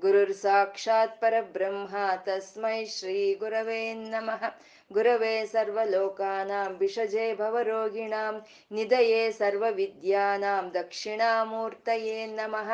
[0.00, 4.44] ಗುರುರ್ ಸಾಕ್ಷಾತ್ ಪರಬ್ರಹ್ಮ ತಸ್ಮೈ ಶ್ರೀ ಗುರವೇ ನಮಃ
[4.92, 12.70] ಗುರವೇ ಸರ್ವಲೋಕಾನಾಂ ಭಿಷಜೆ ಭವರೋಗಿಣಾಂ ನಿಧಯೇ ಸರ್ವವಿದ್ಯಾನಾಂ ದಕ್ಷಿಣಾಮೂರ್ತಯೇ ನಮಃ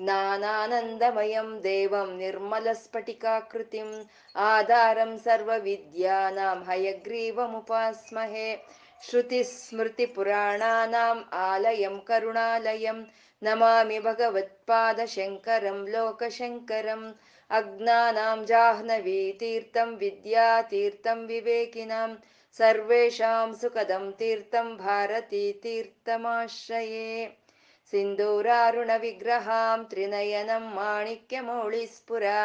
[0.00, 4.06] ज्ञानानन्दमयं देवं, निर्मलस्फटिकाकृतिम्,
[4.36, 8.56] आधारं सर्वविद्यानां, हयग्रीवमुपास्महे।
[9.40, 13.02] श्रुतिस्मृतिपुराणानाम्, आलयं करुणालयं
[13.47, 17.05] नमामि भगवत्पादशङ्करं लोकशङ्करम्
[17.59, 22.09] अज्ञानां जाह्नवीतीर्थं विद्यातीर्थं विवेकिनां
[22.57, 27.07] सर्वेषां सुखदं तीर्थं भारतीतीर्थमाश्रये
[27.91, 32.35] सिन्दूरारुणविग्रहां त्रिनयनं माणिक्यमौळिस्फुरा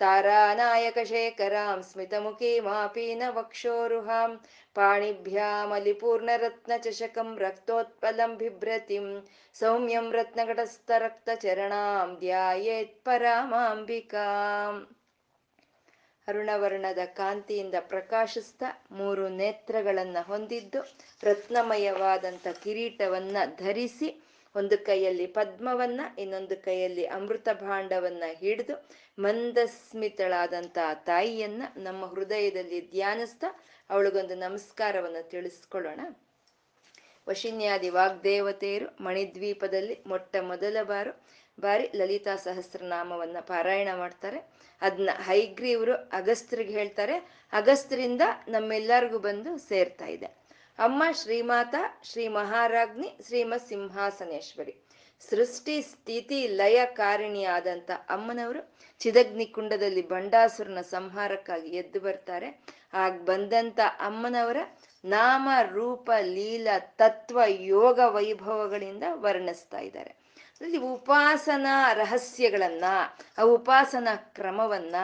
[0.00, 4.30] तारानायकशेखरां स्मितमुखीमापीनवक्षोरुहां
[4.76, 9.20] पाणिभ्यामलिपूर्णरत्नचषकं रक्तोत्पलं बिभ्रतिं
[9.56, 14.86] सौम्यं रत्नघटस्थरक्तचरणां ಧ್ಯಾಯೇತ್ ಪರಮಾಂಬಿಕಾಂ
[16.28, 20.84] ಅರುಣವರ್ಣದ ಕಾಂತಿಯಿಂದ ಪ್ರಕಾಶಿಸ್ತಾ ಮೂರು ನೇತ್ರಗಳನ್ನ ಹೊಂದಿದ್ದು
[21.22, 24.22] ರತ್ನಮಯವಾದಂಥ ಕಿರೀಟವನ್ನ ಧರಿಸಿ
[24.55, 28.89] ಒಂದು ಕೈಯಲ್ಲಿ ಪದ್ಮವನ್ನ, ಇನ್ನೊಂದು ಕೈಯಲ್ಲಿ ಅಮೃತ ಭಾಂಡವನ್ನ ಹಿಡಿದು
[29.19, 33.47] ಮಂದಸ್ಮಿತಳಾದಂಥ ತಾಯಿಯನ್ನ ನಮ್ಮ ಹೃದಯದಲ್ಲಿ ಧ್ಯಾನಿಸ್ತಾ
[33.89, 35.99] ಅವಳಿಗೊಂದು ನಮಸ್ಕಾರವನ್ನ ತಿಳಿಸ್ಕೊಳ್ಳೋಣ.
[37.29, 41.25] ವಶಿನ್ಯಾದಿ ವಾಗ್ದೇವತೆಯರು ಮಣಿದ್ವೀಪದಲ್ಲಿ ಮೊಟ್ಟ ಮೊದಲ ಬಾರು,
[41.59, 44.39] ಬಾರಿ ಲಲಿತಾ ಸಹಸ್ರನಾಮವನ್ನ ಪಾರಾಯಣ ಮಾಡ್ತಾರೆ.
[44.81, 47.17] ಅದನ್ನ ಹೈಗ್ರೀವರು ಅಗಸ್ತ್ರಿಗೆ ಹೇಳ್ತಾರೆ.
[47.51, 50.44] ಅಗಸ್ತ್ರಿಂದ ನಮ್ಮೆಲ್ಲರಿಗೂ ಬಂದು ಸೇರ್ತಾ ಇದೆ.
[50.79, 54.73] ಅಮ್ಮ ಶ್ರೀಮಾತ, ಶ್ರೀ ಮಹಾರಾಜ್ನಿ ಶ್ರೀಮತ್ ಸಿಂಹಾಸನೇಶ್ವರಿ
[55.29, 62.65] ಸೃಷ್ಟಿ, ಸ್ಥಿತಿ, ಲಯ ಕಾರಿಣಿಯಾದಂಥ ಅಮ್ಮನವರು ಚಿದಗ್ನಿ ಕುಂಡದಲ್ಲಿ ಬಂಡಾಸುರನ ಸಂಹಾರಕ್ಕಾಗಿ ಎದ್ದು ಬರ್ತಾರೆ.
[62.93, 64.57] ಆಗ ಬಂದಂತ ಅಮ್ಮನವರ
[65.05, 70.15] ನಾಮ, ರೂಪ, ಲೀಲ, ತತ್ವ, ಯೋಗ ವೈಭವಗಳಿಂದ ವರ್ಣಿಸ್ತಾ ಇದ್ದಾರೆ.
[70.77, 72.83] ಉಪಾಸನಾ ರಹಸ್ಯಗಳನ್ನ,
[73.37, 74.95] ಆ ಉಪಾಸನಾ ಕ್ರಮವನ್ನ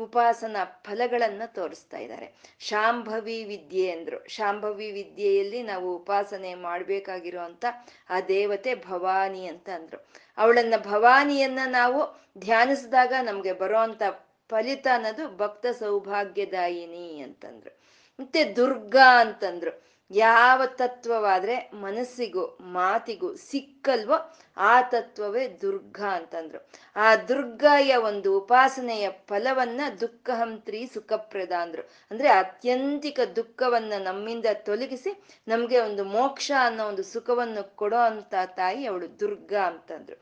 [0.00, 2.34] ಉಪಾಸನಾ ಫಲಗಳನ್ನ ತೋರಿಸ್ತಾ ಇದ್ದಾರೆ.
[2.58, 4.28] ಶಾಂಭವಿ ವಿದ್ಯೆ ಅಂದ್ರು.
[4.28, 7.64] ಶಾಂಭವಿ ವಿದ್ಯೆಯಲ್ಲಿ ನಾವು ಉಪಾಸನೆ ಮಾಡ್ಬೇಕಾಗಿರುವಂತ
[8.10, 10.06] ಆ ದೇವತೆ ಭವಾನಿ ಅಂತ ಅಂದ್ರು.
[10.36, 14.02] ಅವಳನ್ನ ಭವಾನಿಯನ್ನ ನಾವು ಧ್ಯಾನಿಸಿದಾಗ ನಮ್ಗೆ ಬರೋಂತ
[14.48, 17.80] ಫಲಿತ ಅನ್ನೋದು ಭಕ್ತ ಸೌಭಾಗ್ಯದಾಯಿನಿ ಅಂತಂದ್ರು.
[18.20, 19.89] ಮತ್ತೆ ದುರ್ಗಾ ಅಂತಂದ್ರು.
[20.10, 26.68] ಯಾವ ತತ್ವವಾದ್ರೆ ಮನಸ್ಸಿಗೂ ಮಾತಿಗೂ ಸಿಕ್ಕಲ್ವೋ ಆ ತತ್ವವೇ ದುರ್ಗಾ ಅಂತಂದ್ರು.
[26.96, 31.82] ಆ ದುರ್ಗಾಯ ಒಂದು ಉಪಾಸನೆಯ ಫಲವನ್ನ ದುಃಖಹಂತ್ರಿ ಸುಖಪ್ರದ ಅಂದ್ರು.
[32.10, 39.20] ಅಂದ್ರೆ ಅತ್ಯಂತಿಕ ದುಃಖವನ್ನ ನಮ್ಮಿಂದ ತೊಲಗಿಸಿ ನಮ್ಗೆ ಒಂದು ಮೋಕ್ಷ ಅನ್ನೋ ಒಂದು ಸುಖವನ್ನು ಕೊಡೋ ಅಂತ ತಾಯಿ ಅವಳು
[39.20, 40.16] ದುರ್ಗ ಅಂತಂದ್ರು.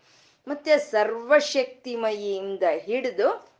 [0.48, 3.58] ಮತ್ತೆ ಸರ್ವಶಕ್ತಿಮಯಿಯಿಂದ ಹಿಡಿದು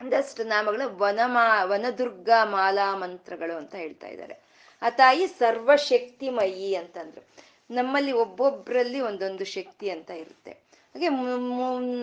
[0.00, 4.51] ಒಂದಷ್ಟು ನಾಮಗಳು ವನಮಾ ವನದುರ್ಗಾ ಮಾಲಾ ಮಂತ್ರಗಳು ಅಂತ ಹೇಳ್ತಾ ಇದ್ದಾರೆ.
[4.82, 7.22] ಆ ತಾಯಿ ಸರ್ವಶಕ್ತಿಮಯಿ ಅಂತಂದ್ರು.
[7.70, 10.52] ನಮ್ಮಲ್ಲಿ ಒಬ್ಬೊಬ್ಬರಲ್ಲಿ ಒಂದೊಂದು ಶಕ್ತಿ ಅಂತ ಇರುತ್ತೆ.
[10.94, 11.08] ಹಾಗೆ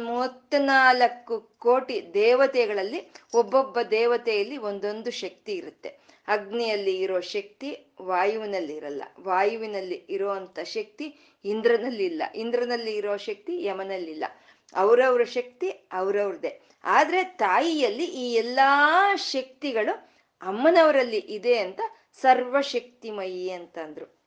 [0.06, 3.00] ಮೂವತ್ನಾಲ್ಕು ಕೋಟಿ ದೇವತೆಗಳಲ್ಲಿ
[3.34, 5.89] ಒಬ್ಬೊಬ್ಬ ದೇವತೆಯಲ್ಲಿ ಒಂದೊಂದು ಶಕ್ತಿ ಇರುತ್ತೆ.
[6.28, 7.69] ಅಗ್ನಿಯಲ್ಲಿ ಇರೋ ಶಕ್ತಿ
[8.01, 9.03] ವಾಯುವಿನಲ್ಲಿ ಇರಲ್ಲ.
[9.19, 11.06] ವಾಯುವಿನಲ್ಲಿ ಇರುವಂತ ಶಕ್ತಿ
[11.45, 12.23] ಇಂದ್ರನಲ್ಲಿ ಇಲ್ಲ.
[12.35, 14.25] ಇಂದ್ರನಲ್ಲಿ ಇರೋ ಶಕ್ತಿ ಯಮನಲ್ಲಿಲ್ಲ
[14.73, 16.51] ಅವರವ್ರ ಶಕ್ತಿ ಅವರವ್ರದೇ
[16.84, 18.69] ಆದ್ರೆ ತಾಯಿಯಲ್ಲಿ ಈ ಎಲ್ಲಾ
[19.34, 19.94] ಶಕ್ತಿಗಳು
[20.41, 21.81] ಅಮ್ಮನವರಲ್ಲಿ ಇದೆ ಅಂತ
[22.22, 24.19] ಸರ್ವಶಕ್ತಿಮಯಿ ಅಂತಂದ್ರು.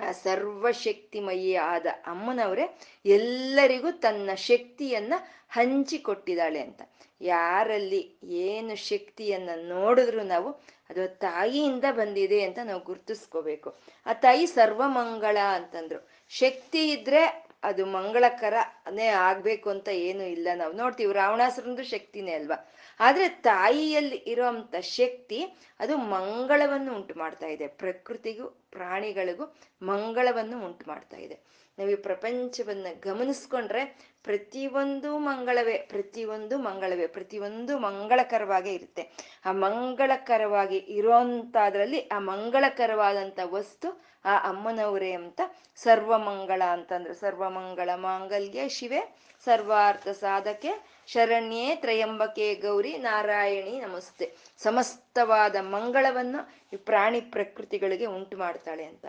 [0.00, 5.14] ಆ ಸರ್ವಶಕ್ತಿಮಯಿ ಆದ ಅಮ್ಮನವರೇ ಎಲ್ಲರಿಗೂ ತನ್ನ ಶಕ್ತಿಯನ್ನ
[5.48, 6.82] ಹಂಚಿಕೊಟ್ಟಿದ್ದಾಳೆ ಅಂತ.
[7.20, 10.50] ಯಾರಲ್ಲಿ ಏನು ಶಕ್ತಿಯನ್ನ ನೋಡಿದ್ರು ನಾವು
[10.90, 13.76] ಅದು ತಾಯಿಯಿಂದ ಬಂದಿದೆ ಅಂತ ನಾವು ಗುರ್ತಿಸ್ಕೋಬೇಕು.
[14.06, 16.08] ಆ ತಾಯಿ ಸರ್ವಮಂಗಳ ಅಂತಂದ್ರು.
[16.28, 21.12] ಶಕ್ತಿ ಇದ್ರೆ ಅದು ಮಂಗಳಕರನೇ ಆಗ್ಬೇಕು ಅಂತ ಏನು ಇಲ್ಲ ನಾವು ನೋಡ್ತೀವಿ.
[21.12, 22.72] ರಾವಣಾಸುರಂದು ಶಕ್ತಿನೇ ಅಲ್ವಾ?
[23.00, 27.66] ಆದ್ರೆ ತಾಯಿಯಲ್ಲಿ ಇರುವಂತ ಶಕ್ತಿ ಅದು ಮಂಗಳವನ್ನು ಉಂಟು ಮಾಡ್ತಾ ಇದೆ.
[27.66, 31.38] ಪ್ರಕೃತಿಗೂ, ಪ್ರಾಣಿಗಳಿಗೂ ಮಂಗಳವನ್ನು ಉಂಟು ಮಾಡ್ತಾ ಇದೆ.
[31.78, 33.84] ನಾವು ಈ ಪ್ರಪಂಚವನ್ನ ಗಮನಿಸ್ಕೊಂಡ್ರೆ
[34.24, 39.02] ಪ್ರತಿಯೊಂದು ಮಂಗಳವೇ ಪ್ರತಿಯೊಂದು ಮಂಗಳವೇ, ಪ್ರತಿಯೊಂದು ಮಂಗಳಕರವಾಗೇ ಇರುತ್ತೆ.
[39.46, 45.40] ಆ ಮಂಗಳಕರವಾಗಿ ಇರೋಂಥದ್ರಲ್ಲಿ ಆ ಮಂಗಳಕರವಾದಂಥ ವಸ್ತು ಆ ಅಮ್ಮನವರೇ ಅಂತ
[45.76, 54.36] ಸರ್ವಮಂಗಳ ಅಂತಂದ್ರೆ ಸರ್ವಮಂಗಳ ಮಾಂಗಲ್ಯ ಶಿವೆ, ಸರ್ವಾರ್ಥ ಸಾಧಕೆ ಶರಣ್ಯೇ ತ್ರಯಂಬಕೆ ಗೌರಿ ನಾರಾಯಣಿ ನಮಸ್ತೆ.
[54.58, 59.06] ಸಮಸ್ತವಾದ ಮಂಗಳವನ್ನು ಈ ಪ್ರಾಣಿ ಪ್ರಕೃತಿಗಳಿಗೆ ಉಂಟು ಮಾಡ್ತಾಳೆ ಅಂತ.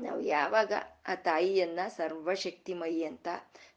[0.00, 0.72] ನಾವು ಯಾವಾಗ
[1.08, 3.28] ಆ ತಾಯಿಯನ್ನ ಸರ್ವಶಕ್ತಿಮಯಿ ಅಂತ,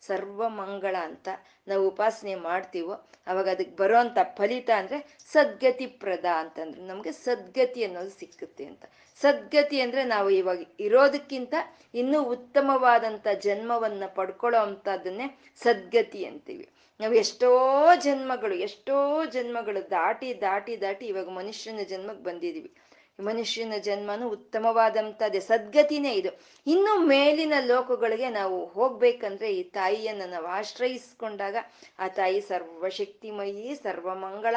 [0.01, 1.27] ಸರ್ವ ಮಂಗಳ ಅಂತ
[1.67, 2.93] ನಾವು ಉಪಾಸನೆ ಮಾಡ್ತೀವೋ,
[3.27, 8.85] ಅವಾಗ ಅದಕ್ಕೆ ಬರೋಂತ ಫಲಿತ ಅಂದ್ರೆ ಸದ್ಗತಿ ಪ್ರದ ಅಂತಂದ್ರೆ ನಮಗೆ ಸದ್ಗತಿ ಅನ್ನೋದು ಸಿಕ್ಕುತ್ತೆ ಅಂತ.
[9.21, 11.53] ಸದ್ಗತಿ ಅಂದ್ರೆ ನಾವು ಇವಾಗ ಇರೋದಕ್ಕಿಂತ
[11.93, 16.69] ಇನ್ನೂ ಉತ್ತಮವಾದಂಥ ಜನ್ಮವನ್ನ ಪಡ್ಕೊಳ್ಳೋ ಅಂಥದ್ದನ್ನೇ ಸದ್ಗತಿ ಅಂತೀವಿ.
[16.99, 17.49] ನಾವು ಎಷ್ಟೋ
[17.95, 22.71] ಜನ್ಮಗಳು ಎಷ್ಟೋ ಜನ್ಮಗಳು ದಾಟಿ ದಾಟಿ ದಾಟಿ ಇವಾಗ ಮನುಷ್ಯನ ಜನ್ಮಕ್ಕೆ ಬಂದಿದೀವಿ
[23.19, 26.31] ಮನುಷ್ಯನ ಜನ್ಮನು ಉತ್ತಮವಾದಂಥದ್ದೇ, ಸದ್ಗತಿನೇ ಇದು.
[26.67, 31.55] ಇನ್ನು ಮೇಲಿನ ಲೋಕಗಳಿಗೆ ನಾವು ಹೋಗ್ಬೇಕಂದ್ರೆ ಈ ತಾಯಿಯನ್ನ ನಾವು ಆಶ್ರಯಿಸ್ಕೊಂಡಾಗ,
[31.99, 34.55] ಆ ತಾಯಿ ಸರ್ವಶಕ್ತಿಮಯಿ, ಸರ್ವಮಂಗಳ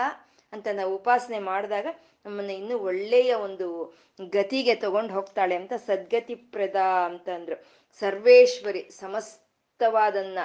[0.52, 1.86] ಅಂತ ನಾವು ಉಪಾಸನೆ ಮಾಡಿದಾಗ
[2.26, 3.68] ನಮ್ಮನ್ನ ಇನ್ನು ಒಳ್ಳೆಯ ಒಂದು
[4.30, 7.56] ಗತಿಗೆ ತಗೊಂಡು ಹೋಗ್ತಾಳೆ ಅಂತ ಸದ್ಗತಿ ಪ್ರದ ಅಂತಂದ್ರು.
[8.02, 10.38] ಸರ್ವೇಶ್ವರಿ, ಸಮಸ್ತವಾದನ್ನ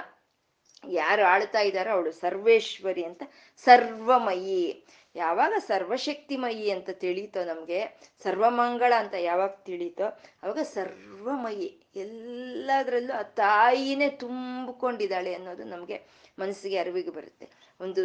[0.84, 3.24] ಯಾರು ಆಳ್ತಾ ಇದ್ದಾರೋ ಅವಳು ಸರ್ವೇಶ್ವರಿ ಅಂತ,
[3.58, 4.86] ಸರ್ವಮಯಿ.
[5.16, 10.06] ಯಾವಾಗ ಸರ್ವಶಕ್ತಿಮಯಿ ಅಂತ ತಿಳೀತೋ ನಮಗೆ, ಸರ್ವಮಂಗಳ ಅಂತ ಯಾವಾಗ ತಿಳೀತೋ
[10.44, 11.82] ಅವಾಗ ಸರ್ವಮಯಿ.
[11.96, 15.98] ಎಲ್ಲದರಲ್ಲೂ ಆ ತಾಯಿನೇ ತುಂಬಿಕೊಂಡಿದ್ದಾಳೆ ಅನ್ನೋದು ನಮಗೆ
[16.40, 17.50] ಮನಸ್ಸಿಗೆ ಅರಿವಿಗೆ ಬರುತ್ತೆ.
[17.82, 18.04] ಒಂದು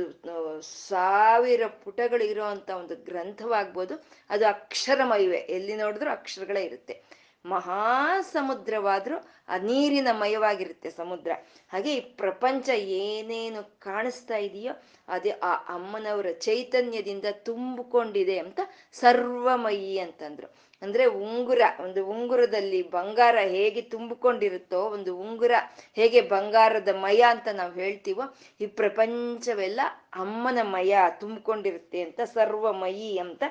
[0.62, 3.94] ಸಾವಿರ ಪುಟಗಳಿರೋ ಅಂತ ಒಂದು ಗ್ರಂಥವಾಗ್ಬೋದು,
[4.30, 5.36] ಅದು ಅಕ್ಷರಮಯವೇ.
[5.36, 7.21] ಎಲ್ಲಿ ನೋಡಿದ್ರೂ ಅಕ್ಷರಗಳೇ ಇರುತ್ತೆ.
[7.46, 9.16] ಮಹಾ ಸಮುದ್ರವಾದ್ರೂ
[9.48, 11.32] ಆ ನೀರಿನ ಮಯವಾಗಿರುತ್ತೆ ಸಮುದ್ರ.
[11.68, 18.60] ಹಾಗೆ ಈ ಪ್ರಪಂಚ ಏನೇನು ಕಾಣಿಸ್ತಾ ಇದೆಯೋ ಅದೇ ಆ ಅಮ್ಮನವರ ಚೈತನ್ಯದಿಂದ ತುಂಬಿಕೊಂಡಿದೆ ಅಂತ
[18.92, 20.72] ಸರ್ವಮಯಿ ಅಂತಂದ್ರು.
[20.82, 25.52] ಅಂದ್ರೆ ಉಂಗುರ, ಒಂದು ಉಂಗುರದಲ್ಲಿ ಬಂಗಾರ ಹೇಗೆ ತುಂಬಿಕೊಂಡಿರುತ್ತೋ, ಒಂದು ಉಂಗುರ
[25.92, 28.22] ಹೇಗೆ ಬಂಗಾರದ ಮಯ ಅಂತ ನಾವು ಹೇಳ್ತೀವೋ,
[28.60, 29.80] ಈ ಪ್ರಪಂಚವೆಲ್ಲ
[30.12, 33.42] ಅಮ್ಮನ ಮಯ ತುಂಬಿಕೊಂಡಿರುತ್ತೆ ಅಂತ ಸರ್ವಮಯಿ ಅಂತ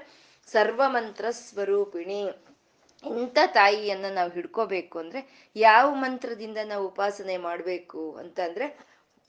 [0.47, 2.50] ಸರ್ವಮಂತ್ರ ಸ್ವರೂಪಿಣಿ.
[3.03, 5.21] ಇಂಥ ತಾಯಿಯನ್ನು ನಾವು ಹಿಡ್ಕೋಬೇಕು ಅಂದ್ರೆ
[5.56, 8.65] ಯಾವ ಮಂತ್ರದಿಂದ ನಾವು ಉಪಾಸನೆ ಮಾಡಬೇಕು ಅಂತಂದರೆ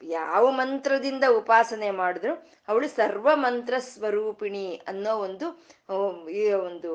[0.02, 2.32] ಯಾವ ಮಂತ್ರದಿಂದ ಉಪಾಸನೆ ಮಾಡಿದ್ರು
[2.68, 5.46] ಅವಳು ಸರ್ವ ಮಂತ್ರ ಸ್ವರೂಪಿಣಿ ಅನ್ನೋ ಒಂದು
[6.34, 6.90] ಈ ಒಂದು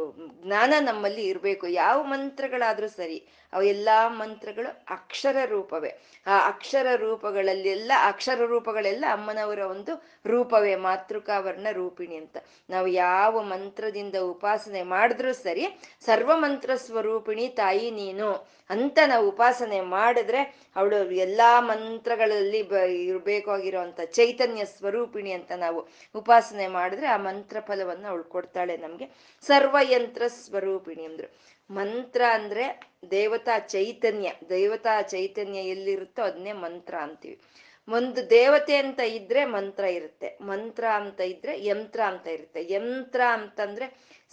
[0.46, 1.66] ಜ್ಞಾನ ನಮ್ಮಲ್ಲಿ ಇರಬೇಕು.
[1.78, 3.18] ಯಾವ ಮಂತ್ರಗಳಾದ್ರೂ ಸರಿ.
[3.54, 5.92] ಅವು ಎಲ್ಲಾ ಮಂತ್ರಗಳು ಅಕ್ಷರ ರೂಪವೇ.
[6.28, 9.94] ಆ ಅಕ್ಷರ ರೂಪಗಳಲ್ಲೆಲ್ಲ, ಅಕ್ಷರ ರೂಪಗಳೆಲ್ಲ ಅಮ್ಮನವರ ಒಂದು
[10.26, 12.38] ರೂಪವೇ, ಮಾತೃಕಾವರ್ಣ ರೂಪಿಣಿ ಅಂತ.
[12.70, 15.66] ನಾವು ಯಾವ ಮಂತ್ರದಿಂದ ಉಪಾಸನೆ ಮಾಡಿದ್ರೂ ಸರಿ,
[16.06, 18.30] ಸರ್ವ ಮಂತ್ರ ಸ್ವರೂಪಿಣಿ ತಾಯಿ ನೀನು
[18.70, 20.40] ಅಂತ ನಾವು ಉಪಾಸನೆ ಮಾಡಿದ್ರೆ
[20.76, 25.80] ಅವಳು ಎಲ್ಲಾ ಮಂತ್ರಗಳಲ್ಲಿ ಬ ಇರಬೇಕಾಗಿರೋಂಥ ಚೈತನ್ಯ ಸ್ವರೂಪಿಣಿ ಅಂತ ನಾವು
[26.16, 29.08] ಉಪಾಸನೆ ಮಾಡಿದ್ರೆ ಆ ಮಂತ್ರ ಫಲವನ್ನು ಅವಳು ಕೊಡ್ತಾಳೆ ನಮ್ಗೆ.
[29.48, 31.28] ಸರ್ವಯಂತ್ರ ಸ್ವರೂಪಿಣಿ ಅಂದ್ರು.
[31.70, 32.66] ಮಂತ್ರ ಅಂದ್ರೆ
[33.12, 34.32] ದೇವತಾ ಚೈತನ್ಯ.
[34.50, 37.40] ದೇವತಾ ಚೈತನ್ಯ ಎಲ್ಲಿರುತ್ತೋ ಅದನ್ನೇ ಮಂತ್ರ ಅಂತೀವಿ.
[37.88, 40.38] ಒಂದು ದೇವತೆ ಅಂತ ಇದ್ರೆ ಮಂತ್ರ ಇರುತ್ತೆ.
[40.42, 42.74] ಮಂತ್ರ ಅಂತ ಇದ್ರೆ ಯಂತ್ರ ಅಂತ ಇರುತ್ತೆ.
[42.74, 43.86] ಯಂತ್ರ ಅಂತಂದ್ರೆ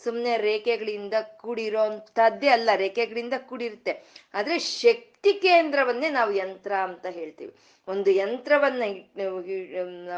[0.05, 3.93] ಸುಮ್ಮನೆ ರೇಖೆಗಳಿಂದ ಕೂಡಿರೋ ಅಂತದ್ದೇ ಅಲ್ಲ, ರೇಖೆಗಳಿಂದ ಕೂಡಿರುತ್ತೆ.
[4.35, 7.55] ಆದ್ರೆ ಶಕ್ತಿ ಕೇಂದ್ರವನ್ನೇ ನಾವು ಯಂತ್ರ ಅಂತ ಹೇಳ್ತೀವಿ.
[7.89, 8.83] ಒಂದು ಯಂತ್ರವನ್ನ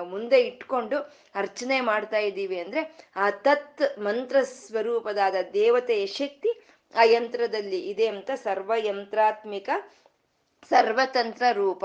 [0.03, 0.97] ಮುಂದೆ ಇಟ್ಕೊಂಡು
[1.35, 2.83] ಅರ್ಚನೆ ಮಾಡ್ತಾ ಇದ್ದೀವಿ ಅಂದ್ರೆ
[3.17, 6.51] ಆ ತತ್ ಮಂತ್ರ ಸ್ವರೂಪದಾದ ದೇವತೆಯ ಶಕ್ತಿ
[6.97, 9.71] ಆ ಯಂತ್ರದಲ್ಲಿ ಇದೆ ಅಂತ ಸರ್ವ ಯಂತ್ರಾತ್ಮಿಕ
[10.71, 11.85] ಸರ್ವತಂತ್ರ ರೂಪ.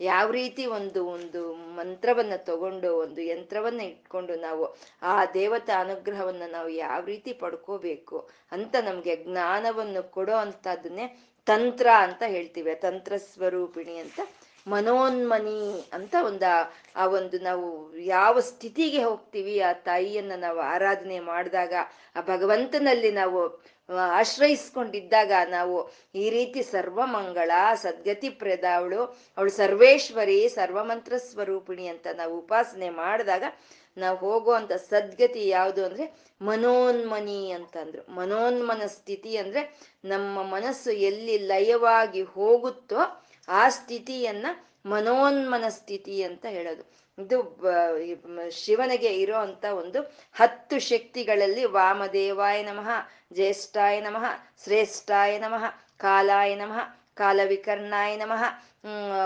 [0.00, 1.40] ಯಾವ ರೀತಿ ಒಂದು ಒಂದು
[1.78, 4.64] ಮಂತ್ರವನ್ನ ತಗೊಂಡು, ಒಂದು ಯಂತ್ರವನ್ನ ಇಟ್ಕೊಂಡು ನಾವು
[5.02, 8.18] ಆ ದೇವತಾ ಅನುಗ್ರಹವನ್ನ ನಾವು ಯಾವ ರೀತಿ ಪಡ್ಕೋಬೇಕು
[8.52, 11.06] ಅಂತ ನಮ್ಗೆ ಜ್ಞಾನವನ್ನು ಕೊಡೋ ಅಂತದನ್ನೇ
[11.46, 12.74] ತಂತ್ರ ಅಂತ ಹೇಳ್ತೀವಿ.
[12.86, 14.20] ತಂತ್ರ ಸ್ವರೂಪಿಣಿ ಅಂತ,
[14.66, 15.60] ಮನೋನ್ಮನಿ
[15.92, 16.48] ಅಂತ ಒಂದು
[16.96, 17.68] ಆ ಒಂದು ನಾವು
[18.16, 21.74] ಯಾವ ಸ್ಥಿತಿಗೆ ಹೋಗ್ತೀವಿ, ಆ ತಾಯಿಯನ್ನ ನಾವು ಆರಾಧನೆ ಮಾಡಿದಾಗ,
[22.16, 23.40] ಆ ಭಗವಂತನಲ್ಲಿ ನಾವು
[23.88, 27.50] ಆಶ್ರಯಿಸ್ಕೊಂಡಿದ್ದಾಗ ನಾವು ಈ ರೀತಿ ಸರ್ವಮಂಗಳ,
[27.82, 29.00] ಸದ್ಗತಿ ಪ್ರದ ಅವಳು
[29.36, 33.44] ಅವಳು ಸರ್ವೇಶ್ವರಿ ಸರ್ವಮಂತ್ರ ಸ್ವರೂಪಿಣಿ ಅಂತ ನಾವು ಉಪಾಸನೆ ಮಾಡಿದಾಗ
[33.96, 38.12] ನಾವು ಹೋಗುವಂತ ಸದ್ಗತಿ ಯಾವುದು ಅಂದ್ರೆ ಮನೋನ್ಮನಿ ಅಂತಂದ್ರು.
[38.12, 39.62] ಮನೋನ್ಮನ ಸ್ಥಿತಿ ಅಂದ್ರೆ
[40.04, 44.46] ನಮ್ಮ ಮನಸ್ಸು ಎಲ್ಲಿ ಲಯವಾಗಿ ಹೋಗುತ್ತೋ ಆ ಸ್ಥಿತಿಯನ್ನ
[44.86, 47.05] ಮನೋನ್ಮನ ಸ್ಥಿತಿ ಅಂತ ಹೇಳೋದು.
[47.18, 47.38] ಇದು
[48.50, 50.00] ಶಿವನಿಗೆ ಇರೋ ಅಂತ ಒಂದು
[50.34, 52.88] ಹತ್ತು ಶಕ್ತಿಗಳಲ್ಲಿ ವಾಮದೇವಾಯ ನಮಃ,
[53.32, 54.24] ಜ್ಯೇಷ್ಠಾಯ ನಮಃ,
[54.64, 55.64] ಶ್ರೇಷ್ಠಾಯ ನಮಃ,
[55.96, 56.78] ಕಾಲಾಯ ನಮಃ,
[57.14, 58.42] ಕಾಲವಿಕರ್ಣಾಯ ನಮಃ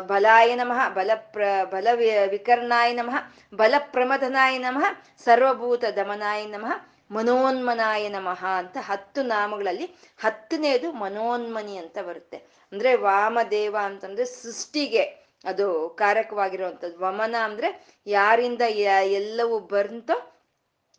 [0.00, 1.88] ಬಲಾಯ ನಮಃ ಬಲ ಪ್ರ ಬಲ
[2.30, 3.16] ವಿಕರ್ಣಾಯ ನಮಃ
[3.54, 4.84] ಬಲ ಪ್ರಮದನಾಯ ನಮಃ,
[5.24, 6.72] ಸರ್ವಭೂತ ದಮನಾಯ ನಮಃ,
[7.10, 9.86] ಮನೋನ್ಮನಾಯ ನಮಃ ಅಂತ ಹತ್ತು ನಾಮಗಳಲ್ಲಿ
[10.18, 12.36] ಹತ್ತನೇದು ಮನೋನ್ಮನಿ ಅಂತ ಬರುತ್ತೆ.
[12.72, 15.19] ಅಂದ್ರೆ ವಾಮದೇವ ಅಂತಂದ್ರೆ ಸೃಷ್ಟಿಗೆ.
[15.44, 16.98] ಅದು ಕಾರಕವಾಗಿರುವಂಥದ್ದು.
[16.98, 18.62] ವಮನ ಅಂದ್ರೆ ಯಾರಿಂದ
[19.02, 20.26] ಎಲ್ಲವೂ ಬಂತೋ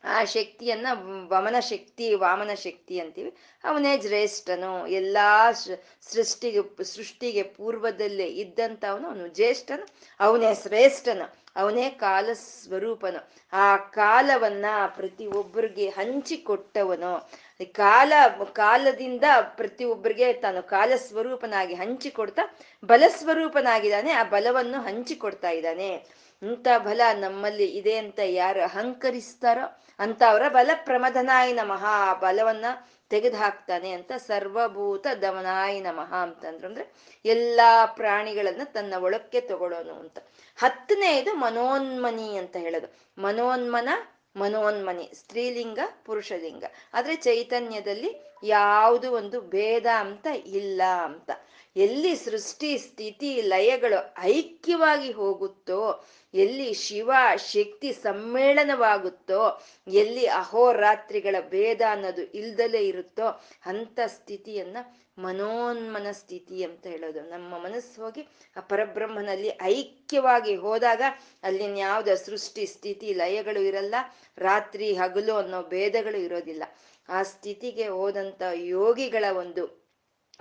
[0.04, 0.86] ಆ ಶಕ್ತಿಯನ್ನ
[1.28, 3.36] ವಮನ ಶಕ್ತಿ, ವಾಮನ ಶಕ್ತಿ ಅಂತೀವಿ.
[3.64, 5.52] ಅವನೇ ಜ್ಯೇಷ್ಠನು ಎಲ್ಲಾ
[6.00, 9.88] ಸೃಷ್ಟಿಗೆ ಸೃಷ್ಟಿಗೆ ಪೂರ್ವದಲ್ಲೇ ಇದ್ದಂತ ಅವನು ಜ್ಯೇಷ್ಠನು.
[10.20, 11.42] ಅವನೇ ಶ್ರೇಷ್ಠನು.
[11.56, 13.32] ಅವನೇ ಕಾಲ ಸ್ವರೂಪನು.
[13.52, 17.30] ಆ ಕಾಲವನ್ನ ಪ್ರತಿ ಒಬ್ಬರಿಗೆ ಹಂಚಿಕೊಟ್ಟವನು.
[17.64, 18.12] ಕಾಲ,
[18.52, 19.24] ಕಾಲದಿಂದ
[19.56, 25.94] ಪ್ರತಿಯೊಬ್ಬರಿಗೆ ತಾನು ಕಾಲ ಸ್ವರೂಪನಾಗಿ ಹಂಚಿಕೊಡ್ತಾ, ಬಲ ಸ್ವರೂಪನಾಗಿದ್ದಾನೆ, ಆ ಬಲವನ್ನು ಹಂಚಿಕೊಡ್ತಾ ಇದ್ದಾನೆ.
[26.42, 32.64] ಇಂಥ ಬಲ ನಮ್ಮಲ್ಲಿ ಇದೆ ಅಂತ ಯಾರು ಅಹಂಕರಿಸ್ತಾರೋ ಅಂತ ಅವರ ಬಲ ಪ್ರಮದನಾಯ ನಮಃ, ಆ ಬಲವನ್ನ
[33.10, 36.92] ತೆಗೆದು ಹಾಕ್ತಾನೆ ಅಂತ ಸರ್ವಭೂತ ದಮನಾಯ ನಮಃ ಅಂತಂದ್ರು ಅಂದ್ರೆ
[37.24, 40.18] ಎಲ್ಲಾ ಪ್ರಾಣಿಗಳನ್ನ ತನ್ನ ಒಳಕ್ಕೆ ತಗೊಳ್ಳೋನು ಅಂತ.
[40.56, 43.22] ಹತ್ತನೇದು ಮನೋನ್ಮನಿ ಅಂತ ಹೇಳೋದು.
[43.22, 43.88] ಮನೋನ್ಮನ
[44.36, 46.64] ಮನೋನ್ಮನಿ, ಸ್ತ್ರೀಲಿಂಗ, ಪುರುಷಲಿಂಗ.
[46.94, 51.30] ಆದ್ರೆ ಚೈತನ್ಯದಲ್ಲಿ ಯಾವುದು ಒಂದು ಭೇದ ಅಂತ ಇಲ್ಲ ಅಂತ.
[51.76, 62.78] ಎಲ್ಲಿ ಸೃಷ್ಟಿ, ಸ್ಥಿತಿ, ಲಯಗಳು ಐಕ್ಯವಾಗಿ ಹೋಗುತ್ತೋ, ಎಲ್ಲಿ ಶಿವ, ಶಕ್ತಿ ಸಮ್ಮೇಳನವಾಗುತ್ತೋ, ಎಲ್ಲಿ ಅಹೋರಾತ್ರಿಗಳ ಭೇದ ಅನ್ನೋದು ಇಲ್ದಲೇ
[62.78, 64.76] ಇರುತ್ತೋ, ಅಂತ ಸ್ಥಿತಿಯನ್ನ
[65.18, 67.20] ಮನೋನ್ಮನ ಸ್ಥಿತಿ ಅಂತ ಹೇಳೋದು.
[67.20, 68.22] ನಮ್ಮ ಮನಸ್ಸು ಹೋಗಿ
[68.56, 71.02] ಆ ಪರಬ್ರಹ್ಮನಲ್ಲಿ ಐಕ್ಯವಾಗಿ ಹೋದಾಗ
[71.42, 73.94] ಅಲ್ಲಿನ ಯಾವ್ದ ಸೃಷ್ಟಿ, ಸ್ಥಿತಿ, ಲಯಗಳು ಇರಲ್ಲ,
[74.38, 76.62] ರಾತ್ರಿ ಹಗಲು ಅನ್ನೋ ಭೇದಗಳು ಇರೋದಿಲ್ಲ.
[77.08, 79.82] ಆ ಸ್ಥಿತಿಗೆ ಹೋದಂತ ಯೋಗಿಗಳ ಒಂದು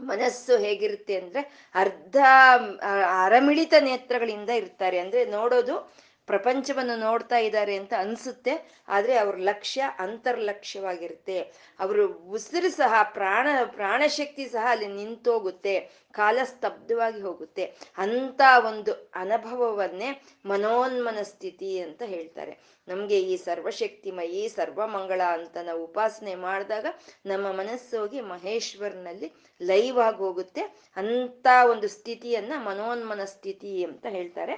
[0.01, 2.18] ಮನಸ್ಸು ಹೇಗಿರುತ್ತೆ ಅಂದ್ರೆ ಅರ್ಧ
[3.25, 5.00] ಅರಮಿಳಿತ ನೇತ್ರಗಳಿಂದ ಇರ್ತಾರೆ.
[5.00, 8.54] ಅಂದ್ರೆ ನೋಡೋದು ಪ್ರಪಂಚವನ್ನು ನೋಡ್ತಾ ಇದ್ದಾರೆ ಅಂತ ಅನ್ಸುತ್ತೆ,
[8.88, 11.38] ಆದ್ರೆ ಅವ್ರ ಲಕ್ಷ್ಯ ಅಂತರ್ಲಕ್ಷ್ಯವಾಗಿರುತ್ತೆ.
[11.80, 15.75] ಅವರು ಉಸಿರು ಸಹ, ಪ್ರಾಣ, ಪ್ರಾಣಶಕ್ತಿ ಸಹ ಅಲ್ಲಿ ನಿಂತೋಗುತ್ತೆ,
[16.12, 17.66] ಕಾಲ ಸ್ತಬ್ಧವಾಗಿ ಹೋಗುತ್ತೆ.
[17.98, 20.10] ಅಂತ ಒಂದು ಅನುಭವವನ್ನೇ
[20.46, 22.54] ಮನೋನ್ಮನ ಸ್ಥಿತಿ ಅಂತ ಹೇಳ್ತಾರೆ.
[22.88, 26.86] ನಮ್ಗೆ ಈ ಸರ್ವಶಕ್ತಿಮಯಿ, ಸರ್ವಮಂಗಳ ಅಂತ ನಾವು ಉಪಾಸನೆ ಮಾಡಿದಾಗ
[27.25, 29.28] ನಮ್ಮ ಮನಸ್ಸೋಗಿ ಮಹೇಶ್ವರ್ನಲ್ಲಿ
[29.62, 30.63] ಲೈವ್ ಆಗಿ ಹೋಗುತ್ತೆ.
[30.98, 34.56] ಅಂತ ಒಂದು ಸ್ಥಿತಿಯನ್ನ ಮನೋನ್ಮನ ಸ್ಥಿತಿ ಅಂತ ಹೇಳ್ತಾರೆ.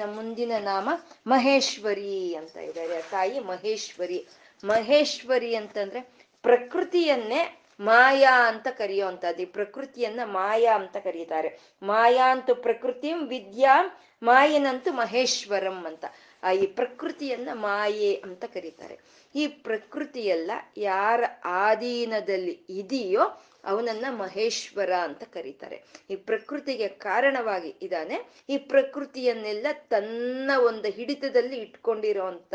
[0.00, 0.88] ಮುಂದಿನ ನಾಮ
[1.26, 3.02] ಮಹೇಶ್ವರಿ ಅಂತ ಇದ್ದಾರೆ.
[3.02, 4.26] ತಾಯಿ ಮಹೇಶ್ವರಿ.
[4.64, 6.00] ಮಹೇಶ್ವರಿ ಅಂತಂದ್ರೆ
[6.42, 9.42] ಪ್ರಕೃತಿಯನ್ನೇ ಮಾಯಾ ಅಂತ ಕರೆಯುವಂಥದ್ದು.
[9.42, 11.58] ಈ ಪ್ರಕೃತಿಯನ್ನ ಮಾಯಾ ಅಂತ ಕರೀತಾರೆ.
[11.82, 16.04] ಮಾಯಾ ಅಂತೂ ಪ್ರಕೃತಿ ವಿದ್ಯಾ, ಮಾಯನಂತೂ ಮಹೇಶ್ವರಂ ಅಂತ.
[16.42, 18.98] ಆ ಈ ಪ್ರಕೃತಿಯನ್ನ ಮಾಯೆ ಅಂತ ಕರೀತಾರೆ.
[19.34, 25.82] ಈ ಪ್ರಕೃತಿಯೆಲ್ಲ ಯಾರ ಆಧೀನದಲ್ಲಿ ಇದೆಯೋ ಅವನನ್ನ ಮಹೇಶ್ವರ ಅಂತ ಕರೀತಾರೆ.
[26.10, 28.44] ಈ ಪ್ರಕೃತಿಗೆ ಕಾರಣವಾಗಿ ಇದ್ದಾನೆ.
[28.48, 32.54] ಈ ಪ್ರಕೃತಿಯನ್ನೆಲ್ಲ ತನ್ನ ಒಂದು ಹಿಡಿತದಲ್ಲಿ ಇಟ್ಕೊಂಡಿರೋಂತ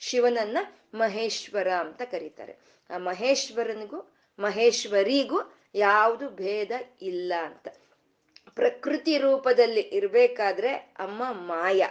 [0.00, 0.58] ಶಿವನನ್ನ
[0.94, 2.56] ಮಹೇಶ್ವರ ಅಂತ ಕರೀತಾರೆ.
[2.90, 6.70] ಆ ಮಹೇಶ್ವರನಿಗೂ, ಮಹೇಶ್ವರಿಗೂ ಯಾವುದು ಭೇದ
[7.02, 7.68] ಇಲ್ಲ ಅಂತ.
[8.54, 11.86] ಪ್ರಕೃತಿ ರೂಪದಲ್ಲಿ ಇರ್ಬೇಕಾದ್ರೆ ಅಮ್ಮ ಮಾಯ.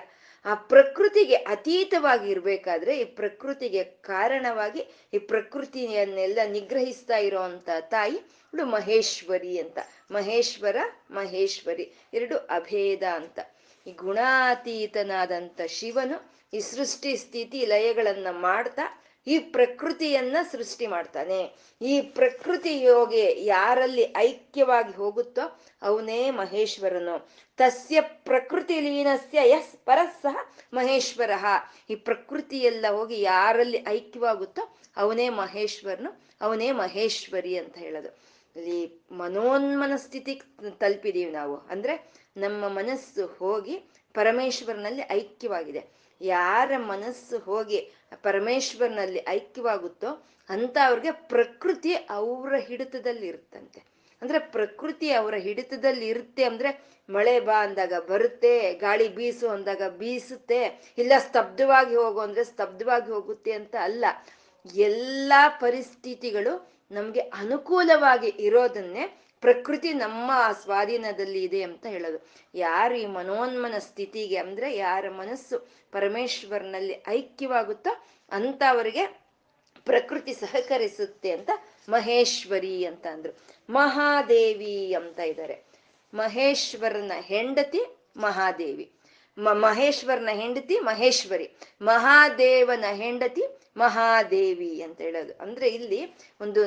[0.45, 4.79] ಆ ಪ್ರಕೃತಿಗೆ ಅತೀತವಾಗಿ ಇರ್ಬೇಕಾದ್ರೆ ಈ ಪ್ರಕೃತಿಗೆ ಕಾರಣವಾಗಿ
[5.13, 8.15] ಈ ಪ್ರಕೃತಿಯನ್ನೆಲ್ಲ ನಿಗ್ರಹಿಸ್ತಾ ಇರೋವಂಥ ತಾಯಿ
[8.53, 9.77] ಇವಳು ಮಹೇಶ್ವರಿ ಅಂತ.
[10.11, 10.77] ಮಹೇಶ್ವರ,
[11.11, 13.39] ಮಹೇಶ್ವರಿ ಎರಡು ಅಭೇದ ಅಂತ.
[13.87, 21.55] ಈ ಗುಣಾತೀತನಾದಂಥ ಶಿವನು ಈ ಸೃಷ್ಟಿ ಸ್ಥಿತಿ ಲಯಗಳನ್ನ ಮಾಡ್ತಾ ಈ ಪ್ರಕೃತಿಯನ್ನ ಸೃಷ್ಟಿ ಮಾಡ್ತಾನೆ.
[21.81, 27.29] ಈ ಪ್ರಕೃತಿ ಯೋಗಿ ಯಾರಲ್ಲಿ ಐಕ್ಯವಾಗಿ ಹೋಗುತ್ತೋ ಅವನೇ ಮಹೇಶ್ವರನು.
[27.57, 30.37] ತಸ್ಯ ಪ್ರಕೃತಿ ಲೀನಸ್ಯ ಯಸ್ ಪರಸ್ಸಹ
[30.73, 31.31] ಮಹೇಶ್ವರ.
[31.89, 38.35] ಈ ಪ್ರಕೃತಿ ಎಲ್ಲ ಹೋಗಿ ಯಾರಲ್ಲಿ ಐಕ್ಯವಾಗುತ್ತೋ ಅವನೇ ಮಹೇಶ್ವರನು, ಅವನೇ ಮಹೇಶ್ವರಿ ಅಂತ ಹೇಳೋದು.
[38.55, 40.41] ಇಲ್ಲಿ ಮನೋನ್ಮನ ಸ್ಥಿತಿ
[40.79, 41.55] ತಲುಪಿದೀವಿ ನಾವು.
[41.57, 43.77] ಅಂದ್ರೆ ನಮ್ಮ ಮನಸ್ಸು ಹೋಗಿ
[44.13, 46.04] ಪರಮೇಶ್ವರನಲ್ಲಿ ಐಕ್ಯವಾಗಿದೆ.
[46.21, 47.91] ಯಾರ ಮನಸ್ಸು ಹೋಗಿ
[48.21, 53.95] ಪರಮೇಶ್ವರನಲ್ಲಿ ಐಕ್ಯವಾಗುತ್ತೋ ಅಂತ ಅವ್ರಿಗೆ ಪ್ರಕೃತಿ ಅವರ ಹಿಡಿತದಲ್ಲಿ ಇರುತ್ತಂತೆ.
[54.21, 61.11] ಅಂದ್ರೆ ಪ್ರಕೃತಿ ಅವರ ಹಿಡಿತದಲ್ಲಿ ಇರುತ್ತೆ ಅಂದ್ರೆ ಮಳೆ ಬಾ ಅಂದಾಗ ಬರುತ್ತೆ, ಗಾಳಿ ಬೀಸು ಅಂದಾಗ ಬೀಸುತ್ತೆ, ಇಲ್ಲ
[61.17, 64.05] ಸ್ತಬ್ಧವಾಗಿ ಹೋಗು ಅಂದ್ರೆ ಸ್ತಬ್ಧವಾಗಿ ಹೋಗುತ್ತೆ ಅಂತ ಅಲ್ಲ.
[64.75, 72.27] ಎಲ್ಲಾ ಪರಿಸ್ಥಿತಿಗಳು ನಮ್ಗೆ ಅನುಕೂಲವಾಗಿ ಇರೋದನ್ನೇ ಪ್ರಕೃತಿ ನಮ್ಮ ಸ್ವಾಧೀನದಲ್ಲಿ ಇದೆ ಅಂತ ಹೇಳೋದು.
[72.55, 79.05] ಯಾರು ಈ ಮನೋನ್ಮನ ಸ್ಥಿತಿಗೆ ಅಂದ್ರೆ ಯಾರ ಮನಸ್ಸು ಪರಮೇಶ್ವರನಲ್ಲಿ ಐಕ್ಯವಾಗುತ್ತೋ ಅಂತ ಅವರಿಗೆ
[79.85, 81.49] ಪ್ರಕೃತಿ ಸಹಕರಿಸುತ್ತೆ ಅಂತ
[81.89, 83.37] ಮಹೇಶ್ವರಿ ಅಂತ ಅಂದ್ರು.
[83.69, 85.63] ಮಹಾದೇವಿ ಅಂತ ಇದ್ದಾರೆ
[86.13, 87.79] ಮಹೇಶ್ವರನ ಹೆಂಡತಿ
[88.17, 88.91] ಮಹಾದೇವಿ.
[89.37, 91.51] ಮಹೇಶ್ವರನ ಹೆಂಡತಿ ಮಹೇಶ್ವರಿ.
[91.81, 93.43] ಮಹಾದೇವನ ಹೆಂಡತಿ
[93.77, 95.33] ಮಹಾದೇವಿ ಅಂತ ಹೇಳೋದು.
[95.33, 96.63] ಅಂದ್ರೆ ಇಲ್ಲಿ ಒಂದು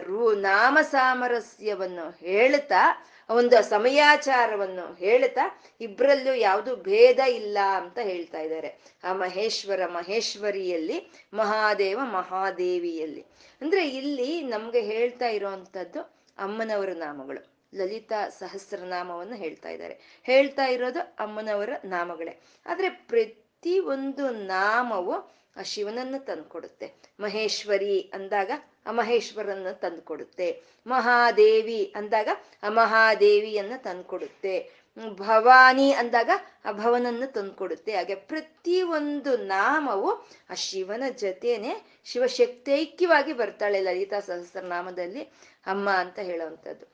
[0.00, 8.78] ರೂ ನಾಮ ಸಾಮರಸ್ಯವನ್ನು ಹೇಳ್ತಾ ಒಂದು ಸಮಯಾಚಾರವನ್ನು ಹೇಳ್ತಾ ಇಬ್ಬರಲ್ಲೂ ಯಾವುದು ಭೇದ ಇಲ್ಲ ಅಂತ ಹೇಳ್ತಾ ಇದ್ದಾರೆ.
[9.04, 13.26] ಆ ಮಹೇಶ್ವರ, ಮಹೇಶ್ವರಿಯಲ್ಲಿ, ಮಹಾದೇವ, ಮಹಾದೇವಿಯಲ್ಲಿ.
[13.60, 16.00] ಅಂದ್ರೆ ಇಲ್ಲಿ ನಮ್ಗೆ ಹೇಳ್ತಾ ಇರೋವಂಥದ್ದು
[16.38, 17.58] ಅಮ್ಮನವರ ನಾಮಗಳು.
[17.74, 20.20] ಲಲಿತಾ ಸಹಸ್ರನಾಮವನ್ನು ಹೇಳ್ತಾ ಇದ್ದಾರೆ.
[20.22, 22.40] ಹೇಳ್ತಾ ಇರೋದು ಅಮ್ಮನವರ ನಾಮಗಳೇ.
[22.66, 26.92] ಆದ್ರೆ ಪ್ರತಿ ಒಂದು ನಾಮವು ಆ ಶಿವನನ್ನು ತಂದುಕೊಡುತ್ತೆ.
[27.20, 28.50] ಮಹೇಶ್ವರಿ ಅಂದಾಗ
[28.86, 30.62] ಆ ಮಹೇಶ್ವರನ್ನ ತಂದ್ಕೊಡುತ್ತೆ.
[30.86, 32.28] ಮಹಾದೇವಿ ಅಂದಾಗ
[32.62, 34.70] ಆ ಮಹಾದೇವಿಯನ್ನ ತಂದ್ಕೊಡುತ್ತೆ.
[35.10, 36.30] ಭವಾನಿ ಅಂದಾಗ
[36.64, 37.96] ಆ ಭವನನ್ನು ತಂದುಕೊಡುತ್ತೆ.
[37.96, 40.10] ಹಾಗೆ ಪ್ರತಿ ಒಂದು ನಾಮವು
[40.50, 45.22] ಆ ಶಿವನ ಜೊತೆನೆ ಶಿವಶಕ್ತೈಕ್ಯವಾಗಿ ಬರ್ತಾಳೆ ಲಲಿತಾ ಸಹಸ್ರನಾಮದಲ್ಲಿ
[45.66, 46.86] ಅಮ್ಮ ಅಂತ ಹೇಳುವಂಥದ್ದು.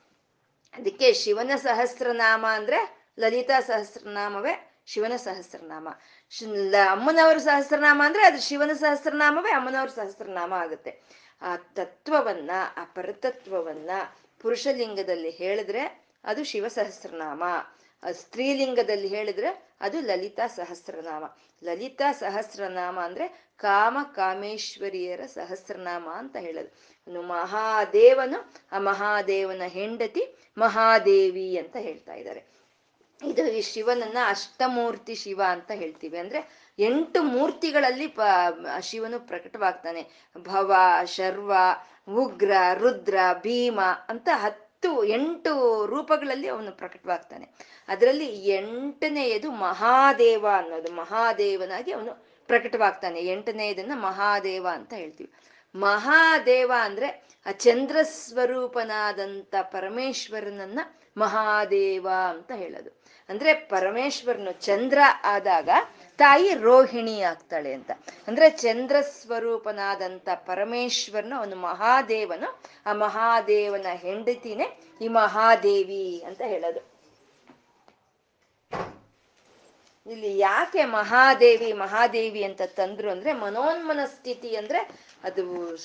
[0.78, 5.88] ಅದಕ್ಕೆ ಶಿವನ ಸಹಸ್ರನಾಮ ಅಂದ್ರೆ ಲಲಿತಾ ಸಹಸ್ರನಾಮವೇ ಶಿವನ ಸಹಸ್ರನಾಮ.
[6.90, 11.02] ಅಮ್ಮನವರ ಸಹಸ್ರನಾಮ ಅಂದ್ರೆ ಅದು ಶಿವನ ಸಹಸ್ರನಾಮವೇ ಅಮ್ಮನವರ ಸಹಸ್ರನಾಮ ಆಗುತ್ತೆ.
[11.42, 13.90] ಆ ತತ್ವವನ್ನ, ಆ ಪರತತ್ವವನ್ನ
[14.40, 17.42] ಪುರುಷಲಿಂಗದಲ್ಲಿ ಹೇಳಿದ್ರೆ ಅದು ಶಿವ ಸಹಸ್ರನಾಮ.
[18.12, 21.24] ಸ್ತ್ರೀಲಿಂಗದಲ್ಲಿ ಹೇಳಿದ್ರೆ ಅದು ಲಲಿತಾ ಸಹಸ್ರನಾಮ.
[21.64, 27.22] ಲಲಿತಾ ಸಹಸ್ರನಾಮ ಅಂದ್ರೆ ಕಾಮ ಕಾಮೇಶ್ವರಿಯರ ಸಹಸ್ರನಾಮ ಅಂತ ಹೇಳೋದು.
[27.22, 32.63] ಮಹಾದೇವನು ಆ ಮಹಾದೇವನ ಹೆಂಡತಿ ಮಹಾದೇವಿ ಅಂತ ಹೇಳ್ತಾ ಇದ್ದಾರೆ.
[33.24, 36.18] ಇದು ಈ ಶಿವನನ್ನ ಅಷ್ಟಮೂರ್ತಿ ಶಿವ ಅಂತ ಹೇಳ್ತೀವಿ.
[36.18, 38.14] ಅಂದ್ರೆ ಎಂಟು ಮೂರ್ತಿಗಳಲ್ಲಿ
[38.80, 40.06] ಶಿವನು ಪ್ರಕಟವಾಗ್ತಾನೆ.
[40.38, 41.52] ಭವ, ಶರ್ವ,
[42.08, 47.48] ಉಗ್ರ, ರುದ್ರ, ಭೀಮ ಅಂತ ಹತ್ತು, ಎಂಟು ರೂಪಗಳಲ್ಲಿ ಅವನು ಪ್ರಕಟವಾಗ್ತಾನೆ.
[47.88, 50.92] ಅದರಲ್ಲಿ ಎಂಟನೆಯದು ಮಹಾದೇವ ಅನ್ನೋದು.
[50.92, 53.20] ಮಹಾದೇವನಾಗಿ ಅವನು ಪ್ರಕಟವಾಗ್ತಾನೆ.
[53.20, 55.32] ಎಂಟನೆಯದನ್ನ ಮಹಾದೇವ ಅಂತ ಹೇಳ್ತೀವಿ.
[55.74, 60.80] ಮಹಾದೇವ ಅಂದ್ರೆ ಆ ಚಂದ್ರ ಸ್ವರೂಪನಾದಂಥ ಪರಮೇಶ್ವರನನ್ನ
[61.16, 63.03] ಮಹಾದೇವ ಅಂತ ಹೇಳೋದು.
[63.28, 65.68] ಅಂದ್ರೆ ಪರಮೇಶ್ವರನು ಚಂದ್ರ ಆದಾಗ
[66.16, 67.90] ತಾಯಿ ರೋಹಿಣಿ ಆಗ್ತಾಳೆ ಅಂತ.
[68.28, 76.93] ಅಂದ್ರೆ ಚಂದ್ರ ಸ್ವರೂಪನಾದಂಥ ಪರಮೇಶ್ವರನ, ಅವನು ಮಹಾದೇವನು, ಆ ಮಹಾದೇವನ ಹೆಂಡತಿನೇ ಈ ಮಹಾದೇವಿ ಅಂತ ಹೇಳೋದು.
[80.06, 84.90] ಇಲ್ಲಿ ಯಾಕೆ ಮಹಾದೇವಿ ಮಹಾದೇವಿ ಅಂತ ತಂದ್ರು ಅಂದ್ರೆ ಮನೋನ್ಮನ ಸ್ಥಿತಿ ಅಂದ್ರೆ
[85.24, 85.76] ಅದು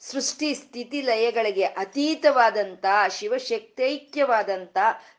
[0.00, 4.78] ಸೃಷ್ಟಿ ಸ್ಥಿತಿ ಲಯಗಳಿಗೆ ಅತೀತವಾದಂತ, ಶಿವಶಕ್ತೈಕ್ಯವಾದಂತ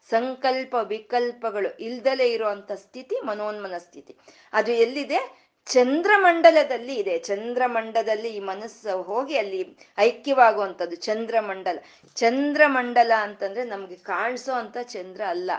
[0.10, 4.16] ಸಂಕಲ್ಪ ವಿಕಲ್ಪಗಳು ಇಲ್ದಲೇ ಇರುವಂತ ಸ್ಥಿತಿ, ಮನೋನ್ಮನ ಸ್ಥಿತಿ.
[4.54, 5.50] ಅದು ಎಲ್ಲಿದೆ?
[5.66, 7.18] ಚಂದ್ರಮಂಡಲದಲ್ಲಿ ಇದೆ.
[7.20, 11.80] ಚಂದ್ರಮಂಡಲದಲ್ಲಿ ಈ ಮನಸ್ಸು ಹೋಗಿ ಅಲ್ಲಿ ಐಕ್ಯವಾಗುವಂಥದ್ದು ಚಂದ್ರಮಂಡಲ.
[12.16, 15.52] ಚಂದ್ರಮಂಡಲ ಅಂತಂದ್ರೆ ನಮ್ಗೆ ಕಾಣಿಸೋ ಚಂದ್ರ ಅಲ್ಲ.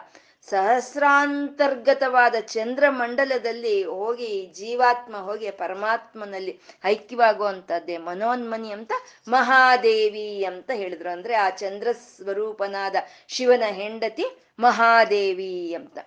[0.48, 8.92] ಸಹಸ್ರಾಂತರ್ಗತವಾದ ಚಂದ್ರಮಂಡಲದಲ್ಲಿ ಹೋಗಿ ಜೀವಾತ್ಮ ಹೋಗಿ ಪರಮಾತ್ಮನಲ್ಲಿ ಐಕ್ಯವಾಗುವಂಥದ್ದೇ ಮನೋನ್ಮನಿ ಅಂತ
[9.28, 11.10] ಮಹಾದೇವಿ ಅಂತ ಹೇಳಿದ್ರು.
[11.10, 12.96] ಅಂದ್ರೆ ಆ ಚಂದ್ರ ಸ್ವರೂಪನಾದ
[13.28, 14.24] ಶಿವನ ಹೆಂಡತಿ
[14.60, 15.98] ಮಹಾದೇವಿ ಅಂತ.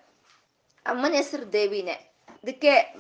[0.85, 2.12] ಅಮ್ಮನ ಹೆಸರು ದೇವಿನೇ.
[2.43, 2.95] ಅದಕ್ಕೆ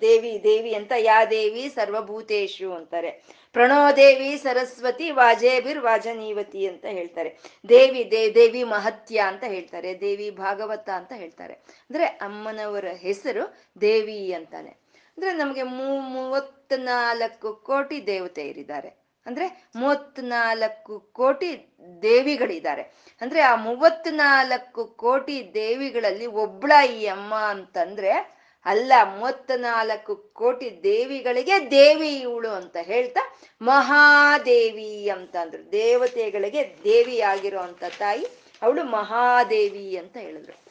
[0.00, 3.10] ದೇವಿ ದೇವಿ ಅಂತ ಯಾ ದೇವಿ ಸರ್ವಭೂತೇಶು ಅಂತಾರೆ.
[3.52, 7.38] ಪ್ರಣೋದೇವಿ ಸರಸ್ವತಿ ವಾಜೇಬಿರ್ ವಾಜನೀವತಿ ಅಂತ ಹೇಳ್ತಾರೆ.
[7.68, 10.00] ದೇವಿ, ದೇ, ದೇವಿ ಮಹತ್ಯ ಅಂತ ಹೇಳ್ತಾರೆ.
[10.00, 11.54] ದೇವಿ ಭಾಗವತ ಅಂತ ಹೇಳ್ತಾರೆ.
[11.54, 14.70] ಅಂದ್ರೆ ಅಮ್ಮನವರ ಹೆಸರು ದೇವಿ ಅಂತಾನೆ.
[15.16, 18.88] ಅಂದ್ರೆ ನಮಗೆ ಮೂ ಮೂವತ್ನಾಲ್ಕು ಕೋಟಿ ದೇವತೆಯರಿದ್ದಾರೆ.
[19.26, 22.82] ಅಂದ್ರೆ ಮೂವತ್ನಾಲ್ಕು ಕೋಟಿ ದೇವಿಗಳಿದ್ದಾರೆ.
[23.20, 32.48] ಅಂದ್ರೆ ಆ ಮೂವತ್ನಾಲ್ಕು ಕೋಟಿ ದೇವಿಗಳಲ್ಲಿ ಒಬ್ಳ ಈ ಅಮ್ಮ ಅಂತಂದ್ರೆ ಅಲ್ಲ ಮೂವತ್ನಾಲ್ಕು ಕೋಟಿ ದೇವಿಗಳಿಗೆ ದೇವಿ ಇವಳು
[32.48, 35.72] ಅಂತ ಹೇಳ್ತಾ, ಮಹಾದೇವಿ ಅಂತ ಅಂದ್ರು.
[35.72, 38.26] ದೇವತೆಗಳಿಗೆ ದೇವಿ ಆಗಿರೋ ಅಂತ ತಾಯಿ
[38.62, 40.63] ಅವಳು ಮಹಾದೇವಿ ಅಂತ ಹೇಳಿದ್ರು.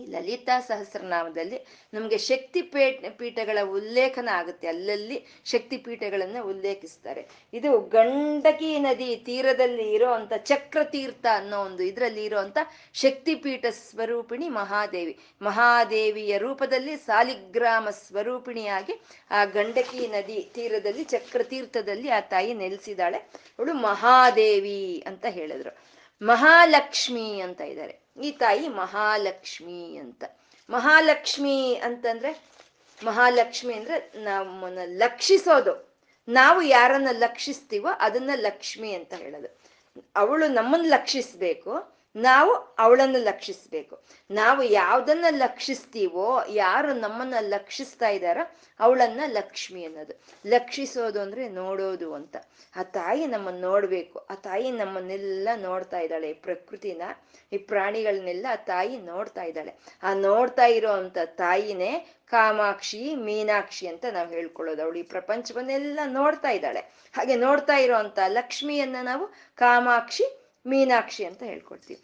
[0.00, 1.58] ಈ ಲಲಿತಾ ಸಹಸ್ರನಾಮದಲ್ಲಿ
[1.94, 4.68] ನಮಗೆ ಶಕ್ತಿ ಪೀಠಗಳ ಉಲ್ಲೇಖನ ಆಗುತ್ತೆ.
[4.68, 7.28] ಅಲ್ಲಲ್ಲಿ ಶಕ್ತಿ ಪೀಠಗಳನ್ನ ಉಲ್ಲೇಖಿಸ್ತಾರೆ.
[7.52, 12.58] ಇದು ಗಂಡಕಿ ನದಿ ತೀರದಲ್ಲಿ ಇರೋ ಅಂತ ಚಕ್ರತೀರ್ಥ ಅನ್ನೋ ಒಂದು ಇದರಲ್ಲಿ ಇರೋ ಅಂತ
[12.94, 15.18] ಶಕ್ತಿಪೀಠ ಸ್ವರೂಪಿಣಿ ಮಹಾದೇವಿ.
[15.42, 18.94] ಮಹಾದೇವಿಯ ರೂಪದಲ್ಲಿ ಸಾಲಿಗ್ರಾಮ ಸ್ವರೂಪಿಣಿಯಾಗಿ
[19.30, 23.18] ಆ ಗಂಡಕಿ ನದಿ ತೀರದಲ್ಲಿ, ಚಕ್ರತೀರ್ಥದಲ್ಲಿ ಆ ತಾಯಿ ನೆಲೆಸಿದಾಳೆ
[23.58, 25.72] ಅವಳು ಮಹಾದೇವಿ ಅಂತ ಹೇಳಿದ್ರು.
[26.22, 28.07] ಮಹಾಲಕ್ಷ್ಮಿ ಅಂತ ಇದ್ದಾರೆ.
[28.22, 30.24] ಈ ತಾಯಿ ಮಹಾಲಕ್ಷ್ಮಿ ಅಂತ.
[30.70, 32.42] ಮಹಾಲಕ್ಷ್ಮಿ ಅಂತಂದ್ರೆ,
[33.04, 35.96] ಮಹಾಲಕ್ಷ್ಮಿ ಅಂದ್ರೆ ನಮ್ಮನ್ನ ಲಕ್ಷಿಸೋದು.
[36.28, 39.58] ನಾವು ಯಾರನ್ನ ಲಕ್ಷಿಸ್ತೀವೋ ಅದನ್ನ ಲಕ್ಷ್ಮಿ ಅಂತ ಹೇಳೋದು.
[40.16, 41.97] ಅವಳು ನಮ್ಮನ್ನ ಲಕ್ಷಿಸ್ಬೇಕು.
[42.16, 44.02] ನಾವು ಅವಳನ್ನು ಲಕ್ಷಿಸ್ಬೇಕು.
[44.30, 50.22] ನಾವು ಯಾವ್ದನ್ನ ಲಕ್ಷಿಸ್ತೀವೋ, ಯಾರು ನಮ್ಮನ್ನ ಲಕ್ಷಿಸ್ತಾ ಇದ್ದಾರೋ ಅವಳನ್ನ ಲಕ್ಷ್ಮಿ ಅನ್ನೋದು.
[50.46, 52.36] ಲಕ್ಷಿಸೋದು ಅಂದ್ರೆ ನೋಡೋದು ಅಂತ.
[52.76, 54.18] ಆ ತಾಯಿ ನಮ್ಮನ್ನ ನೋಡ್ಬೇಕು.
[54.18, 56.30] ಆ ತಾಯಿ ನಮ್ಮನ್ನೆಲ್ಲ ನೋಡ್ತಾ ಇದ್ದಾಳೆ.
[56.30, 57.02] ಈ ಪ್ರಕೃತಿನ,
[57.52, 59.74] ಈ ಪ್ರಾಣಿಗಳನ್ನೆಲ್ಲ ಆ ತಾಯಿ ನೋಡ್ತಾ ಇದ್ದಾಳೆ.
[60.02, 64.82] ಆ ನೋಡ್ತಾ ಇರೋ ತಾಯಿನೇ ಕಾಮಾಕ್ಷಿ, ಮೀನಾಕ್ಷಿ ಅಂತ ನಾವು ಹೇಳ್ಕೊಳ್ಳೋದು.
[64.82, 66.80] ಅವಳು ಈ ಪ್ರಪಂಚವನ್ನೆಲ್ಲ ನೋಡ್ತಾ ಇದ್ದಾಳೆ.
[67.12, 72.00] ಹಾಗೆ ನೋಡ್ತಾ ಇರೋ ಅಂತ ಲಕ್ಷ್ಮಿಯನ್ನ ನಾವು ಕಾಮಾಕ್ಷಿ ಮೀನಾಕ್ಷಿ ಅಂತ ಹೇಳ್ಕೊಡ್ತೀವಿ.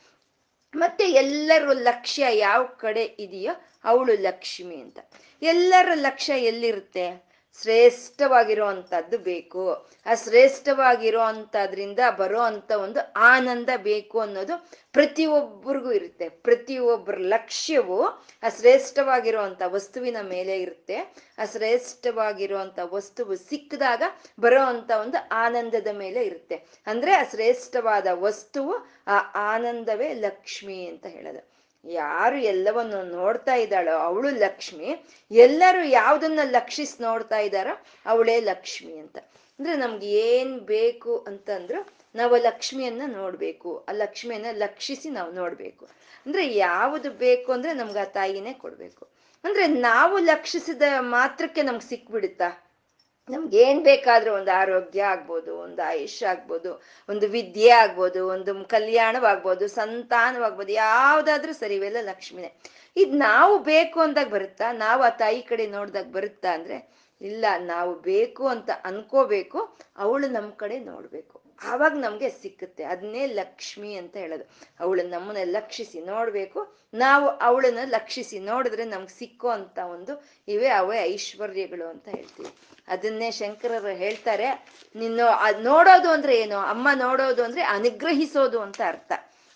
[0.74, 4.98] ಮತ್ತೆ ಎಲ್ಲರ ಲಕ್ಷ್ಯ ಯಾವ ಕಡೆ ಇದೆಯೋ ಅವಳು ಲಕ್ಷ್ಮಿ ಅಂತ.
[5.42, 7.33] ಎಲ್ಲರ ಲಕ್ಷ್ಯ ಎಲ್ಲಿರುತ್ತೆ?
[7.60, 9.86] ಶ್ರೇಷ್ಠವಾಗಿರುವಂತದ್ದು ಬೇಕು.
[10.06, 16.28] ಆ ಶ್ರೇಷ್ಠವಾಗಿರೋ ಅಂಥದ್ರಿಂದ ಬರೋ ಅಂಥ ಒಂದು ಆನಂದ ಬೇಕು ಅನ್ನೋದು ಪ್ರತಿಯೊಬ್ಬರಿಗೂ ಇರುತ್ತೆ.
[16.28, 18.04] ಪ್ರತಿಯೊಬ್ಬರ ಲಕ್ಷ್ಯವು
[18.42, 20.96] ಆ ಶ್ರೇಷ್ಠವಾಗಿರುವಂಥ ವಸ್ತುವಿನ ಮೇಲೆ ಇರುತ್ತೆ.
[21.38, 24.02] ಆ ಶ್ರೇಷ್ಠವಾಗಿರುವಂಥ ವಸ್ತುವು ಸಿಕ್ಕಿದಾಗ
[24.40, 26.54] ಬರೋ ಅಂಥ ಒಂದು ಆನಂದದ ಮೇಲೆ ಇರುತ್ತೆ.
[26.86, 28.74] ಅಂದ್ರೆ ಆ ಶ್ರೇಷ್ಠವಾದ ವಸ್ತುವು
[29.06, 29.18] ಆ
[29.54, 31.53] ಆನಂದವೇ ಲಕ್ಷ್ಮಿ ಅಂತ ಹೇಳೋದು.
[31.88, 35.04] ಯಾರು ಎಲ್ಲವನ್ನು ನೋಡ್ತಾ ಇದ್ದಾಳೋ ಅವಳು ಲಕ್ಷ್ಮಿ.
[35.30, 39.18] ಎಲ್ಲರೂ ಯಾವ್ದನ್ನ ಲಕ್ಷಿಸಿ ನೋಡ್ತಾ ಇದ್ದಾರೋ ಅವಳೇ ಲಕ್ಷ್ಮಿ ಅಂತ.
[39.58, 43.86] ಅಂದ್ರೆ ನಮ್ಗೆ ಏನ್ ಬೇಕು ಅಂತಂದ್ರು ನಾವು ಲಕ್ಷ್ಮಿಯನ್ನ ನೋಡ್ಬೇಕು.
[43.88, 45.88] ಆ ಲಕ್ಷ್ಮಿಯನ್ನ ಲಕ್ಷಿಸಿ ನಾವು ನೋಡ್ಬೇಕು.
[46.26, 49.08] ಅಂದ್ರೆ ಯಾವುದು ಬೇಕು ಅಂದ್ರೆ ನಮ್ಗೆ ಆ ತಾಯಿನೇ ಕೊಡ್ಬೇಕು.
[49.44, 52.63] ಅಂದ್ರೆ ನಾವು ಲಕ್ಷಿಸಿದ ಮಾತ್ರಕ್ಕೆ ನಮ್ಗೆ ಸಿಕ್ಬಿಡುತ್ತಾ?
[53.28, 56.70] ನಮ್ಗೆ ಏನ್ ಬೇಕಾದ್ರೂ ಒಂದು ಆರೋಗ್ಯ ಆಗ್ಬೋದು, ಒಂದು ಆಯುಷ್ ಆಗ್ಬೋದು,
[57.08, 62.50] ಒಂದು ವಿದ್ಯೆ ಆಗ್ಬೋದು, ಒಂದು ಕಲ್ಯಾಣವಾಗ್ಬೋದು, ಸಂತಾನವಾಗ್ಬೋದು, ಯಾವ್ದಾದ್ರೂ ಸರಿ ಇವೆಲ್ಲ ಲಕ್ಷ್ಮಿನೇ.
[62.96, 64.72] ಇದ್ ನಾವು ಬೇಕು ಅಂದಾಗ ಬರುತ್ತಾ?
[64.72, 66.78] ನಾವು ಆ ತಾಯಿ ಕಡೆ ನೋಡ್ದಾಗ ಬರುತ್ತಾ ಅಂದ್ರೆ,
[67.20, 71.33] ಇಲ್ಲ, ನಾವು ಬೇಕು ಅಂತ ಅನ್ಕೋಬೇಕು, ಅವಳು ನಮ್ಮ ಕಡೆ ನೋಡ್ಬೇಕು.
[71.62, 72.84] ಆವಾಗ ನಮ್ಗೆ ಸಿಕ್ಕುತ್ತೆ.
[72.84, 74.50] ಅದನ್ನೇ ಲಕ್ಷ್ಮಿ ಅಂತ ಹೇಳೋದು.
[74.80, 76.76] ಅವಳು ನಮ್ಮನ್ನ ಲಕ್ಷಿಸಿ ನೋಡ್ಬೇಕು.
[76.94, 82.48] ನಾವು ಅವಳನ್ನ ಲಕ್ಷಿಸಿ ನೋಡಿದ್ರೆ ನಮ್ಗೆ ಸಿಕ್ಕೋ ಅಂತ ಒಂದು ಇವೇ, ಅವೇ ಐಶ್ವರ್ಯಗಳು ಅಂತ ಹೇಳ್ತೀವಿ.
[82.88, 84.66] ಅದನ್ನೇ ಶಂಕರರು ಹೇಳ್ತಾರೆ.
[84.96, 85.20] ನಿನ್ನ
[85.60, 86.56] ನೋಡೋದು ಅಂದ್ರೆ ಏನು?
[86.56, 89.12] ಅಮ್ಮ ನೋಡೋದು ಅಂದ್ರೆ ಅನುಗ್ರಹಿಸೋದು ಅಂತ ಅರ್ಥ.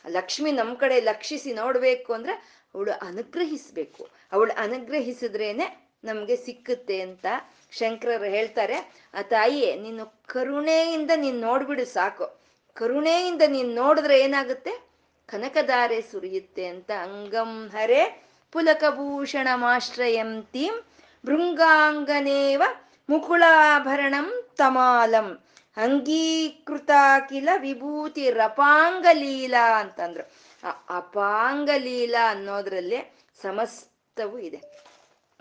[0.09, 2.33] ಲಕ್ಷ್ಮಿ ನಮ್ ಕಡೆ ಲಕ್ಷಿಸಿ ನೋಡ್ಬೇಕು ಅಂದ್ರೆ
[2.75, 4.09] ಅವಳು ಅನುಗ್ರಹಿಸ್ಬೇಕು.
[4.33, 7.27] ಅವಳು ಅನುಗ್ರಹಿಸಿದ್ರೇನೆ ನಮ್ಗೆ ಸಿಕ್ಕುತ್ತೆ ಅಂತ
[7.73, 12.41] ಶಂಕರರು ಹೇಳ್ತಾರೆ, ಆ ತಾಯಿಯೇ, ನೀನು ಕರುಣೆಯಿಂದ ನೀನ್ ನೋಡ್ಬಿಡು ಸಾಕು.
[12.75, 14.89] ಕರುಣೆಯಿಂದ ನೀನ್ ನೋಡಿದ್ರೆ ಏನಾಗುತ್ತೆ?
[15.27, 20.85] ಕನಕಧಾರೆ ಸುರಿಯುತ್ತೆ ಅಂತ ಅಂಗಂ ಹರೆ ಪುಲಕಭೂಷಣಮಾಶ್ರಯಂತೀಂ
[21.27, 22.63] ಭೃಂಗಾಂಗನೇವ
[23.09, 25.45] ಮುಕುಳಾಭರಣಂ ತಮಾಲಂ.
[25.77, 30.33] ಅಂಗೀಕೃತಾಕಿಲ ವಿಭೂತಿ ರಪಾಂಗಲೀಲಾ ಅಂತಂದ್ರು.
[30.65, 34.88] ಆ ಅಪಾಂಗಲೀಲಾ ಅನ್ನೋದ್ರಲ್ಲಿ ಸಮಸ್ತವೂ ಇದೆ.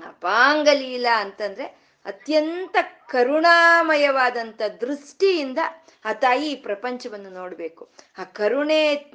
[0.06, 1.66] ಅಪಾಂಗಲೀಲಾ ಅಂತಂದ್ರೆ
[2.06, 2.78] ಅತ್ಯಂತ
[3.10, 5.60] ಕರುಣಾಮಯವಾದಂಥ ದೃಷ್ಟಿಯಿಂದ
[6.06, 7.90] ಆ ತಾಯಿ ಈ ಪ್ರಪಂಚವನ್ನು ನೋಡ್ಬೇಕು.
[8.18, 9.12] ಆ ಕರುಣೆ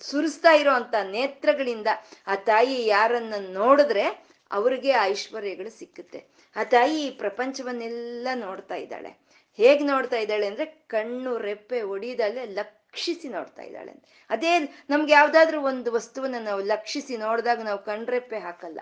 [0.00, 1.86] ಸುರಿಸ್ತಾ ಇರೋವಂಥ ನೇತ್ರಗಳಿಂದ
[2.26, 4.04] ಆ ತಾಯಿ ಯಾರನ್ನ ನೋಡಿದ್ರೆ
[4.52, 6.26] ಅವ್ರಿಗೆ ಐಶ್ವರ್ಯಗಳು ಸಿಕ್ಕುತ್ತೆ.
[6.56, 9.10] ಆ ತಾಯಿ ಈ ಪ್ರಪಂಚವನ್ನೆಲ್ಲ ನೋಡ್ತಾ ಇದ್ದಾಳೆ.
[9.56, 13.92] ಹೇಗ್ ನೋಡ್ತಾ ಇದ್ದಾಳೆ ಅಂದ್ರೆ ಕಣ್ಣು, ರೆಪ್ಪೆ ಒಡಿದಲ್ಲೇ ಲಕ್ಷಿಸಿ ನೋಡ್ತಾ ಇದ್ದಾಳೆ
[14.30, 14.58] ಅದೇ
[14.90, 18.80] ನಮ್ಗೆ ಯಾವ್ದಾದ್ರು ಒಂದು ವಸ್ತುವನ್ನ ನಾವು ಲಕ್ಷಿಸಿ ನೋಡಿದಾಗ ನಾವು ಕಣ್ರೆಪ್ಪೆ ಹಾಕಲ್ಲ.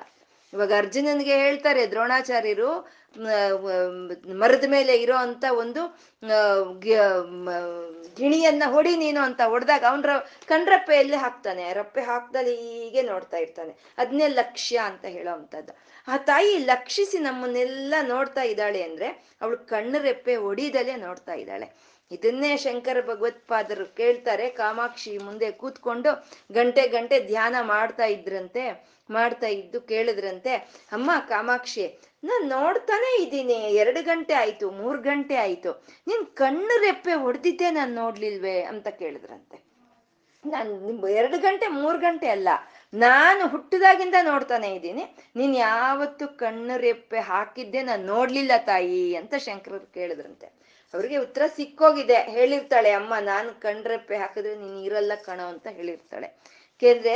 [0.54, 2.70] ಇವಾಗ ಅರ್ಜುನನ್ಗೆ ಹೇಳ್ತಾರೆ ದ್ರೋಣಾಚಾರ್ಯರು
[4.40, 5.82] ಮರದ ಮೇಲೆ ಇರೋ ಅಂತ ಒಂದು
[8.16, 10.14] ಗಿಣಿಯನ್ನ ಹೊಡಿ ನೀನು ಅಂತ ಹೊಡೆದಾಗ ಅವನ
[10.46, 11.64] ಕಣ್ರಪ್ಪೆಯಲ್ಲೇ ಹಾಕ್ತಾನೆ?
[11.72, 13.72] ರಪ್ಪೆ ಹಾಕ್ದಲ್ಲಿ ಹೀಗೆ ನೋಡ್ತಾ ಇರ್ತಾನೆ.
[13.98, 15.74] ಅದನ್ನೇ ಲಕ್ಷ್ಯ ಅಂತ ಹೇಳೋ ಅಂತದ್ದು
[16.08, 19.08] ಆ ತಾಯಿ ಲಕ್ಷಿಸಿ ನಮ್ಮನ್ನೆಲ್ಲ ನೋಡ್ತಾ ಇದ್ದಾಳೆ ಅಂದ್ರೆ
[19.42, 21.66] ಅವಳು ಕಣ್ಣು ರೆಪ್ಪೆ ಹೊಡಿದಲೇ ನೋಡ್ತಾ ಇದ್ದಾಳೆ.
[22.14, 24.46] ಇದನ್ನೇ ಶಂಕರ ಭಗವತ್ಪಾದರು ಕೇಳ್ತಾರೆ.
[24.60, 26.10] ಕಾಮಾಕ್ಷಿ ಮುಂದೆ ಕೂತ್ಕೊಂಡು
[26.54, 28.64] ಗಂಟೆ ಗಂಟೆ ಧ್ಯಾನ ಮಾಡ್ತಾ ಇದ್ರಂತೆ,
[29.10, 30.54] ಮಾಡ್ತಾ ಇದ್ದು ಕೇಳಿದ್ರಂತೆ,
[30.96, 31.86] ಅಮ್ಮ ಕಾಮಾಕ್ಷಿ,
[32.24, 33.58] ನಾನು ನೋಡ್ತಾನೆ ಇದ್ದೀನಿ.
[33.82, 35.72] ಎರಡು ಗಂಟೆ ಆಯ್ತು, ಮೂರ್ ಗಂಟೆ ಆಯ್ತು.
[36.08, 38.56] ನಿನ್ ಕಣ್ಣು ರೆಪ್ಪೆ ಹೊಡೆದಿದ್ದೆ ನಾನು ನೋಡ್ಲಿಲ್ವೇ?
[38.62, 39.58] ಅಂತ ಕೇಳಿದ್ರಂತೆ.
[40.44, 42.48] ನಾನು ಎರಡು ಗಂಟೆ, ಮೂರು ಗಂಟೆ ಅಲ್ಲ,
[42.94, 45.04] ನಾನು ಹುಟ್ಟಿದಾಗಿಂದ ನೋಡ್ತಾನೆ ಇದ್ದೀನಿ.
[45.36, 50.48] ನೀನ್ ಯಾವತ್ತು ಕಣ್ಣು ರೆಪ್ಪೆ ಹಾಕಿದ್ದೆ, ನಾನು ನೋಡ್ಲಿಲ್ಲ ತಾಯಿ ಅಂತ ಶಂಕರರು ಕೇಳಿದ್ರಂತೆ.
[50.94, 52.18] ಅವ್ರಿಗೆ ಉತ್ತರ ಸಿಕ್ಕೋಗಿದೆ.
[52.36, 56.28] ಹೇಳಿರ್ತಾಳೆ, ಅಮ್ಮ, ನಾನು ಕಣ್ರೆಪ್ಪೆ ಹಾಕಿದ್ರೆ ನೀನು ಇರಲ್ಲ ಕಣೋ ಅಂತ ಹೇಳಿರ್ತಾಳೆ.
[56.82, 57.12] ಕೇಂದ್ರೆ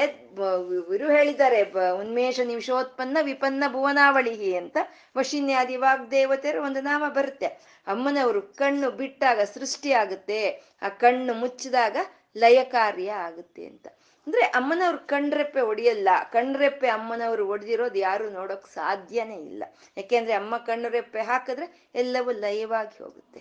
[0.78, 1.58] ಇವರು ಹೇಳಿದ್ದಾರೆ
[2.02, 4.76] ಉನ್ಮೇಷ ನಿಮಿಷೋತ್ಪನ್ನ ವಿಪನ್ನ ಭುವನಾವಳಿ ಅಂತ
[5.18, 7.48] ವಶಿನ್ಯಾದಿ ವಾಗ್ದೇವತೆಯರು ಒಂದು ನಾಮ ಬರುತ್ತೆ.
[7.86, 10.40] ಅಮ್ಮನವರು ಕಣ್ಣು ಬಿಟ್ಟಾಗ ಸೃಷ್ಟಿ ಆಗುತ್ತೆ,
[10.82, 11.96] ಆ ಕಣ್ಣು ಮುಚ್ಚಿದಾಗ
[12.36, 13.86] ಲಯ ಕಾರ್ಯ ಆಗುತ್ತೆ ಅಂತ.
[14.26, 19.62] ಅಂದ್ರೆ ಅಮ್ಮನವ್ರು ಕಣ್ರೆಪ್ಪೆ ಒಡೆಯಲ್ಲ ಕಣ್ರೆಪ್ಪೆ ಅಮ್ಮನವ್ರು ಒಡೆದಿರೋದು ಯಾರು ನೋಡೋಕ್ ಸಾಧ್ಯನೇ ಇಲ್ಲ.
[19.96, 21.68] ಯಾಕೆಂದ್ರೆ ಅಮ್ಮ ಕಣ್ಣುರೆಪ್ಪೆ ಹಾಕಿದ್ರೆ
[22.02, 23.40] ಎಲ್ಲವೂ ಲಯವಾಗಿ ಹೋಗುತ್ತೆ.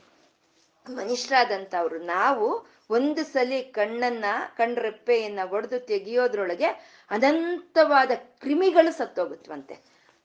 [0.90, 4.26] ಮನುಷ್ಯರಾದಂಥವ್ರು ನಾವು ಒಂದು ಸಲಿ ಕಣ್ಣನ್ನ
[4.58, 6.66] ಕಣ್ರೆಪ್ಪೆಯನ್ನ ಒಡೆದು ತೆಗಿಯೋದ್ರೊಳಗೆ
[7.12, 9.76] ಅನಂತವಾದ ಕ್ರಿಮಿಗಳು ಸತ್ತೋಗುತ್ತವಂತೆ.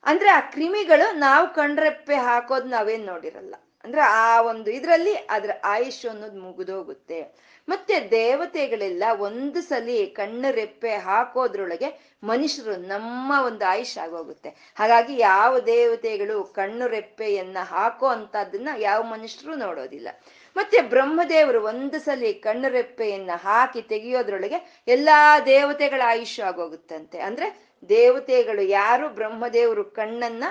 [0.04, 3.54] ಅಂದ್ರೆ ಆ ಕ್ರಿಮಿಗಳು ನಾವು ಕಣ್ರೆಪ್ಪೆ ಹಾಕೋದ್ ನಾವೇನ್ ನೋಡಿರಲ್ಲ.
[3.84, 7.52] ಅಂದ್ರೆ ಆ ಒಂದು ಇದ್ರಲ್ಲಿ ಅದ್ರ ಆಯುಷ್ ಅನ್ನೋದು ಮುಗಿದೋಗುತ್ತೆ.
[7.68, 14.72] ಮತ್ತೆ ದೇವತೆಗಳೆಲ್ಲ ಒಂದು ಸಲಿ ಕಣ್ಣು ರೆಪ್ಪೆ ಹಾಕೋದ್ರೊಳಗೆ ಮನುಷ್ಯರು ನಮ್ಮ ಒಂದು ಆಯುಷ್ ಆಗೋಗುತ್ತೆ.
[14.74, 20.08] ಹಾಗಾಗಿ ಯಾವ ದೇವತೆಗಳು ಕಣ್ಣು ರೆಪ್ಪೆಯನ್ನ ಹಾಕೋ ಅಂತದನ್ನ ಯಾವ ಮನುಷ್ಯರು ನೋಡೋದಿಲ್ಲ.
[20.56, 27.18] ಮತ್ತೆ ಬ್ರಹ್ಮದೇವರು ಒಂದು ಸಲಿ ಕಣ್ಣು ರೆಪ್ಪೆಯನ್ನ ಹಾಕಿ ತೆಗೆಯೋದ್ರೊಳಗೆ ಎಲ್ಲಾ ದೇವತೆಗಳ ಆಯುಷ್ಯ ಆಗೋಗುತ್ತಂತೆ.
[27.18, 30.44] ಅಂದ್ರೆ ದೇವತೆಗಳು ಯಾರು ಬ್ರಹ್ಮದೇವರು ಕಣ್ಣನ್ನ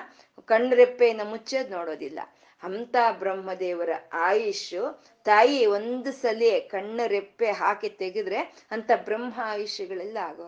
[0.46, 2.20] ಕಣ್ಣು ರೆಪ್ಪೆಯನ್ನ ಮುಚ್ಚೋದ್ ನೋಡೋದಿಲ್ಲ.
[2.64, 8.38] ಅಂತ ಬ್ರಹ್ಮದೇವರ ಆಯುಷು ತಾಯಿ ಒಂದು ಸಲಿ ಕಣ್ಣು ರೆಪ್ಪೆ ಹಾಕಿ ತೆಗೆದ್ರೆ
[8.72, 10.44] ಅಂತ ಬ್ರಹ್ಮ ಆಯುಷ್ಯಗಳೆಲ್ಲ ಆಗೋ,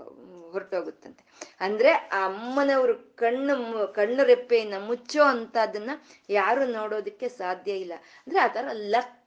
[0.52, 1.24] ಹೊರಟೋಗುತ್ತಂತೆ.
[1.60, 5.92] ಅಂದ್ರೆ ಆ ಅಮ್ಮನವರು ಕಣ್ಣು ಕಣ್ಣು ರೆಪ್ಪೆಯನ್ನ ಮುಚ್ಚೋ ಅಂತದನ್ನ
[6.30, 7.94] ಯಾರು ನೋಡೋದಕ್ಕೆ ಸಾಧ್ಯ ಇಲ್ಲ.
[7.94, 8.68] ಅಂದ್ರೆ ಆ ತರ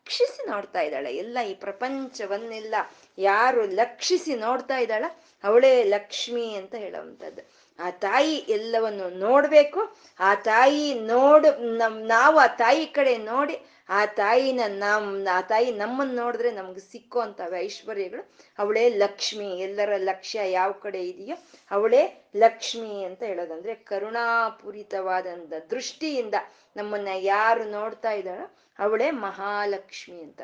[0.07, 1.17] ಲಕ್ಷಿಸಿ ನೋಡ್ತಾ ಇದ್ದಾಳೆ.
[1.17, 2.75] ಎಲ್ಲ ಈ ಪ್ರಪಂಚವನ್ನೆಲ್ಲ
[3.19, 5.05] ಯಾರು ಲಕ್ಷಿಸಿ ನೋಡ್ತಾ ಇದ್ದಾಳ?
[5.45, 7.43] ಅವಳೇ ಲಕ್ಷ್ಮಿ ಅಂತ ಹೇಳುವಂಥದ್ದು.
[7.79, 9.97] ಆ ತಾಯಿ ಎಲ್ಲವನ್ನು ನೋಡ್ಬೇಕು.
[10.21, 16.21] ಆ ತಾಯಿ ನೋಡು, ನಮ್, ನಾವು ಆ ತಾಯಿ ಕಡೆ ನೋಡಿ ಆ ತಾಯಿನ ನಮ್, ಆ ತಾಯಿ ನಮ್ಮನ್ನ
[16.21, 18.31] ನೋಡಿದ್ರೆ ನಮ್ಗೆ ಸಿಕ್ಕೋ ಅಂತವೆ ಐಶ್ವರ್ಯಗಳು.
[18.59, 21.37] ಅವಳೇ ಲಕ್ಷ್ಮಿ, ಎಲ್ಲರ ಲಕ್ಷ್ಯ ಯಾವ ಕಡೆ ಇದೆಯೋ
[21.71, 26.35] ಅವಳೇ ಲಕ್ಷ್ಮಿ ಅಂತ ಹೇಳೋದಂದ್ರೆ ಕರುಣಾಪೂರಿತವಾದಂತ ದೃಷ್ಟಿಯಿಂದ
[26.77, 30.41] ನಮ್ಮನ್ನ ಯಾರು ನೋಡ್ತಾ ಇದ್ದಾಳೋ ಅವಳೇ ಮಹಾಲಕ್ಷ್ಮಿ ಅಂತ.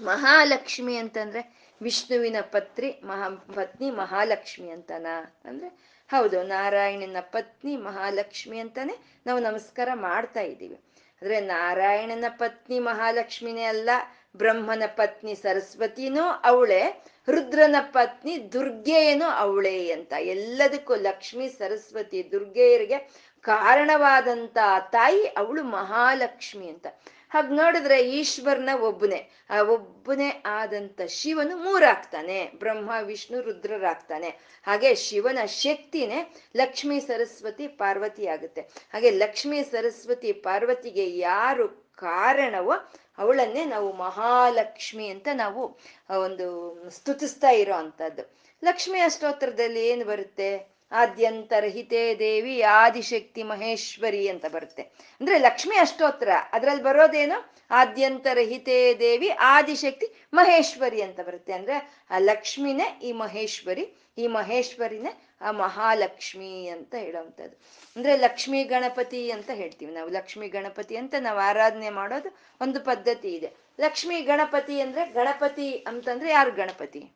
[0.00, 5.06] ಮಹಾಲಕ್ಷ್ಮಿ ಅಂತಂದ್ರೆ ವಿಷ್ಣುವಿನ ಪತ್ರಿ ಮಹಾ, ಪತ್ನಿ ಮಹಾಲಕ್ಷ್ಮಿ ಅಂತನ?
[5.44, 5.68] ಅಂದ್ರೆ
[6.10, 10.80] ಹೌದು, ನಾರಾಯಣನ ಪತ್ನಿ ಮಹಾಲಕ್ಷ್ಮಿ ಅಂತಾನೆ ನಾವು ನಮಸ್ಕಾರ ಮಾಡ್ತಾ ಇದ್ದೀವಿ.
[11.24, 13.90] ಆದ್ರೆ ನಾರಾಯಣನ ಪತ್ನಿ ಮಹಾಲಕ್ಷ್ಮಿನೇ ಅಲ್ಲ,
[14.36, 16.80] ಬ್ರಹ್ಮನ ಪತ್ನಿ ಸರಸ್ವತಿನೂ ಅವಳೆ,
[17.28, 20.12] ರುದ್ರನ ಪತ್ನಿ ದುರ್ಗೆಯೇನು ಅವಳೇ ಅಂತ.
[20.18, 22.98] ಎಲ್ಲದಕ್ಕೂ ಲಕ್ಷ್ಮಿ, ಸರಸ್ವತಿ, ದುರ್ಗೆಯರಿಗೆ
[23.44, 24.58] ಕಾರಣವಾದಂತ
[24.92, 26.86] ತಾಯಿ ಅವಳು ಮಹಾಲಕ್ಷ್ಮಿ ಅಂತ.
[27.30, 29.30] ಹಾಗೆ ನೋಡಿದ್ರೆ ಈಶ್ವರನ ಒಬ್ಬನೇ.
[29.50, 32.44] ಆ ಒಬ್ಬನೇ ಆದಂತ ಶಿವನು ಮೂರಾಗ್ತಾನೆ.
[32.44, 34.28] ಬ್ರಹ್ಮ, ವಿಷ್ಣು, ರುದ್ರರಾಗ್ತಾನೆ.
[34.66, 38.60] ಹಾಗೆ ಶಿವನ ಶಕ್ತಿನೇ ಲಕ್ಷ್ಮೀ ಸರಸ್ವತಿ ಪಾರ್ವತಿ ಆಗುತ್ತೆ.
[38.60, 42.72] ಹಾಗೆ ಲಕ್ಷ್ಮೀ ಸರಸ್ವತಿ ಪಾರ್ವತಿಗೆ ಯಾರು ಕಾರಣವೋ
[43.18, 45.78] ಅವಳನ್ನೇ ನಾವು ಮಹಾಲಕ್ಷ್ಮಿ ಅಂತ ನಾವು
[46.22, 46.46] ಒಂದು
[46.90, 48.34] ಸ್ತುತಿಸ್ತಾ ಇರೋ ಅಂಥದ್ದು.
[48.64, 50.73] ಲಕ್ಷ್ಮಿ ಅಷ್ಟೋತ್ತರದಲ್ಲಿ ಏನು ಬರುತ್ತೆ?
[50.94, 54.82] ಆದ್ಯಂತರಹಿತೇ ದೇವಿ ಆದಿಶಕ್ತಿ ಮಹೇಶ್ವರಿ ಅಂತ ಬರುತ್ತೆ.
[55.20, 57.54] ಅಂದ್ರೆ ಲಕ್ಷ್ಮಿ ಅಷ್ಟೋತ್ರ, ಅದ್ರಲ್ಲಿ ಬರೋದೇನು?
[57.70, 61.52] ಆದ್ಯಂತರಹಿತೇ ದೇವಿ ಆದಿಶಕ್ತಿ ಮಹೇಶ್ವರಿ ಅಂತ ಬರುತ್ತೆ.
[61.52, 67.56] ಅಂದ್ರೆ ಆ ಲಕ್ಷ್ಮಿನೇ ಈ ಮಹೇಶ್ವರಿ, ಈ ಮಹೇಶ್ವರಿನೇ ಆ ಮಹಾಲಕ್ಷ್ಮಿ ಅಂತ ಹೇಳೋವಂಥದ್ದು.
[67.96, 70.10] ಅಂದ್ರೆ ಲಕ್ಷ್ಮಿ ಗಣಪತಿ ಅಂತ ಹೇಳ್ತೀವಿ ನಾವು.
[70.10, 73.52] ಲಕ್ಷ್ಮಿ ಗಣಪತಿ ಅಂತ ನಾವು ಆರಾಧನೆ ಮಾಡೋದು ಒಂದು ಪದ್ಧತಿ ಇದೆ.
[73.80, 77.10] ಲಕ್ಷ್ಮಿ ಗಣಪತಿ ಅಂದ್ರೆ ಗಣಪತಿ ಅಂತಂದ್ರೆ ಯಾರು ಗಣಪತಿ?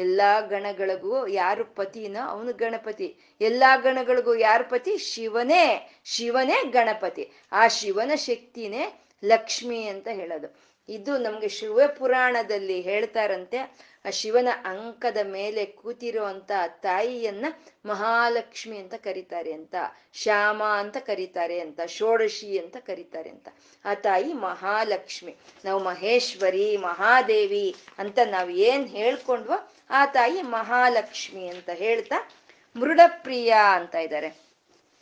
[0.00, 2.28] ಎಲ್ಲಾ ಗಣಗಳಿಗೂ ಯಾರು ಪತಿನೋ?
[2.28, 3.16] ಅವನು ಗಣಪತಿ.
[3.40, 4.98] ಎಲ್ಲಾ ಗಣಗಳಿಗೂ ಯಾರು ಪತಿ?
[4.98, 5.90] ಶಿವನೇ.
[6.04, 7.30] ಶಿವನೇ ಗಣಪತಿ.
[7.52, 10.70] ಆ ಶಿವನ ಶಕ್ತಿನೇ ಲಕ್ಷ್ಮಿ ಅಂತ ಹೇಳೋದು.
[10.88, 13.58] ಇದು ನಮ್ಗೆ ಶಿವ ಪುರಾಣದಲ್ಲಿ ಹೇಳ್ತಾರಂತೆ,
[14.04, 17.46] ಆ ಶಿವನ ಅಂಕದ ಮೇಲೆ ಕೂತಿರುವಂತ ತಾಯಿಯನ್ನ
[17.86, 19.74] ಮಹಾಲಕ್ಷ್ಮಿ ಅಂತ ಕರೀತಾರೆ ಅಂತ,
[20.12, 23.48] ಶ್ಯಾಮ ಅಂತ ಕರೀತಾರೆ ಅಂತ, ಷೋಡಶಿ ಅಂತ ಕರೀತಾರೆ ಅಂತ.
[23.84, 25.36] ಆ ತಾಯಿ ಮಹಾಲಕ್ಷ್ಮಿ.
[25.64, 32.30] ನಾವು ಮಹೇಶ್ವರಿ, ಮಹಾದೇವಿ ಅಂತ ನಾವು ಏನ್ ಹೇಳ್ಕೊಂಡ್ವೋ ಆ ತಾಯಿ ಮಹಾಲಕ್ಷ್ಮಿ ಅಂತ ಹೇಳ್ತಾ
[32.76, 34.50] ಮೃಡಪ್ರಿಯ ಅಂತ ಇದ್ದಾರೆ.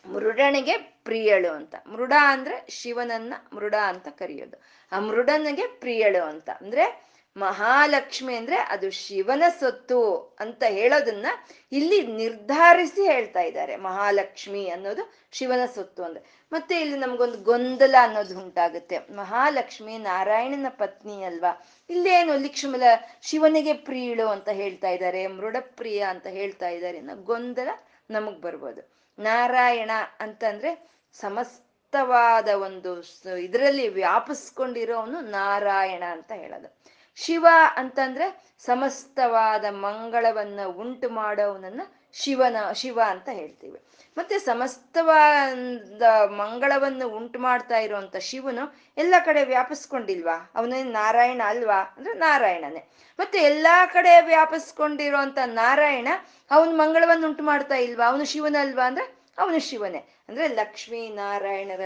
[0.07, 1.75] ಮೃಡನಿಗೆ ಪ್ರಿಯಳು ಅಂತ.
[1.87, 4.63] ಮೃಡ ಅಂದ್ರೆ ಶಿವನನ್ನ ಮೃಡ ಅಂತ ಕರೆಯೋದು.
[4.93, 6.51] ಆ ಮೃಡನಿಗೆ ಪ್ರಿಯಳು ಅಂತ.
[6.51, 11.27] ಅಂದ್ರೆ ಮಹಾಲಕ್ಷ್ಮಿ ಅಂದ್ರೆ ಅದು ಶಿವನ ಸೊತ್ತು ಅಂತ ಹೇಳೋದನ್ನ
[11.73, 13.77] ಇಲ್ಲಿ ನಿರ್ಧಾರಿಸಿ ಹೇಳ್ತಾ ಇದ್ದಾರೆ.
[13.77, 16.25] ಮಹಾಲಕ್ಷ್ಮಿ ಅನ್ನೋದು ಶಿವನ ಸೊತ್ತು ಅಂದ್ರೆ.
[16.53, 18.99] ಮತ್ತೆ ಇಲ್ಲಿ ನಮ್ಗೊಂದು ಗೊಂದಲ ಅನ್ನೋದು ಉಂಟಾಗುತ್ತೆ.
[18.99, 21.67] ಮಹಾಲಕ್ಷ್ಮಿ ನಾರಾಯಣನ ಪತ್ನಿ ಅಲ್ವಾ?
[21.91, 22.83] ಇಲ್ಲೇನು ಲಿಕ್ಷ್ಮಲ
[23.23, 27.69] ಶಿವನಿಗೆ ಪ್ರಿಯಳು ಅಂತ ಹೇಳ್ತಾ ಇದ್ದಾರೆ, ಮೃಡಪ್ರಿಯ ಅಂತ ಹೇಳ್ತಾ ಇದ್ದಾರೆ ಅನ್ನೋ ಗೊಂದಲ
[28.11, 28.93] ನಮಗ್ ಬರ್ಬೋದು.
[29.19, 32.91] ನಾರಾಯಣ ಅಂತಂದ್ರೆ ಸಮಸ್ತವಾದ ಒಂದು
[33.39, 36.79] ಇದರಲ್ಲಿ ವ್ಯಾಪಿಸ್ಕೊಂಡಿರೋನು ನಾರಾಯಣ ಅಂತ ಹೇಳೋದು.
[37.25, 43.83] ಶಿವ ಅಂತಂದ್ರೆ ಸಮಸ್ತವಾದ ಮಂಗಳವನ್ನ ಉಂಟು ಮಾಡೋವನನ್ನ ಶಿವನ, ಶಿವ ಅಂತ ಹೇಳ್ತೀವಿ.
[44.19, 50.53] ಮತ್ತೆ ಸಮಸ್ತವಾದ ಮಂಗಳವನ್ನು ಉಂಟು ಮಾಡ್ತಾ ಇರುವಂತ ಶಿವನು ಎಲ್ಲ ಕಡೆ ವ್ಯಾಪಿಸ್ಕೊಂಡಿಲ್ವಾ?
[50.55, 51.95] ಅವನೇ ನಾರಾಯಣ ಅಲ್ವಾ?
[51.97, 52.89] ಅಂದ್ರೆ ನಾರಾಯಣನೇ.
[53.19, 56.09] ಮತ್ತೆ ಎಲ್ಲಾ ಕಡೆ ವ್ಯಾಪಿಸ್ಕೊಂಡಿರುವಂತ ನಾರಾಯಣ
[56.51, 58.07] ಅವನ್ ಮಂಗಳವನ್ನು ಉಂಟು ಮಾಡ್ತಾ ಇಲ್ವಾ?
[58.07, 60.05] ಅವನು ಶಿವನಲ್ವಾ ಅಂದ್ರೆ ಅವನು ಶಿವನೇ.
[60.29, 61.81] ಅಂದ್ರೆ ಲಕ್ಷ್ಮೀ ನಾರಾಯಣರ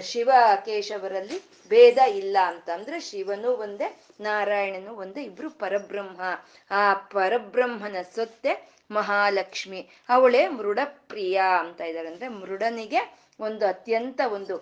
[0.00, 0.30] ಶಿವ
[0.64, 2.70] ಕೇಶವರಲ್ಲಿ ಭೇದ ಇಲ್ಲ ಅಂತ.
[2.70, 6.20] ಅಂದ್ರೆ ಶಿವನು ಒಂದೇ, ನಾರಾಯಣನು ಒಂದೇ, ಇಬ್ರು ಪರಬ್ರಹ್ಮ.
[6.70, 9.90] ಆ ಪರಬ್ರಹ್ಮನ ಸೊತ್ತೆ ಮಹಾಲಕ್ಷ್ಮಿ.
[10.08, 12.08] ಅವಳೇ ಮೃಡಪ್ರಿಯ ಅಂತ ಇದ್ದಾರೆ.
[12.08, 14.58] ಅಂದ್ರೆ ಮೃಡನಿಗೆ ಒಂದು ಅತ್ಯಂತ ಒಂದು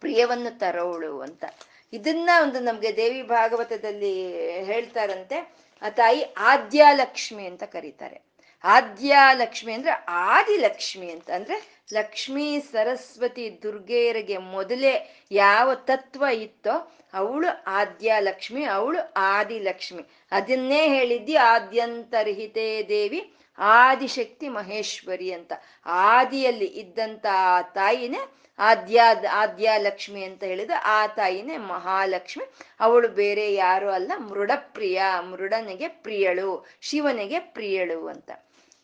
[0.00, 1.44] ಪ್ರಿಯವನ್ನು ತರೋಳು ಅಂತ.
[1.92, 4.32] ಇದನ್ನ ಒಂದು ನಮ್ಗೆ ದೇವಿ ಭಾಗವತದಲ್ಲಿ
[4.64, 8.29] ಹೇಳ್ತಾರಂತೆ, ಆ ತಾಯಿ ಆದ್ಯಾಲಕ್ಷ್ಮಿ ಅಂತ ಕರೀತಾರೆ.
[8.64, 19.12] ಆದ್ಯಾಲಕ್ಷ್ಮಿ ಅಂದ್ರೆ ಆದಿಲಕ್ಷ್ಮಿ ಅಂತ ಅಂದ್ರೆ ಲಕ್ಷ್ಮೀ ಸರಸ್ವತಿ ದುರ್ಗೆಯರಿಗೆ ಮೊದಲೇ ಯಾವ ತತ್ವ ಇತ್ತೋ ಅವಳು ಆದ್ಯಾಲಕ್ಷ್ಮಿ, ಅವಳು
[19.16, 20.04] ಆದಿಲಕ್ಷ್ಮಿ.
[20.32, 25.52] ಅದನ್ನೇ ಹೇಳಿದ್ದಿ ಆದ್ಯಂತರ್ಹಿತೇ ದೇವಿ, ಆದಿಶಕ್ತಿ ಮಹೇಶ್ವರಿ ಅಂತ.
[25.86, 28.18] ಆದಿಯಲ್ಲಿ ಇದ್ದಂತ ಆ ತಾಯಿನೇ
[28.58, 32.44] ಆದ್ಯ, ಆದ್ಯಾಲಕ್ಷ್ಮಿ ಅಂತ ಹೇಳಿದ ಆ ತಾಯಿನೇ ಮಹಾಲಕ್ಷ್ಮಿ.
[32.80, 38.30] ಅವಳು ಬೇರೆ ಯಾರು ಅಲ್ಲ, ಮೃಡಪ್ರಿಯ, ಮೃಡನಿಗೆ ಪ್ರಿಯಳು, ಶಿವನಿಗೆ ಪ್ರಿಯಳು ಅಂತ.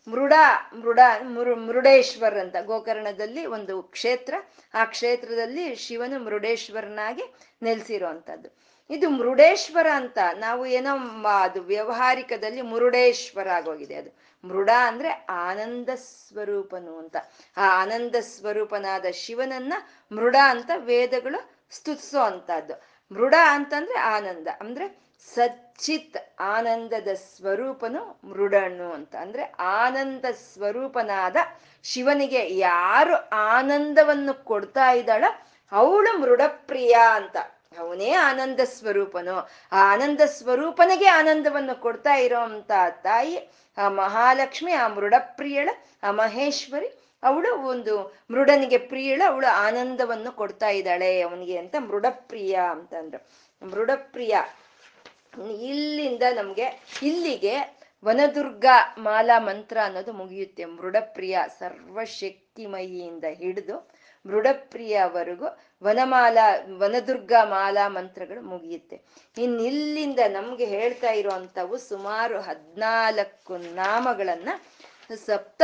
[0.09, 0.33] ಮೃಡ
[0.73, 4.35] ಮೃಡ, ಮೃ, ಮೃಡೇಶ್ವರ್ ಅಂತ ಗೋಕರ್ಣದಲ್ಲಿ ಒಂದು ಕ್ಷೇತ್ರ.
[4.75, 13.95] ಆ ಕ್ಷೇತ್ರದಲ್ಲಿ ಶಿವನು ಮೃಡೇಶ್ವರನಾಗಿ ನೆಲೆಸಿರೋ ಅಂಥದ್ದು ಇದು ಮೃಡೇಶ್ವರ ಅಂತ ನಾವು ಏನೋ ಅದು ವ್ಯವಹಾರಿಕದಲ್ಲಿ ಮುರುಡೇಶ್ವರ ಆಗೋಗಿದೆ
[13.95, 14.19] ಅದು.
[14.49, 17.16] ಮೃಡ ಅಂದ್ರೆ ಆನಂದ ಸ್ವರೂಪನು ಅಂತ.
[17.57, 19.73] ಆ ಆನಂದ ಸ್ವರೂಪನಾದ ಶಿವನನ್ನ
[20.12, 22.83] ಮೃಡ ಅಂತ ವೇದಗಳು ಸ್ತುತಿಸೋ ಅಂತದ್ದು.
[23.14, 24.49] ಮೃಡ ಅಂತಂದ್ರೆ ಆನಂದ.
[24.61, 29.16] ಅಂದ್ರೆ ಸಚ್ಚಿತ್ ಆನಂದದ ಸ್ವರೂಪನು ಮೃಡಣ್ಣು ಅಂತ.
[29.16, 31.37] ಅಂದ್ರೆ ಆನಂದ ಸ್ವರೂಪನಾದ
[31.85, 35.24] ಶಿವನಿಗೆ ಯಾರು ಆನಂದವನ್ನು ಕೊಡ್ತಾ ಇದ್ದಾಳ
[35.72, 37.37] ಅವಳು ಮೃಡಪ್ರಿಯ ಅಂತ.
[37.79, 39.38] ಅವನೇ ಆನಂದ ಸ್ವರೂಪನು.
[39.72, 42.70] ಆ ಆನಂದ ಸ್ವರೂಪನಿಗೆ ಆನಂದವನ್ನು ಕೊಡ್ತಾ ಇರೋಂತ
[43.02, 45.68] ತಾಯಿ, ಆ ಮಹಾಲಕ್ಷ್ಮಿ, ಆ ಮೃಡಪ್ರಿಯಳ,
[46.02, 54.37] ಆ ಮಹೇಶ್ವರಿ, ಅವಳು ಒಂದು ಮೃಡನಿಗೆ ಪ್ರಿಯಳ, ಅವಳು ಆನಂದವನ್ನು ಕೊಡ್ತಾ ಇದ್ದಾಳೆ ಅವನಿಗೆ ಅಂತ ಮೃಡಪ್ರಿಯ ಅಂತಂದ್ರು ಮೃಡಪ್ರಿಯ
[55.42, 58.64] ಇಲ್ಲಿಂದ ನಮ್ಗೆ, ಇಲ್ಲಿಗೆ ವನದುರ್ಗ
[58.99, 60.64] ಮಾಲಾ ಮಂತ್ರ ಅನ್ನೋದು ಮುಗಿಯುತ್ತೆ.
[60.64, 63.90] ಮೃಡಪ್ರಿಯ ಸರ್ವಶಕ್ತಿಮಯಿಯಿಂದ ಹಿಡಿದು
[64.27, 65.44] ಮೃಡಪ್ರಿಯವರೆಗೂ
[65.85, 69.03] ವನಮಾಲಾ, ವನದುರ್ಗ ಮಾಲಾ ಮಂತ್ರಗಳು ಮುಗಿಯುತ್ತೆ.
[69.38, 74.49] ಇನ್ನಿಲ್ಲಿಂದ ನಮ್ಗೆ ಹೇಳ್ತಾ ಇರುವಂಥವು ಸುಮಾರು ಹದ್ನಾಲ್ಕು ನಾಮಗಳನ್ನ
[75.14, 75.62] ಸಪ್ತ,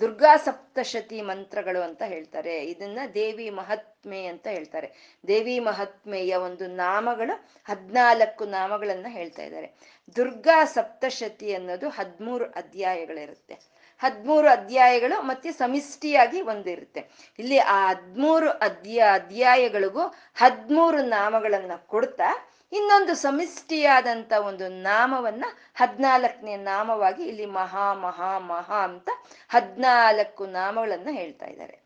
[0.00, 2.64] ದುರ್ಗಾ ಸಪ್ತಶತಿ ಮಂತ್ರಗಳು ಅಂತ ಹೇಳ್ತಾರೆ.
[2.64, 5.18] ಇದನ್ನ ದೇವಿ ಮಹಾತ್ಮೆ ಅಂತ ಹೇಳ್ತಾರೆ.
[5.26, 9.74] ದೇವಿ ಮಹಾತ್ಮೆಯ ಒಂದು ನಾಮಗಳು ಹದ್ನಾಲ್ಕು ನಾಮಗಳನ್ನ ಹೇಳ್ತಾ ಇದ್ದಾರೆ.
[10.16, 13.54] ದುರ್ಗಾ ಸಪ್ತಶತಿ ಅನ್ನೋದು ಹದ್ಮೂರು ಅಧ್ಯಾಯಗಳಿರುತ್ತೆ.
[13.98, 17.08] ಹದ್ಮೂರು ಅಧ್ಯಾಯಗಳು ಮತ್ತೆ ಸಮಿಷ್ಟಿಯಾಗಿ ಒಂದಿರುತ್ತೆ.
[17.38, 20.02] ಇಲ್ಲಿ ಆ ಹದ್ಮೂರು ಅಧ್ಯ, ಅಧ್ಯಾಯಗಳಿಗೂ
[20.34, 29.08] ಹದ್ಮೂರು ನಾಮಗಳನ್ನ ಕೊಡ್ತಾ ಇನ್ನೊಂದು ಸಮಿಷ್ಟಿಯಾದಂಥ ಒಂದು ನಾಮವನ್ನ ಹದ್ನಾಲ್ಕನೇ ನಾಮವಾಗಿ ಇಲ್ಲಿ ಮಹಾ ಮಹಾ ಮಹಾ ಅಂತ
[29.48, 31.80] ಹದಿನಾಲ್ಕು ನಾಮಗಳನ್ನ ಹೇಳ್ತಾ ಇದ್ದಾರೆ.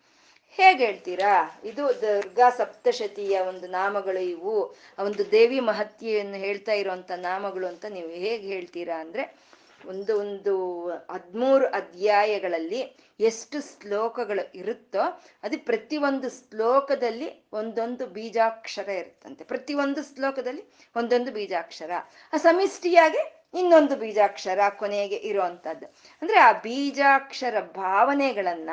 [0.50, 1.60] ಹೇಗೆ ಹೇಳ್ತೀರಾ?
[1.64, 4.76] ಇದು ದುರ್ಗಾ ಸಪ್ತಶತಿಯ ಒಂದು ನಾಮಗಳು ಇವು.
[4.98, 9.44] ಒಂದು ದೇವಿ ಮಹತ್ಯೆಯನ್ನು ಹೇಳ್ತಾ ಇರುವಂತ ನಾಮಗಳು ಅಂತ ನೀವು ಹೇಗೆ ಹೇಳ್ತೀರಾ ಅಂದ್ರೆ
[9.88, 10.54] ಒಂದು ಒಂದು
[10.90, 12.80] ಹದ್ಮೂರು ಅಧ್ಯಾಯಗಳಲ್ಲಿ
[13.20, 19.44] ಎಷ್ಟು ಶ್ಲೋಕಗಳು ಇರುತ್ತೋ ಅದು ಪ್ರತಿಯೊಂದು ಶ್ಲೋಕದಲ್ಲಿ ಒಂದೊಂದು ಬೀಜಾಕ್ಷರ ಇರುತ್ತಂತೆ.
[19.44, 20.64] ಪ್ರತಿಯೊಂದು ಶ್ಲೋಕದಲ್ಲಿ
[20.96, 21.90] ಒಂದೊಂದು ಬೀಜಾಕ್ಷರ.
[22.32, 23.22] ಆ ಸಮಿಷ್ಟಿಯಾಗಿ
[23.58, 25.86] ಇನ್ನೊಂದು ಬೀಜಾಕ್ಷರ ಕೊನೆಗೆ ಇರುವಂತದ್ದು
[26.22, 28.70] ಅಂದ್ರೆ ಆ ಬೀಜಾಕ್ಷರ ಭಾವನೆಗಳನ್ನ,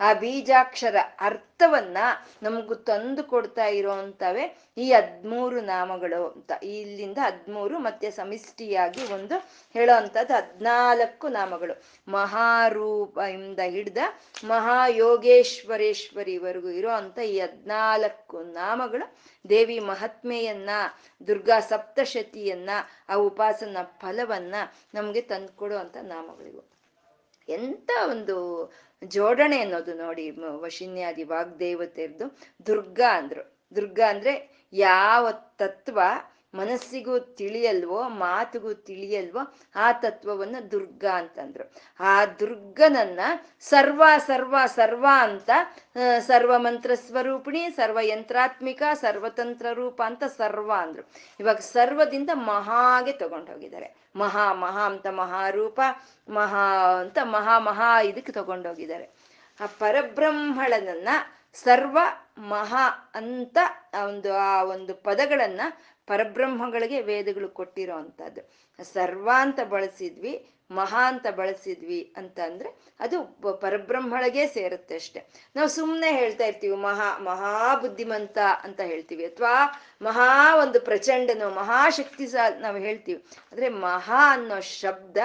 [0.00, 0.96] ಆ ಬೀಜಾಕ್ಷರ
[1.62, 1.98] ಅರ್ಥವನ್ನ
[2.42, 6.52] ನಮಗೂ ತಂದು ಕೊಡ್ತಾ ಇರೋವಂಥವೇ ಈ ಹದ್ಮೂರು ನಾಮಗಳು ಅಂತ.
[6.62, 11.82] ಇಲ್ಲಿಂದ ಹದ್ಮೂರು ಮತ್ತೆ ಸಮಿಷ್ಟಿಯಾಗಿ ಒಂದು ಹೇಳೋವಂಥದ್ದು ಹದ್ನಾಲ್ಕು ನಾಮಗಳು.
[12.08, 13.98] ಮಹಾರೂಪ ಇಂದ ಹಿಡ್ದ
[14.44, 19.16] ಮಹಾಯೋಗೇಶ್ವರೇಶ್ವರಿವರೆಗೂ ಇರೋ ಅಂತ ಈ ಹದ್ನಾಲ್ಕು ನಾಮಗಳು
[19.48, 20.70] ದೇವಿ ಮಹಾತ್ಮೆಯನ್ನ,
[21.26, 22.70] ದುರ್ಗಾ ಸಪ್ತಶತಿಯನ್ನ,
[23.08, 24.54] ಆ ಉಪಾಸನ ಫಲವನ್ನ
[24.94, 26.71] ನಮ್ಗೆ ತಂದ್ಕೊಡುವಂತ ನಾಮಗಳಿವು.
[27.48, 28.36] ಎಂತ ಒಂದು
[29.04, 33.58] ಜೋಡಣೆ ಅನ್ನೋದು ನೋಡಿ ವಶಿನ್ಯಾದಿ ವಾಗ್ದೇವತೆಯರ್ದು ದುರ್ಗಾ ಅಂದ್ರು.
[33.76, 36.00] ದುರ್ಗಾ ಅಂದ್ರೆ ಯಾವ ತತ್ವ
[36.54, 41.72] ಮನಸ್ಸಿಗೂ ತಿಳಿಯಲ್ವೋ, ಮಾತುಗೂ ತಿಳಿಯಲ್ವೋ ಆ ತತ್ವವನ್ನ ದುರ್ಗ ಅಂತಂದ್ರು.
[42.00, 43.20] ಆ ದುರ್ಗನನ್ನ
[43.60, 45.50] ಸರ್ವ ಸರ್ವ ಸರ್ವ ಅಂತ
[46.18, 51.10] ಸರ್ವ ಮಂತ್ರ ಸ್ವರೂಪಿಣಿ, ಸರ್ವ ಯಂತ್ರಾತ್ಮಿಕ, ಸರ್ವತಂತ್ರ ರೂಪ ಅಂತ ಸರ್ವ ಅಂದ್ರು.
[51.40, 53.94] ಇವಾಗ ಸರ್ವದಿಂದ ಮಹಾಗೆ ತಗೊಂಡೋಗಿದ್ದಾರೆ.
[54.16, 55.80] ಮಹಾ ಮಹಾ ಅಂತ ಮಹಾರೂಪ,
[56.28, 59.04] ಮಹಾ ಅಂತ ಮಹಾ ಮಹಾ ಇದಕ್ಕೆ ತಗೊಂಡೋಗಿದ್ದಾರೆ.
[59.60, 61.08] ಆ ಪರಬ್ರಹ್ಮಳನನ್ನ
[61.54, 61.98] ಸರ್ವ
[62.38, 63.58] ಮಹಾ ಅಂತ
[64.06, 65.60] ಒಂದು, ಆ ಒಂದು ಪದಗಳನ್ನ
[66.06, 68.38] ಪರಬ್ರಹ್ಮಗಳಿಗೆ ವೇದಗಳು ಕೊಟ್ಟಿರೋ ಸರ್ವಾಂತ
[68.92, 73.24] ಸರ್ವ ಅಂತ ಬಳಸಿದ್ವಿ, ಮಹಾ ಅಂತ ಬಳಸಿದ್ವಿ ಅಂತ ಅಂದ್ರೆ ಅದು
[73.56, 75.26] ಪರಬ್ರಹ್ಮಳಗೆ ಸೇರುತ್ತೆ ಅಷ್ಟೆ.
[75.56, 82.58] ನಾವು ಸುಮ್ಮನೆ ಹೇಳ್ತಾ ಇರ್ತೀವಿ, ಮಹಾ ಮಹಾ ಬುದ್ಧಿಮಂತ ಅಂತ ಹೇಳ್ತೀವಿ ಅಥವಾ ಮಹಾ ಒಂದು ಪ್ರಚಂಡನು ಮಹಾಶಕ್ತಿ ಸಹ
[82.58, 83.24] ನಾವು ಹೇಳ್ತೀವಿ.
[83.52, 85.16] ಅಂದ್ರೆ ಮಹಾ ಅನ್ನೋ ಶಬ್ದ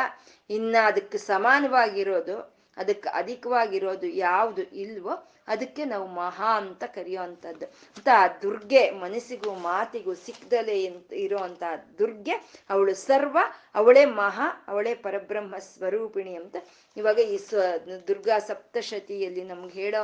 [0.50, 7.66] ಇನ್ನ ಅದಕ್ಕೆ ಸಮಾನವಾಗಿರೋದು, ಅದಕ್ಕೆ ಅಧಿಕವಾಗಿರೋದು ಯಾವುದು ಇಲ್ವೋ ಅದಕ್ಕೆ ನಾವು ಮಹಾ ಅಂತ ಕರೆಯುವಂಥದ್ದು.
[7.66, 11.64] ಅಂತ ಆ ದುರ್ಗೆ ಮನಸ್ಸಿಗೂ ಮಾತಿಗೂ ಸಿಕ್ಕದಲೆ ಅಂತ
[12.00, 12.32] ದುರ್ಗೆ,
[12.70, 13.38] ಅವಳು ಸರ್ವ,
[13.76, 16.56] ಅವಳೇ ಮಹಾ, ಅವಳೇ ಪರಬ್ರಹ್ಮ ಸ್ವರೂಪಿಣಿ ಅಂತ
[16.98, 17.62] ಇವಾಗ ಈ ಸ್ವ
[18.08, 20.04] ದುರ್ಗಾ ಸಪ್ತಶತಿಯಲ್ಲಿ ನಮ್ಗೆ ಹೇಳೋ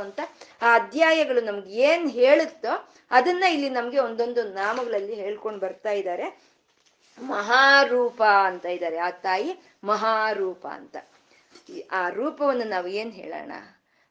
[0.62, 6.41] ಆ ಅಧ್ಯಾಯಗಳು ನಮ್ಗೆ ಏನ್ ಹೇಳುತ್ತೋ ಅದನ್ನ ಇಲ್ಲಿ ನಮ್ಗೆ ಒಂದೊಂದು ನಾಮಗಳಲ್ಲಿ ಹೇಳ್ಕೊಂಡು ಬರ್ತಾ ಇದ್ದಾರೆ.
[7.21, 8.97] ಮಹಾರೂಪ ಅಂತ ಇದ್ದಾರೆ.
[8.97, 10.97] ಆ ತಾಯಿ ಮಹಾರೂಪ ಅಂತ.
[11.91, 13.51] ಆ ರೂಪವನ್ನು ನಾವು ಏನ್ ಹೇಳೋಣ?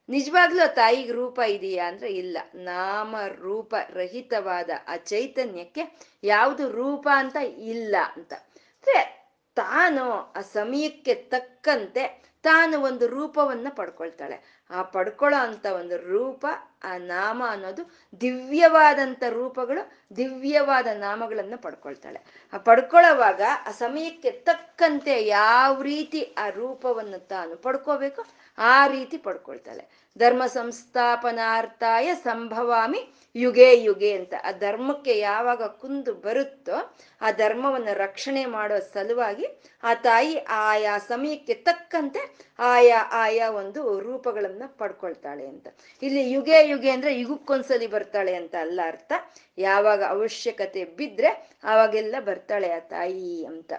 [0.08, 2.38] ನಿಜವಾಗ್ಲೂ ತಾಯಿಗೆ ರೂಪ ಇದೆಯಾ ಅಂದ್ರೆ ಇಲ್ಲ.
[2.54, 8.32] ನಾಮ ರೂಪ ರಹಿತವಾದ ಆ ಚೈತನ್ಯಕ್ಕೆ ಯಾವುದು ರೂಪ ಅಂತ ಇಲ್ಲ ಅಂತ.
[8.34, 9.22] ಅಂದ್ರೆ
[9.54, 14.66] ತಾನು ಆ ಸಮಯಕ್ಕೆ ತಕ್ಕಂತೆ ತಾನು ಒಂದು ರೂಪವನ್ನ ಪಡ್ಕೊಳ್ತಾಳೆ.
[14.70, 16.46] ಆ ಪಡ್ಕೊಳ್ಳೋ ಅಂತ ಒಂದು ರೂಪ,
[16.84, 22.48] ಆ ನಾಮ ಅನ್ನೋದು ದಿವ್ಯವಾದಂಥ ರೂಪಗಳು, ದಿವ್ಯವಾದ ನಾಮಗಳನ್ನ ಪಡ್ಕೊಳ್ತಾಳೆ.
[22.52, 28.26] ಆ ಪಡ್ಕೊಳ್ಳೋವಾಗ ಆ ಸಮಯಕ್ಕೆ ತಕ್ಕಂತೆ ಯಾವ ರೀತಿ ಆ ರೂಪವನ್ನು ತಾನು ಪಡ್ಕೋಬೇಕು
[28.58, 30.02] ಆ ರೀತಿ ಪಡ್ಕೊಳ್ತಾಳೆ.
[30.18, 34.34] ಧರ್ಮ ಸಂಸ್ಥಾಪನಾರ್ಥಾಯ ಸಂಭವಾಮಿ ಯುಗೆ ಯುಗೆ ಅಂತ.
[34.44, 39.46] ಆ ಧರ್ಮಕ್ಕೆ ಯಾವಾಗ ಕುಂದು ಬರುತ್ತೋ ಆ ಧರ್ಮವನ್ನು ರಕ್ಷಣೆ ಮಾಡೋ ಸಲುವಾಗಿ
[39.82, 45.68] ಆ ತಾಯಿ ಆಯಾ ಸಮಯಕ್ಕೆ ತಕ್ಕಂತೆ ಆಯಾ ಆಯಾ ಒಂದು ರೂಪಗಳನ್ನ ಪಡ್ಕೊಳ್ತಾಳೆ ಅಂತ.
[46.02, 49.12] ಇಲ್ಲಿ ಯುಗೆ ಯುಗೆ ಅಂದ್ರೆ ಯುಗಕ್ಕೊಂದ್ಸಲಿ ಬರ್ತಾಳೆ ಅಂತ ಅಲ್ಲ ಅರ್ಥ.
[49.58, 53.72] ಯಾವಾಗ ಅವಶ್ಯಕತೆ ಬಿದ್ರೆ ಆವಾಗೆಲ್ಲ ಬರ್ತಾಳೆ ಆ ತಾಯಿ ಅಂತ.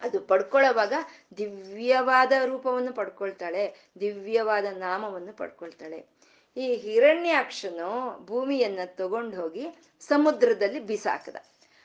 [0.00, 0.92] ಅದು ಪಡ್ಕೊಳ್ಳೋವಾಗ
[1.36, 6.06] ದಿವ್ಯವಾದ ರೂಪವನ್ನು ಪಡ್ಕೊಳ್ತಾಳೆ, ದಿವ್ಯವಾದ ನಾಮವನ್ನು ಪಡ್ಕೊಳ್ತಾಳೆ.
[6.56, 9.66] ಈ ಹಿರಣ್ಯಾಕ್ಷನು ಭೂಮಿಯನ್ನ ತಗೊಂಡು ಹೋಗಿ
[10.00, 11.36] ಸಮುದ್ರದಲ್ಲಿ ಬಿಸಾಕದ.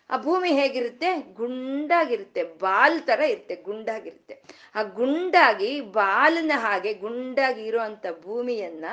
[0.10, 1.16] ಆ ಭೂಮಿ ಹೇಗಿರುತ್ತೆ?
[1.34, 4.42] ಗುಂಡಾಗಿರುತ್ತೆ, ಬಾಲ್ ತರ ಇರುತ್ತೆ, ಗುಂಡಾಗಿರುತ್ತೆ.
[4.76, 8.86] ಆ ಗುಂಡಾಗಿ, ಬಾಲನ ಹಾಗೆ ಗುಂಡಾಗಿ ಇರುವಂತ ಭೂಮಿಯನ್ನ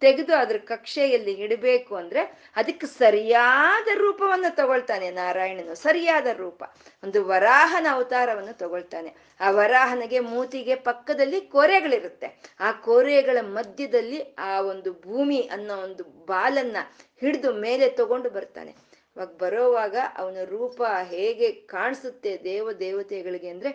[0.00, 6.64] ತೆಗೆದು ಅದ್ರ ಕಕ್ಷೆಯಲ್ಲಿ ಇಡಬೇಕು ಅಂದ್ರೆ ಅದಕ್ಕೆ ಸರಿಯಾದ ರೂಪವನ್ನು ತಗೊಳ್ತಾನೆ ನಾರಾಯಣನು, ಸರಿಯಾದ ರೂಪ.
[7.04, 9.14] ಒಂದು ವರಾಹನ ಅವತಾರವನ್ನು ತಗೊಳ್ತಾನೆ.
[9.40, 12.54] ಆ ವರಾಹನಿಗೆ ಮೂತಿಗೆ ಪಕ್ಕದಲ್ಲಿ ಕೋರೆಗಳಿರುತ್ತೆ.
[12.60, 16.76] ಆ ಕೋರೆಗಳ ಮಧ್ಯದಲ್ಲಿ ಆ ಒಂದು ಭೂಮಿ ಅನ್ನೋ ಒಂದು ಬಾಲನ್ನ
[17.20, 18.90] ಹಿಡಿದು ಮೇಲೆ ತಗೊಂಡು ಬರ್ತಾನೆ.
[19.16, 23.70] ಅವಾಗ ಬರೋವಾಗ ಅವನ ರೂಪ ಹೇಗೆ ಕಾಣಿಸುತ್ತೆ ದೇವ ದೇವತೆಗಳಿಗೆ ಅಂದ್ರೆ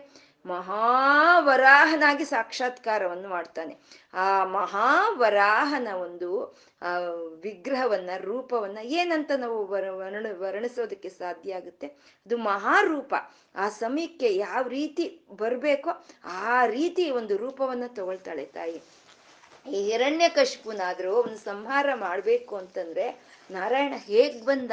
[0.45, 3.77] ಮಹಾವರಾಹನಾಗಿ ಸಾಕ್ಷಾತ್ಕಾರವನ್ನು ಮಾಡ್ತಾನೆ.
[4.13, 6.97] ಆ ಮಹಾವರಾಹನ ಒಂದು, ಆ,
[7.43, 11.87] ವಿಗ್ರಹವನ್ನ, ರೂಪವನ್ನ ಏನಂತ ನಾವು ವರ, ವರ್ಣ, ವರ್ಣಿಸೋದಕ್ಕೆ ಸಾಧ್ಯ ಆಗುತ್ತೆ?
[11.87, 13.15] ಅದು ಮಹಾರೂಪ.
[13.55, 18.81] ಆ ಸಮಯಕ್ಕೆ ಯಾವ ರೀತಿ ಬರ್ಬೇಕೋ ಆ ರೀತಿ ಒಂದು ರೂಪವನ್ನ ತಗೊಳ್ತಾಳೆ ತಾಯಿ.
[19.71, 23.19] ಈ ಹಿರಣ್ಯ ಕಶ್ಪುನಾದ್ರೂ ಒಂದು ಸಂಹಾರ ಮಾಡ್ಬೇಕು ಅಂತಂದ್ರೆ,
[23.51, 24.71] ನಾರಾಯಣ ಹೇಗ್ ಬಂದ?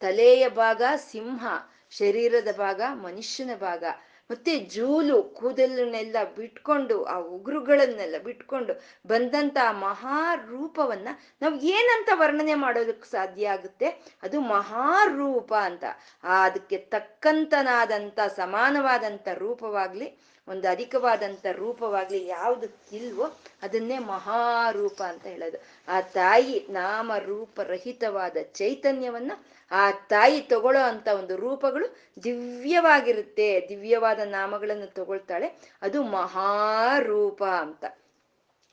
[0.00, 1.46] ತಲೆಯ ಭಾಗ ಸಿಂಹ,
[1.90, 3.84] ಶರೀರದ ಭಾಗ ಮನುಷ್ಯನ ಭಾಗ.
[4.30, 8.74] ಮತ್ತೆ ಜೂಲು ಕೂದಲನ್ನೆಲ್ಲ ಬಿಟ್ಕೊಂಡು, ಆ ಉಗುರುಗಳನ್ನೆಲ್ಲ ಬಿಟ್ಕೊಂಡು
[9.06, 11.08] ಬಂದಂತ ಮಹಾರೂಪವನ್ನ
[11.42, 13.86] ನಾವು ಏನಂತ ವರ್ಣನೆ ಮಾಡೋದಕ್ಕೆ ಸಾಧ್ಯ ಆಗುತ್ತೆ?
[14.22, 15.84] ಅದು ಮಹಾರೂಪ ಅಂತ.
[16.24, 20.18] ಅದಕ್ಕೆ ತಕ್ಕಂತನಾದಂತ, ಸಮಾನವಾದಂತ ರೂಪವಾಗ್ಲಿ,
[20.48, 25.58] ಒಂದು ಅಧಿಕವಾದಂಥ ರೂಪವಾಗ್ಲಿ ಯಾವುದು ಇಲ್ವೋ ಅದನ್ನೇ ಮಹಾರೂಪ ಅಂತ ಹೇಳೋದು.
[25.88, 29.32] ಆ ತಾಯಿ ನಾಮ ರೂಪರಹಿತವಾದ ಚೈತನ್ಯವನ್ನ
[29.70, 33.66] ಆ ತಾಯಿ ತಗೊಳ್ಳೋ ಅಂತ ಒಂದು ರೂಪಗಳು ದಿವ್ಯವಾಗಿರುತ್ತೆ.
[33.68, 35.72] ದಿವ್ಯವಾದ ನಾಮಗಳನ್ನು ತಗೊಳ್ತಾಳೆ.
[35.82, 37.84] ಅದು ಮಹಾರೂಪ ಅಂತ.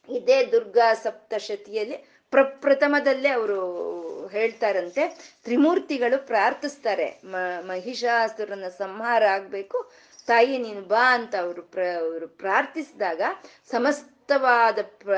[0.10, 3.86] ಇದೇ ದುರ್ಗಾ ಸಪ್ತಶತಿಯಲ್ಲಿ ಪ್ರಪ್ರಥಮದಲ್ಲೇ ಅವರು
[4.28, 5.08] ಹೇಳ್ತಾರಂತೆ,
[5.43, 9.91] ತ್ರಿಮೂರ್ತಿಗಳು ಪ್ರಾರ್ಥಿಸ್ತಾರೆ, ಮ, ಮಹಿಷಾಸುರನ ಸಂಹಾರ ಆಗ್ಬೇಕು,
[10.28, 13.22] ತಾಯಿ ನೀನು ಬಾ ಅಂತ ಅವರು ಪ್ರ, ಅವರು ಪ್ರಾರ್ಥಿಸಿದಾಗ
[13.72, 15.18] ಸಮಸ್ತವಾದ ಪ್ರ,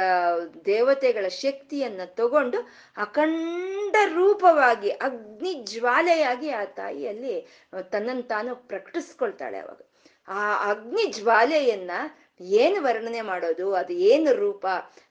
[0.66, 2.62] ದೇವತೆಗಳ ಶಕ್ತಿಯನ್ನ ತಗೊಂಡು
[2.98, 7.48] ಅಖಂಡ ರೂಪವಾಗಿ, ಅಗ್ನಿ ಜ್ವಾಲೆಯಾಗಿ ಆ ತಾಯಿಯಲ್ಲಿ
[7.90, 9.87] ತನ್ನನ್ನು ತಾನು ಪ್ರಕಟಿಸ್ಕೊಳ್ತಾಳೆ ಅವಾಗ.
[10.28, 11.92] ಆ ಅಗ್ನಿ ಜ್ವಾಲೆಯನ್ನ
[12.40, 13.74] ಏನು ವರ್ಣನೆ ಮಾಡೋದು?
[13.74, 14.66] ಅದು ಏನು ರೂಪ?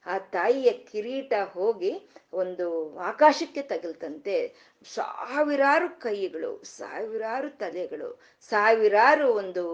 [0.07, 4.55] ಆ ತಾಯಿಯ ಕಿರೀಟ ಹೋಗಿ ಒಂದು ಆಕಾಶಕ್ಕೆ ತಗಲ್ತಂತೆ.
[4.95, 9.64] ಸಾವಿರಾರು ಕೈಗಳು, ಸಾವಿರಾರು ತಲೆಗಳು, ಸಾವಿರಾರು ಒಂದು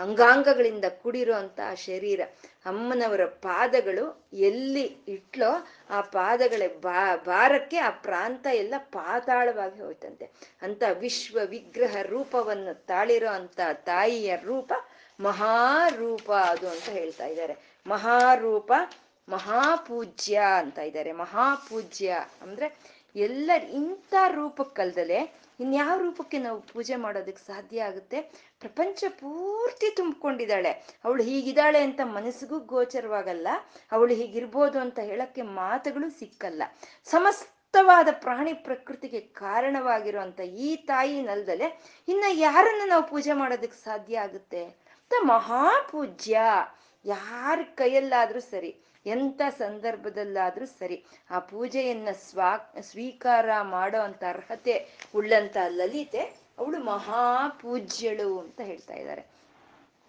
[0.00, 1.32] ಅಂಗಾಂಗಗಳಿಂದ ಕೂಡಿರೋ
[1.74, 2.20] ಶರೀರ.
[2.66, 10.30] ಅಮ್ಮನವರ ಪಾದಗಳು ಎಲ್ಲಿ ಇಟ್ಲೋ ಆ ಪಾದಗಳ ಬಾ, ಭಾರಕ್ಕೆ ಆ ಪ್ರಾಂತ ಎಲ್ಲ ಪಾತಾಳವಾಗಿ ಹೋಯ್ತಂತೆ.
[10.62, 14.72] ಅಂತ ವಿಶ್ವ ವಿಗ್ರಹ ರೂಪವನ್ನು ತಾಳಿರೋ ಅಂತ ತಾಯಿಯ ರೂಪ
[15.20, 17.56] ಮಹಾರೂಪ ಅದು ಅಂತ ಹೇಳ್ತಾ ಇದ್ದಾರೆ.
[17.86, 18.72] ಮಹಾರೂಪ,
[19.28, 21.12] ಮಹಾಪೂಜ್ಯ ಅಂತ ಇದ್ದಾರೆ.
[21.12, 28.20] ಮಹಾಪೂಜ್ಯ ಅಂದ್ರೆ ಎಲ್ಲ ಇಂಥ ರೂಪಕ್ಕಲ್ದಲೆ ಇನ್ಯಾವ ರೂಪಕ್ಕೆ ನಾವು ಪೂಜೆ ಮಾಡೋದಕ್ಕೆ ಸಾಧ್ಯ ಆಗುತ್ತೆ?
[28.60, 30.70] ಪ್ರಪಂಚ ಪೂರ್ತಿ ತುಂಬಿಕೊಂಡಿದ್ದಾಳೆ.
[31.04, 33.48] ಅವಳು ಹೀಗಿದ್ದಾಳೆ ಅಂತ ಮನಸ್ಸಿಗೂ ಗೋಚರವಾಗಲ್ಲ.
[33.92, 36.62] ಅವಳು ಹೀಗಿರ್ಬೋದು ಅಂತ ಹೇಳಕ್ಕೆ ಮಾತುಗಳು ಸಿಕ್ಕಲ್ಲ.
[37.04, 44.85] ಸಮಸ್ತವಾದ ಪ್ರಾಣಿ ಪ್ರಕೃತಿಗೆ ಕಾರಣವಾಗಿರುವಂತ ಈ ತಾಯಿ ನಲ್ದಲೆ ಇನ್ನ ಯಾರನ್ನ ನಾವು ಪೂಜೆ ಮಾಡೋದಕ್ಕೆ ಸಾಧ್ಯ ಆಗುತ್ತೆ?
[45.06, 46.38] ಅಂತ ಮಹಾಪೂಜ್ಯ?
[47.04, 48.70] ಯಾರ ಕೈಯಲ್ಲಾದ್ರೂ ಸರಿ,
[49.06, 54.74] ಎಂಥ ಸಂದರ್ಭದಲ್ಲಾದ್ರೂ ಸರಿ, ಆ ಪೂಜೆಯನ್ನ ಸ್ವಾ, ಸ್ವೀಕಾರ ಮಾಡೋ ಅಂತ ಅರ್ಹತೆ
[55.14, 56.22] ಉಳ್ಳಂತ ಲಲಿತೆ
[56.58, 59.22] ಅವಳು ಮಹಾಪೂಜ್ಯಳು ಅಂತ ಹೇಳ್ತಾ ಇದ್ದಾರೆ.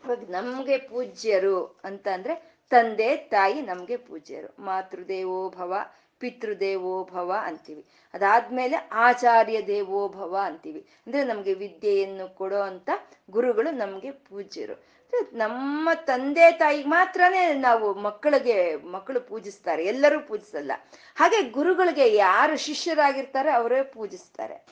[0.04, 2.36] ಇವಾಗ ನಮ್ಗೆ ಪೂಜ್ಯರು ಅಂತ ಅಂದ್ರೆ
[2.70, 4.50] ತಂದೆ ತಾಯಿ ನಮ್ಗೆ ಪೂಜ್ಯರು.
[4.64, 5.74] ಮಾತೃದೇವೋ ಭವ
[6.20, 7.86] ಪಿತೃದೇವೋ ಭವ ಅಂತೀವಿ.
[8.14, 10.88] ಅದಾದ್ಮೇಲೆ ಆಚಾರ್ಯ ದೇವೋ ಭವ ಅಂತೀವಿ.
[11.08, 12.90] ಅಂದ್ರೆ ನಮ್ಗೆ ವಿದ್ಯೆಯನ್ನು ಕೊಡೋ ಅಂತ
[13.32, 14.98] ಗುರುಗಳು ನಮ್ಗೆ ಪೂಜ್ಯರು.
[15.34, 19.86] ನಮ್ಮ ತಂದೆ ತಾಯಿಗೆ ಮಾತ್ರನೇ ನಾವು ಮಕ್ಕಳಿಗೆ, ಮಕ್ಕಳು ಪೂಜಿಸ್ತಾರೆ.
[19.86, 20.72] ಎಲ್ಲರೂ ಪೂಜಿಸಲ್ಲ.
[21.16, 24.66] ಹಾಗೆ ಗುರುಗಳಿಗೆ ಯಾರು ಶಿಷ್ಯರಾಗಿರ್ತಾರೆ ಅವರೇ ಪೂಜಿಸ್ತಾರೆ.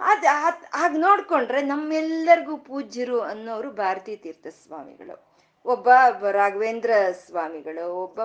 [0.00, 5.31] ಅದ್ ಹಾಗೆ ನೋಡ್ಕೊಂಡ್ರೆ ನಮ್ಮೆಲ್ಲರಿಗೂ ಪೂಜ್ಯರು ಅನ್ನೋರು ಭಾರತೀ ತೀರ್ಥ ಸ್ವಾಮಿಗಳು.
[5.66, 5.88] ಒಬ್ಬ
[6.26, 6.90] ರಾಘವೇಂದ್ರ
[7.26, 8.20] ಸ್ವಾಮಿಗಳು, ಒಬ್ಬ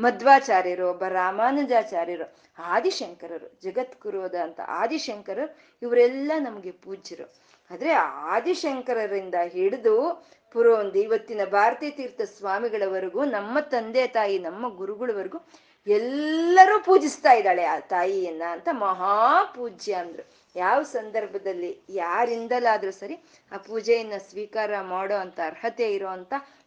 [0.00, 7.34] ಮಧ್ವಾಚಾರ್ಯರು, ಒಬ್ಬ ರಾಮಾನುಜಾಚಾರ್ಯರು, ಆದಿಶಂಕರರು, ಜಗದ್ಗುರುವಾದ ಅಂತ ಆದಿಶಂಕರರು, ಇವರೆಲ್ಲ ನಮಗೆ ಪೂಜ್ಯರು.
[7.70, 7.90] ಆದ್ರೆ
[8.30, 15.48] ಆದಿಶಂಕರರಿಂದ ಹಿಡಿದು ಪುರೋಂದು ಇವತ್ತಿನ ಭಾರತೀ ತೀರ್ಥ ಸ್ವಾಮಿಗಳವರೆಗೂ, ನಮ್ಮ ತಂದೆ ತಾಯಿ, ನಮ್ಮ ಗುರುಗಳವರೆಗೂ
[15.86, 20.30] ಎಲ್ಲರೂ ಪೂಜಿಸ್ತಾ ಇದ್ದಾಳೆ ಆ ತಾಯಿಯನ್ನ ಅಂತ ಮಹಾಪೂಜ್ಯ ಅಂದ್ರು.
[20.56, 23.14] ಯಾವ ಸಂದರ್ಭದಲ್ಲಿ ಯಾರಿಂದಲಾದ್ರೂ ಸರಿ
[23.52, 26.08] ಆ ಪೂಜೆಯನ್ನ ಸ್ವೀಕಾರ ಮಾಡೋ ಅಂತ ಅರ್ಹತೆ ಇರೋ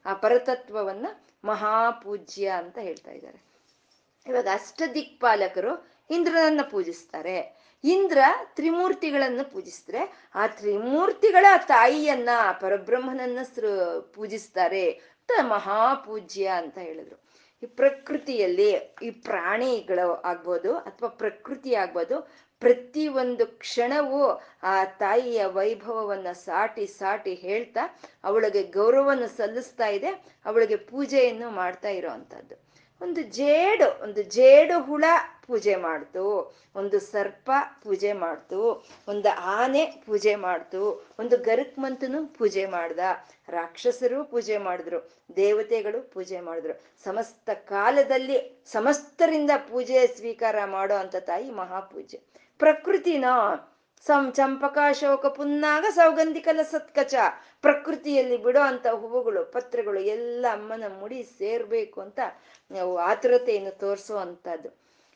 [0.06, 1.08] ಆ ಪರತತ್ವವನ್ನ
[1.45, 3.43] ಮಹಾಪೂಜ್ಯ ಅಂತ ಹೇಳ್ತಾ ಇದ್ದಾರೆ.
[4.28, 7.64] ಇವಾಗ ಅಷ್ಟ ದಿಕ್ಪಾಲಕರು ಇಂದ್ರನನ್ನ ಪೂಜಿಸ್ತಾರೆ.
[7.84, 8.18] ಇಂದ್ರ
[8.56, 12.30] ತ್ರಿಮೂರ್ತಿಗಳನ್ನ ಪೂಜಿಸಿದ್ರೆ ಆ ತ್ರಿಮೂರ್ತಿಗಳ ತಾಯಿಯನ್ನ
[12.62, 13.39] ಪರಬ್ರಹ್ಮನನ್ನ
[14.14, 17.24] ಪೂಜಿಸ್ತಾರೆ ಅಂತ ಮಹಾಪೂಜ್ಯ ಅಂತ ಹೇಳಿದ್ರು.
[17.64, 18.72] ಈ ಪ್ರಕೃತಿಯಲ್ಲಿ
[19.04, 22.20] ಈ ಪ್ರಾಣಿಗಳು ಆಗ್ಬೋದು ಅಥವಾ ಪ್ರಕೃತಿ ಆಗ್ಬೋದು
[22.64, 24.24] ಪ್ರತಿ ಒಂದು ಕ್ಷಣವೂ
[24.64, 27.84] ಆ ತಾಯಿಯ ವೈಭವವನ್ನ ಸಾಟಿ ಸಾಟಿ ಹೇಳ್ತಾ
[28.24, 30.11] ಅವಳಿಗೆ ಗೌರವವನ್ನು ಸಲ್ಲಿಸ್ತಾ ಇದೆ,
[30.45, 32.55] ಅವಳಿಗೆ ಪೂಜೆಯನ್ನು ಮಾಡ್ತಾ ಇರೋ ಅಂಥದ್ದು
[33.01, 35.05] ಒಂದು ಜೇಡು ಒಂದು ಜೇಡು ಹುಳ
[35.47, 36.24] ಪೂಜೆ ಮಾಡ್ತು,
[36.76, 37.51] ಒಂದು ಸರ್ಪ
[37.84, 38.59] ಪೂಜೆ ಮಾಡ್ತು,
[39.07, 40.82] ಒಂದು ಆನೆ ಪೂಜೆ ಮಾಡ್ತು,
[41.20, 42.99] ಒಂದು ಗರುಕ್ಮಂತನು ಪೂಜೆ ಮಾಡ್ದ,
[43.49, 44.99] ರಾಕ್ಷಸರು ಪೂಜೆ ಮಾಡಿದ್ರು,
[45.36, 46.76] ದೇವತೆಗಳು ಪೂಜೆ ಮಾಡಿದ್ರು.
[47.03, 48.38] ಸಮಸ್ತ ಕಾಲದಲ್ಲಿ
[48.72, 52.20] ಸಮಸ್ತರಿಂದ ಪೂಜೆ ಸ್ವೀಕಾರ ಮಾಡೋ ಅಂತ ತಾಯಿ ಮಹಾಪೂಜೆ.
[52.60, 53.26] ಪ್ರಕೃತಿನ
[54.06, 57.16] ಸಂ ಚಂಪಕ, ಶೋಕ, ಪುನ್ನಾಗ ಸೌಗಂಧಿಕಲ ಸತ್ಕಚ
[57.62, 62.20] ಪ್ರಕೃತಿಯಲ್ಲಿ ಬಿಡೋ ಅಂತ ಹೂವುಗಳು, ಪತ್ರಗಳು ಎಲ್ಲ ಅಮ್ಮನ ಮುಡಿ ಸೇರ್ಬೇಕು ಅಂತ
[62.72, 64.70] ನಾವು ಆತುರತೆಯನ್ನು ತೋರಿಸುವಂತದ್ದು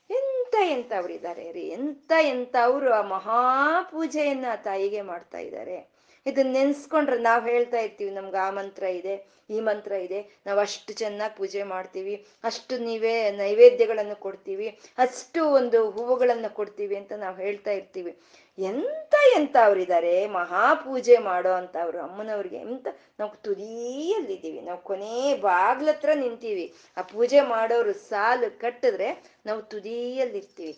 [0.10, 1.62] ಎಂತ ಎಂತ ಎಂತವ್ರಿದ್ದಾರೆ ರೀ?
[1.62, 5.97] ಎಂತ ಅವರು ಆ ಮಹಾಪೂಜೆಯನ್ನ ತಾಯಿಗೆ ಮಾಡ್ತಾ ಇದ್ದಾರೆ?
[6.30, 9.16] ಇದನ್ನ ನೆನ್ಸ್ಕೊಂಡ್ರೆ ನಾವು ಹೇಳ್ತಾ ಇರ್ತೀವಿ, ನಮ್ಗೆ ಆ ಮಂತ್ರ ಇದೆ,
[9.50, 14.68] ಈ ಮಂತ್ರ ಇದೆ, ನಾವು ಅಷ್ಟು ಚೆನ್ನಾಗಿ ಪೂಜೆ ಮಾಡ್ತೀವಿ, ಅಷ್ಟು ನೀವೇ ನೈವೇದ್ಯಗಳನ್ನು ಕೊಡ್ತೀವಿ,
[14.98, 18.14] ಅಷ್ಟು ಒಂದು ಹೂವುಗಳನ್ನು ಕೊಡ್ತೀವಿ ಅಂತ ನಾವು ಹೇಳ್ತಾ ಇರ್ತೀವಿ.
[18.58, 22.88] ಎಂತ ಎಂತ ಅವ್ರಿದ್ದಾರೆ ಮಹಾಪೂಜೆ ಮಾಡೋ ಅಂತ ಅವರು ಅಮ್ಮನವ್ರಿಗೆ ಎಂತ,
[23.20, 26.66] ನಾವು ತುದಿಯಲ್ಲಿದ್ದೀವಿ, ನಾವು ಕೊನೆ ಬಾಗ್ಲತ್ರ ನಿಂತೀವಿ.
[26.98, 29.10] ಆ ಪೂಜೆ ಮಾಡೋರು ಸಾಲು ಕಟ್ಟಿದ್ರೆ
[29.46, 30.76] ನಾವು ತುದಿಯಲ್ಲಿರ್ತೀವಿ.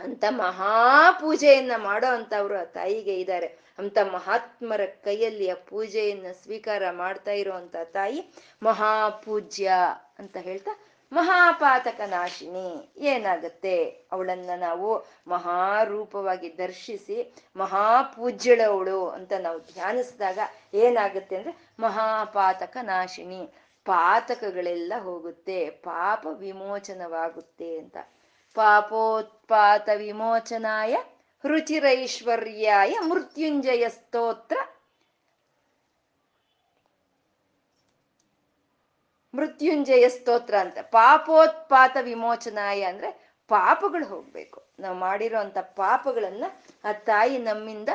[0.00, 3.46] ಅಂತ ಮಹಾಪೂಜೆಯನ್ನ ಮಾಡೋ ಅಂತವ್ರು ಆ ತಾಯಿಗೆ ಇದ್ದಾರೆ.
[3.78, 8.20] ಅಂತ ಮಹಾತ್ಮರ ಕೈಯಲ್ಲಿ ಆ ಪೂಜೆಯನ್ನ ಸ್ವೀಕಾರ ಮಾಡ್ತಾ ಇರುವಂತ ತಾಯಿ
[8.62, 9.72] ಮಹಾಪೂಜ್ಯ
[10.18, 10.72] ಅಂತ ಹೇಳ್ತಾ
[11.12, 12.92] ಮಹಾಪಾತಕ ನಾಶಿನಿ.
[12.96, 13.84] ಏನಾಗತ್ತೆ?
[14.12, 20.38] ಅವಳನ್ನ ನಾವು ಮಹಾರೂಪವಾಗಿ ದರ್ಶಿಸಿ ಮಹಾಪೂಜ್ಯಳವಳು ಅಂತ ನಾವು ಧ್ಯಾನಿಸಿದಾಗ
[20.74, 23.40] ಏನಾಗುತ್ತೆ ಅಂದ್ರೆ ಮಹಾಪಾತಕ ನಾಶಿನಿ.
[23.86, 25.70] ಪಾತಕಗಳೆಲ್ಲ ಹೋಗುತ್ತೆ.
[25.70, 27.96] ಪಾಪ ವಿಮೋಚನವಾಗುತ್ತೆ ಅಂತ.
[28.56, 30.96] ಪಾಪೋತ್ಪಾತ ವಿಮೋಚನಾಯ
[31.46, 34.56] ರುಚಿರೈಶ್ವರ್ಯಾಯ ಮೃತ್ಯುಂಜಯ ಸ್ತೋತ್ರ
[39.34, 40.78] ಮೃತ್ಯುಂಜಯ ಸ್ತೋತ್ರ ಅಂತ.
[40.82, 43.10] ಪಾಪೋತ್ಪಾತ ವಿಮೋಚನಾಯ ಅಂದ್ರೆ
[43.48, 44.62] ಪಾಪಗಳು ಹೋಗ್ಬೇಕು.
[44.78, 46.44] ನಾವು ಮಾಡಿರೋ ಅಂತ ಪಾಪಗಳನ್ನ
[46.84, 47.88] ಆ ತಾಯಿ ನಮ್ಮಿಂದ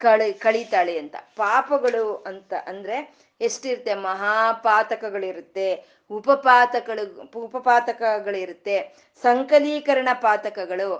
[0.00, 1.16] ಕಳಿ, ಕಳೀತಾಳೆ ಅಂತ.
[1.36, 2.96] ಪಾಪಗಳು ಅಂತ ಅಂದ್ರೆ
[3.40, 3.94] ಎಷ್ಟಿರುತ್ತೆ?
[3.94, 5.68] ಮಹಾಪಾತಕಗಳಿರುತ್ತೆ
[6.10, 7.04] ಉಪಪಾತಕಗಳು
[7.46, 8.76] ಉಪಪಾತಕಗಳಿರುತ್ತೆ,
[9.22, 10.90] ಸಂಕಲೀಕರಣ ಪಾತಕಗಳು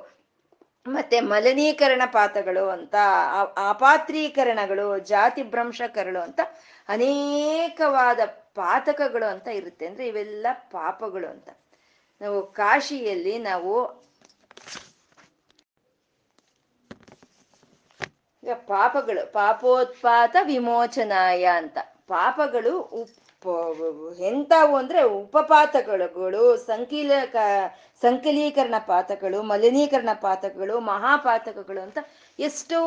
[0.87, 2.95] ಮತ್ತೆ ಮಲನೀಕರಣ ಪಾತಗಳು ಅಂತ
[3.69, 6.41] ಅಪಾತ್ರೀಕರಣಗಳು ಜಾತಿ ಭ್ರಂಶಕರಳು ಅಂತ
[6.89, 8.21] ಅನೇಕವಾದ
[8.55, 9.87] ಪಾತಕಗಳು ಅಂತ ಇರುತ್ತೆ.
[9.87, 11.49] ಅಂದ್ರೆ ಇವೆಲ್ಲ ಪಾಪಗಳು ಅಂತ.
[12.21, 13.75] ನಾವು ಕಾಶಿಯಲ್ಲಿ ನಾವು
[18.43, 21.79] ಪಾಪಗಳು, ಪಾಪೋತ್ಪಾತ ವಿಮೋಚನಾಯ ಅಂತ.
[22.07, 23.17] ಪಾಪಗಳು ಉಪ್
[24.21, 27.11] ಎಂತಾವು ಅಂದ್ರೆ ಉಪಪಾತಗಳು ಸಂಕೀಲ
[28.03, 31.99] ಸಂಕಲೀಕರಣ ಪಾತಗಳು ಮಲಿನೀಕರಣ ಪಾತಕಗಳು, ಮಹಾಪಾತಕಗಳು ಅಂತ
[32.39, 32.81] ಎಷ್ಟೋ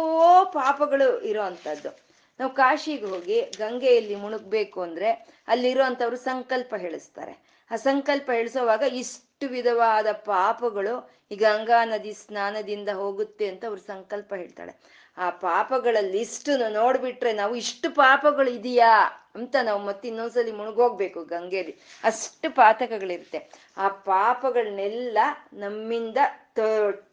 [0.54, 1.92] ಪಾಪಗಳು ಇರೋ ಅಂಥದ್ದು
[2.40, 5.10] ನಾವು ಕಾಶಿಗೆ ಹೋಗಿ ಗಂಗೆಯಲ್ಲಿ ಮುಳುಗ್ಬೇಕು ಅಂದ್ರೆ
[5.48, 7.34] ಅಲ್ಲಿರುವಂಥವ್ರು ಸಂಕಲ್ಪ ಹೇಳಿಸ್ತಾರೆ.
[7.72, 10.96] ಆ ಸಂಕಲ್ಪ ಹೇಳಿಸೋವಾಗ ಇಷ್ಟು ವಿಧವಾದ ಪಾಪಗಳು
[11.32, 14.74] ಈ ಗಂಗಾ ನದಿ ಸ್ನಾನದಿಂದ ಹೋಗುತ್ತೆ ಅಂತ ಅವ್ರು ಸಂಕಲ್ಪ ಹೇಳ್ತಾಳೆ
[15.18, 18.94] ಆ ಪಾಪಗಳ ಲಿಸ್ಟ್ ನೋಡ್ಬಿಟ್ರೆ ನಾವು ಇಷ್ಟು ಪಾಪಗಳು ಇದೆಯಾ
[19.36, 21.76] ಅಂತ ನಾವು ಮತ್ತೆ ಇನ್ನೊಂದ್ಸಲಿ ಮುಳುಗೋಗ್ಬೇಕು ಗಂಗೆಯಲ್ಲಿ.
[22.04, 23.40] ಅಷ್ಟು ಪಾತಕಗಳಿರುತ್ತೆ.
[23.78, 25.18] ಆ ಪಾಪಗಳನ್ನೆಲ್ಲ
[25.54, 26.18] ನಮ್ಮಿಂದ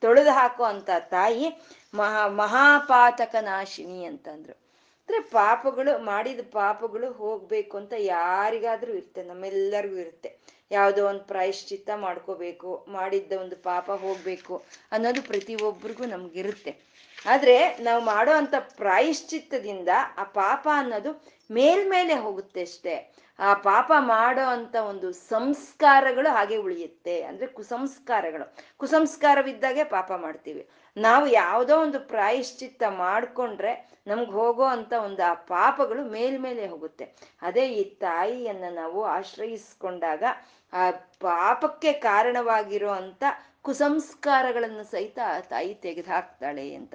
[0.01, 1.61] ತೊಳೆದು ಹಾಕೋ ಅಂತ ತಾಯಿ
[1.94, 4.53] ಮಹಾ ಮಹಾಪಾತಕ ನಾಶಿನಿ ಅಂತಂದ್ರು.
[4.53, 10.38] ಅಂದ್ರೆ ಪಾಪಗಳು, ಮಾಡಿದ ಪಾಪಗಳು ಹೋಗ್ಬೇಕು ಅಂತ ಯಾರಿಗಾದ್ರೂ ಇರುತ್ತೆ, ನಮ್ಮೆಲ್ಲರಿಗೂ ಇರುತ್ತೆ.
[10.70, 16.88] ಯಾವುದೋ ಒಂದು ಪ್ರಾಯಶ್ಚಿತ್ತ ಮಾಡ್ಕೋಬೇಕು, ಮಾಡಿದ್ದ ಒಂದು ಪಾಪ ಹೋಗ್ಬೇಕು ಅನ್ನೋದು ಪ್ರತಿಯೊಬ್ಬರಿಗೂ ನಮ್ಗಿರುತ್ತೆ.
[17.26, 21.12] ಆದ್ರೆ ನಾವು ಮಾಡೋ ಅಂತ ಪ್ರಾಯಶ್ಚಿತ್ತದಿಂದ ಆ ಪಾಪ ಅನ್ನೋದು
[21.50, 23.14] ಮೇಲ್ಮೇಲೆ ಹೋಗುತ್ತೆ ಅಷ್ಟೇ.
[23.38, 27.22] ಆ ಪಾಪ ಮಾಡೋ ಅಂತ ಒಂದು ಸಂಸ್ಕಾರಗಳು ಹಾಗೆ ಉಳಿಯುತ್ತೆ.
[27.22, 28.56] ಅಂದ್ರೆ ಕುಸಂಸ್ಕಾರಗಳು.
[28.76, 30.68] ಕುಸಂಸ್ಕಾರವಿದ್ದಾಗೆ ಪಾಪ ಮಾಡ್ತೀವಿ.
[30.96, 37.04] ನಾವು ಯಾವುದೋ ಒಂದು ಪ್ರಾಯಶ್ಚಿತ್ತ ಮಾಡ್ಕೊಂಡ್ರೆ ನಮ್ಗೆ ಹೋಗೋ ಅಂತ ಒಂದು ಆ ಪಾಪಗಳು ಮೇಲ್ಮೇಲೆ ಹೋಗುತ್ತೆ.
[37.42, 40.24] ಅದೇ ಈ ತಾಯಿಯನ್ನ ನಾವು ಆಶ್ರಯಿಸ್ಕೊಂಡಾಗ
[40.72, 40.90] ಆ
[41.20, 42.88] ಪಾಪಕ್ಕೆ ಕಾರಣವಾಗಿರೋ
[43.62, 46.94] ಕುಸಂಸ್ಕಾರಗಳನ್ನು ಸಹಿತ ತಾಯಿ ತೆಗೆದು ಹಾಕ್ತಾಳೆ ಅಂತ.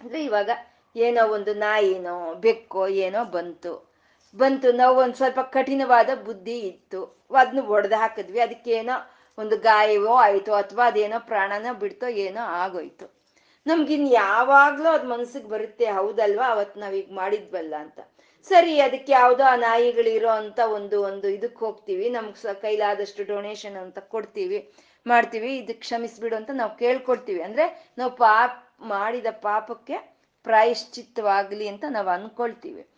[0.00, 0.50] ಅಂದ್ರೆ ಇವಾಗ
[0.96, 3.92] ಏನೋ ಒಂದು ನಾಯಿನೋ ಬೆಕ್ಕೋ ಏನೋ ಬಂತು.
[4.36, 7.26] ಬಂತು, ನಾವು ಒಂದು ಸ್ವಲ್ಪ ಕಠಿಣವಾದ ಬುದ್ಧಿ ಇತ್ತು.
[7.38, 8.40] ಅದನ್ನ ಒಡೆದು ಹಾಕಿದ್ವಿ.
[8.40, 13.18] ಅದಕ್ಕೇನೋ ಒಂದು ಗಾಯವೋ ಆಯ್ತು ಅಥವಾ ಅದೇನೋ ಪ್ರಾಣನ ಬಿಡ್ತೋ ಏನೋ ಆಗೋಯ್ತು.
[13.66, 16.50] ನಮ್ಗಿನ್ ಯಾವಾಗ್ಲೂ ಅದ್ ಮನ್ಸಿಗೆ ಬರುತ್ತೆ, ಹೌದಲ್ವಾ?
[16.50, 18.00] ಅವತ್ ನಾವೀಗ ಮಾಡಿದ್ವಲ್ಲ ಅಂತ.
[18.46, 22.10] ಸರಿ, ಅದಕ್ಕೆ ಯಾವ್ದೋ ಆ ನಾಯಿಗಳಿರೋ ಅಂತ ಒಂದು ಒಂದು ಇದಕ್ಕೆ ಹೋಗ್ತೀವಿ.
[22.10, 24.72] ನಮ್ಗೆ ಕೈಲಾದಷ್ಟು ಡೊನೇಷನ್ ಅಂತ ಕೊಡ್ತೀವಿ,
[25.06, 25.56] ಮಾಡ್ತೀವಿ.
[25.56, 27.42] ಇದಕ್ಕೆ ಕ್ಷಮಿಸ್ಬಿಡು ಅಂತ ನಾವು ಕೇಳ್ಕೊಡ್ತೀವಿ.
[27.42, 29.96] ಅಂದ್ರೆ ನಾವು ಪಾಪ, ಮಾಡಿದ ಪಾಪಕ್ಕೆ
[30.44, 32.88] ಪ್ರಾಯಶ್ಚಿತ್ತವಾಗ್ಲಿ ಅಂತ ನಾವು ಅನ್ಕೊಳ್ತೀವಿ.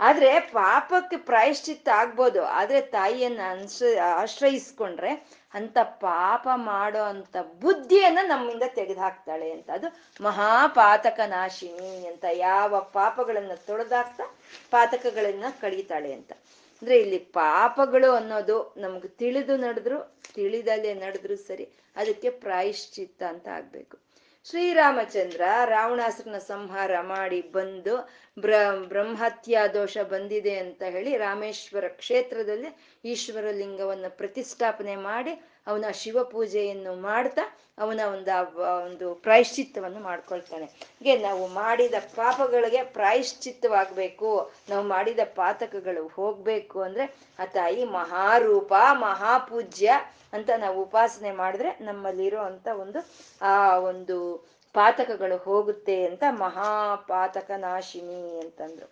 [0.00, 3.82] ಆದ್ರೆ ಪಾಪಕ್ಕೆ ಪ್ರಾಯಶ್ಚಿತ್ತ ಆಗ್ಬೋದು ಆದ್ರೆ ತಾಯಿಯನ್ನ ಅನ್ಸ,
[4.14, 5.10] ಆಶ್ರಯಿಸ್ಕೊಂಡ್ರೆ
[5.54, 9.70] ಅಂತ ಪಾಪ ಮಾಡೋ ಅಂತ ಬುದ್ಧಿಯನ್ನ ನಮ್ಮಿಂದ ತೆಗೆದುಹಾಕ್ತಾಳೆ ಅಂತ.
[9.70, 14.36] ಅದು ಮಹಾಪಾತಕ ನಾಶಿನಿ ಅಂತ ಯಾವ ಪಾಪಗಳನ್ನ ತೊಳೆದಾಕ್ತಾ
[14.70, 16.32] ಪಾತಕಗಳನ್ನ ಕಳೀತಾಳೆ ಅಂತ.
[16.32, 24.09] ಅಂದ್ರೆ ಇಲ್ಲಿ ಪಾಪಗಳು ಅನ್ನೋದು ನಮ್ಗೆ ತಿಳಿದು ನಡೆದ್ರು, ತಿಳಿದಲ್ಲೇ ನಡೆದ್ರು ಸರಿ, ಅದಕ್ಕೆ ಪ್ರಾಯಶ್ಚಿತ್ತ ಅಂತ ಆಗ್ಬೇಕು.
[24.46, 27.94] ಶ್ರೀರಾಮಚಂದ್ರ ರಾವಣಾಸುರನ ಸಂಹಾರ ಮಾಡಿ ಬಂದು
[28.36, 28.52] ಬ್ರ
[28.86, 32.70] ಬ್ರಹ್ಮತ್ಯಾ ದೋಷ ಬಂದಿದೆ ಅಂತ ಹೇಳಿ ರಾಮೇಶ್ವರ ಕ್ಷೇತ್ರದಲ್ಲಿ
[33.04, 35.34] ಈಶ್ವರ ಲಿಂಗವನ್ನು ಪ್ರತಿಷ್ಠಾಪನೆ ಮಾಡಿ
[35.66, 40.64] ಅವನ ಶಿವ ಪೂಜೆಯನ್ನು ಮಾಡ್ತಾ ಅವನ ಒಂದು ಒಂದು ಪ್ರಾಯಶ್ಚಿತ್ತವನ್ನು ಮಾಡ್ಕೊಳ್ತಾನೆ.
[40.64, 44.50] ಹೀಗೆ ನಾವು ಮಾಡಿದ ಪಾಪಗಳಿಗೆ ಪ್ರಾಯಶ್ಚಿತ್ತವಾಗಬೇಕು.
[44.68, 49.92] ನಾವು ಮಾಡಿದ ಪಾತಕಗಳು ಹೋಗ್ಬೇಕು ಅಂದ್ರೆ ಆ ತಾಯಿ ಮಹಾರೂಪ, ಮಹಾಪೂಜ್ಯ
[50.32, 53.06] ಅಂತ ನಾವು ಉಪಾಸನೆ ಮಾಡಿದ್ರೆ ನಮ್ಮಲ್ಲಿರೋ ಅಂತ ಒಂದು,
[53.42, 58.90] ಆ, ಒಂದು ಪಾತಕಗಳು ಹೋಗುತ್ತೆ ಅಂತ ಮಹಾಪಾತಕ ನಾಶಿನಿ ಅಂತಂದ್ರು.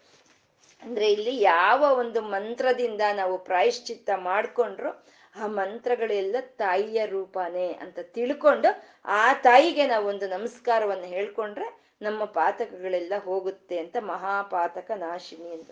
[0.83, 9.33] ಅಂದ್ರೆ ಇಲ್ಲಿ ಯಾವ ಒಂದು ಮಂತ್ರದಿಂದ ನಾವು ಪ್ರಾಯಶ್ಚಿತ್ತ ಮಾಡ್ಕೊಂಡ್ರು ಆ ಮಂತ್ರಗಳೆಲ್ಲ ತಾಯಿಯ ರೂಪನೇ ಅಂತ ತಿಳ್ಕೊಂಡು ಆ
[9.33, 15.71] ತಾಯಿಗೆ ನಾವು ಒಂದು ನಮಸ್ಕಾರವನ್ನು ಹೇಳ್ಕೊಂಡ್ರೆ ನಮ್ಮ ಪಾತಕಗಳೆಲ್ಲ ಹೋಗುತ್ತೆ ಅಂತ ಮಹಾಪಾತಕ ನಾಶಿನಿ ಅಂತ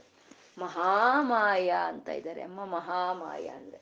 [0.59, 2.43] ಮಹಾಮಾಯ ಅಂತ ಇದ್ದಾರೆ.
[2.43, 3.81] ಅಮ್ಮ ಮಹಾಮಾಯ ಅಂದ್ರೆ.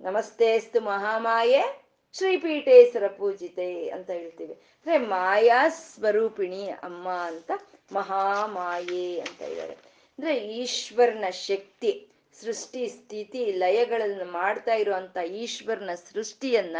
[0.00, 4.54] ನಮಸ್ತೆಸ್ತು ಮಹಾಮಾಯೆ, ಶ್ರೀಪೀಠೇಶ್ವರ ಪೂಜಿತೆ ಅಂತ ಹೇಳ್ತೀವಿ.
[4.54, 7.50] ಅಂದ್ರೆ ಮಾಯಾ ಸ್ವರೂಪಿಣಿ ಅಮ್ಮ ಅಂತ
[7.92, 9.72] ಮಹಾಮಾಯೆ ಅಂತ ಇದ್ದಾರೆ.
[9.72, 16.76] ಅಂದ್ರೆ ಈಶ್ವರನ ಶಕ್ತಿ ಸೃಷ್ಟಿ ಸ್ಥಿತಿ ಲಯಗಳನ್ನು ಮಾಡ್ತಾ ಇರುವಂತ ಈಶ್ವರನ ಸೃಷ್ಟಿಯನ್ನ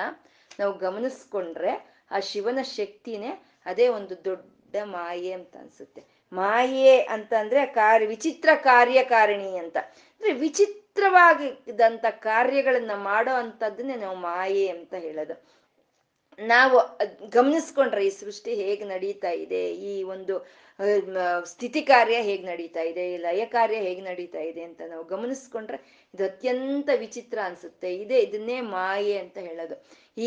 [0.60, 6.04] ನಾವು ಗಮನಿಸ್ಕೊಂಡ್ರೆ ಆ ಶಿವನ ಶಕ್ತಿನೇ ಅದೇ ಒಂದು ದೊಡ್ಡ ಮಾಯೆ ಅಂತ ಅನ್ಸುತ್ತೆ.
[6.32, 9.76] ಮಾಯೆ ಅಂತಂದ್ರೆ ಕಾರ್ಯ, ವಿಚಿತ್ರ ಕಾರ್ಯಕಾರಿಣಿ ಅಂತ.
[9.92, 15.61] ಅಂದ್ರೆ ವಿಚಿತ್ರವಾಗಿದ್ದಂತ ಕಾರ್ಯಗಳನ್ನ ಮಾಡೋ ಅಂಥದ್ದನ್ನೇ ನಾವು ಮಾಯೆ ಅಂತ ಹೇಳೋದು.
[16.38, 16.76] ನಾವು
[17.36, 20.34] ಗಮನಿಸ್ಕೊಂಡ್ರೆ ಈ ಸೃಷ್ಟಿ ಹೇಗೆ ನಡೀತಾ ಇದೆ, ಈ ಒಂದು
[21.52, 25.78] ಸ್ಥಿತಿ ಕಾರ್ಯ ಹೇಗೆ ನಡೀತಾ ಇದೆ, ಈ ಲಯ ಕಾರ್ಯ ಹೇಗೆ ನಡೀತಾ ಇದೆ ಅಂತ ನಾವು ಗಮನಿಸ್ಕೊಂಡ್ರೆ
[26.14, 27.90] ಇದು ಅತ್ಯಂತ ವಿಚಿತ್ರ ಅನ್ಸುತ್ತೆ.
[28.02, 29.76] ಇದೇ ಇದನ್ನೇ ಮಾಯೆ ಅಂತ ಹೇಳೋದು.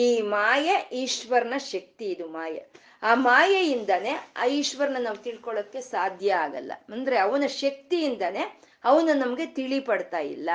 [0.03, 2.61] ಈ ಮಾಯೆ ಈಶ್ವರನ ಶಕ್ತಿ ಇದು ಮಾಯೆ.
[3.03, 6.71] ಆ ಮಾಯೆಯಿಂದನೇ ಆ ಈಶ್ವರನ ನಾವು ತಿಳ್ಕೊಳ್ಳೋಕೆ ಸಾಧ್ಯ ಆಗಲ್ಲ.
[6.95, 8.43] ಅಂದ್ರೆ ಅವನ ಶಕ್ತಿಯಿಂದನೇ
[8.83, 10.49] ಅವನ ನಮ್ಗೆ ತಿಳಿ ಪಡ್ತಾ ಇಲ್ಲ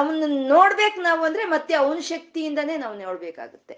[0.00, 3.74] ಅವನ ನೋಡ್ಬೇಕು ನಾವು ಅಂದ್ರೆ ಮತ್ತೆ ಅವನ ಶಕ್ತಿಯಿಂದನೇ ನಾವು ನೋಡ್ಬೇಕಾಗುತ್ತೆ.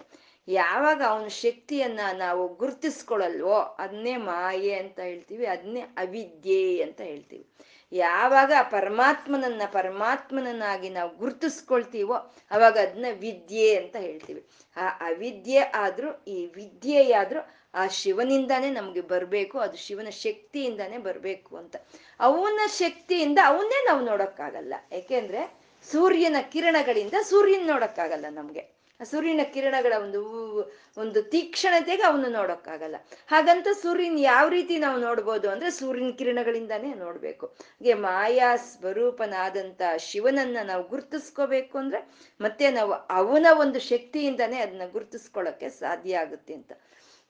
[0.49, 7.47] ಯಾವಾಗ ಅವನ ಶಕ್ತಿಯನ್ನ ನಾವು ಗುರುತಿಸ್ಕೊಳ್ಳಲ್ವೋ ಅದನ್ನೇ ಮಾಯೆ ಅಂತ ಹೇಳ್ತೀವಿ, ಅದನ್ನೇ ಅವಿದ್ಯೆ ಅಂತ ಹೇಳ್ತೀವಿ.
[7.91, 12.13] ಯಾವಾಗ ಪರಮಾತ್ಮನನ್ನ ಪರಮಾತ್ಮನನ್ನಾಗಿ ನಾವು ಗುರುತಿಸ್ಕೊಳ್ತೀವೋ
[12.51, 14.47] ಅವಾಗ ಅದನ್ನ ವಿದ್ಯೆ ಅಂತ ಹೇಳ್ತೀವಿ.
[14.77, 17.39] ಆ ಅವಿದ್ಯೆ ಆದ್ರೂ, ಈ ವಿದ್ಯೆಯಾದ್ರೂ
[17.73, 21.75] ಆ ಶಿವನಿಂದಾನೇ ನಮ್ಗೆ ಬರ್ಬೇಕು, ಅದು ಶಿವನ ಶಕ್ತಿಯಿಂದಾನೇ ಬರ್ಬೇಕು ಅಂತ.
[22.19, 24.73] ಅವನ ಶಕ್ತಿಯಿಂದ ಅವನ್ನೇ ನಾವು ನೋಡಕ್ಕಾಗಲ್ಲ.
[24.91, 25.59] ಯಾಕೆಂದ್ರೆ
[25.91, 28.78] ಸೂರ್ಯನ ಕಿರಣಗಳಿಂದ ಸೂರ್ಯನ ನೋಡಕ್ಕಾಗಲ್ಲ ನಮ್ಗೆ.
[29.05, 30.21] ಸೂರ್ಯನ ಕಿರಣಗಳ ಒಂದು
[30.97, 32.95] ಒಂದು ತೀಕ್ಷಣತೆಗೆ ಅವನು ನೋಡೋಕ್ಕಾಗಲ್ಲ.
[33.27, 37.45] ಹಾಗಂತ ಸೂರ್ಯನ ಯಾವ ರೀತಿ ನಾವು ನೋಡ್ಬೋದು ಅಂದ್ರೆ ಸೂರ್ಯನ ಕಿರಣಗಳಿಂದಾನೇ ನೋಡ್ಬೇಕು.
[37.45, 42.01] ಹಾಗೆ ಮಾಯಾ ಸ್ವರೂಪನಾದಂತ ಶಿವನನ್ನ ನಾವು ಗುರ್ತಿಸ್ಕೋಬೇಕು ಅಂದ್ರೆ
[42.41, 46.71] ಮತ್ತೆ ನಾವು ಅವನ ಒಂದು ಶಕ್ತಿಯಿಂದಾನೇ ಅದನ್ನ ಗುರ್ತಿಸ್ಕೊಳ್ಳೋಕೆ ಸಾಧ್ಯ ಆಗುತ್ತೆ ಅಂತ.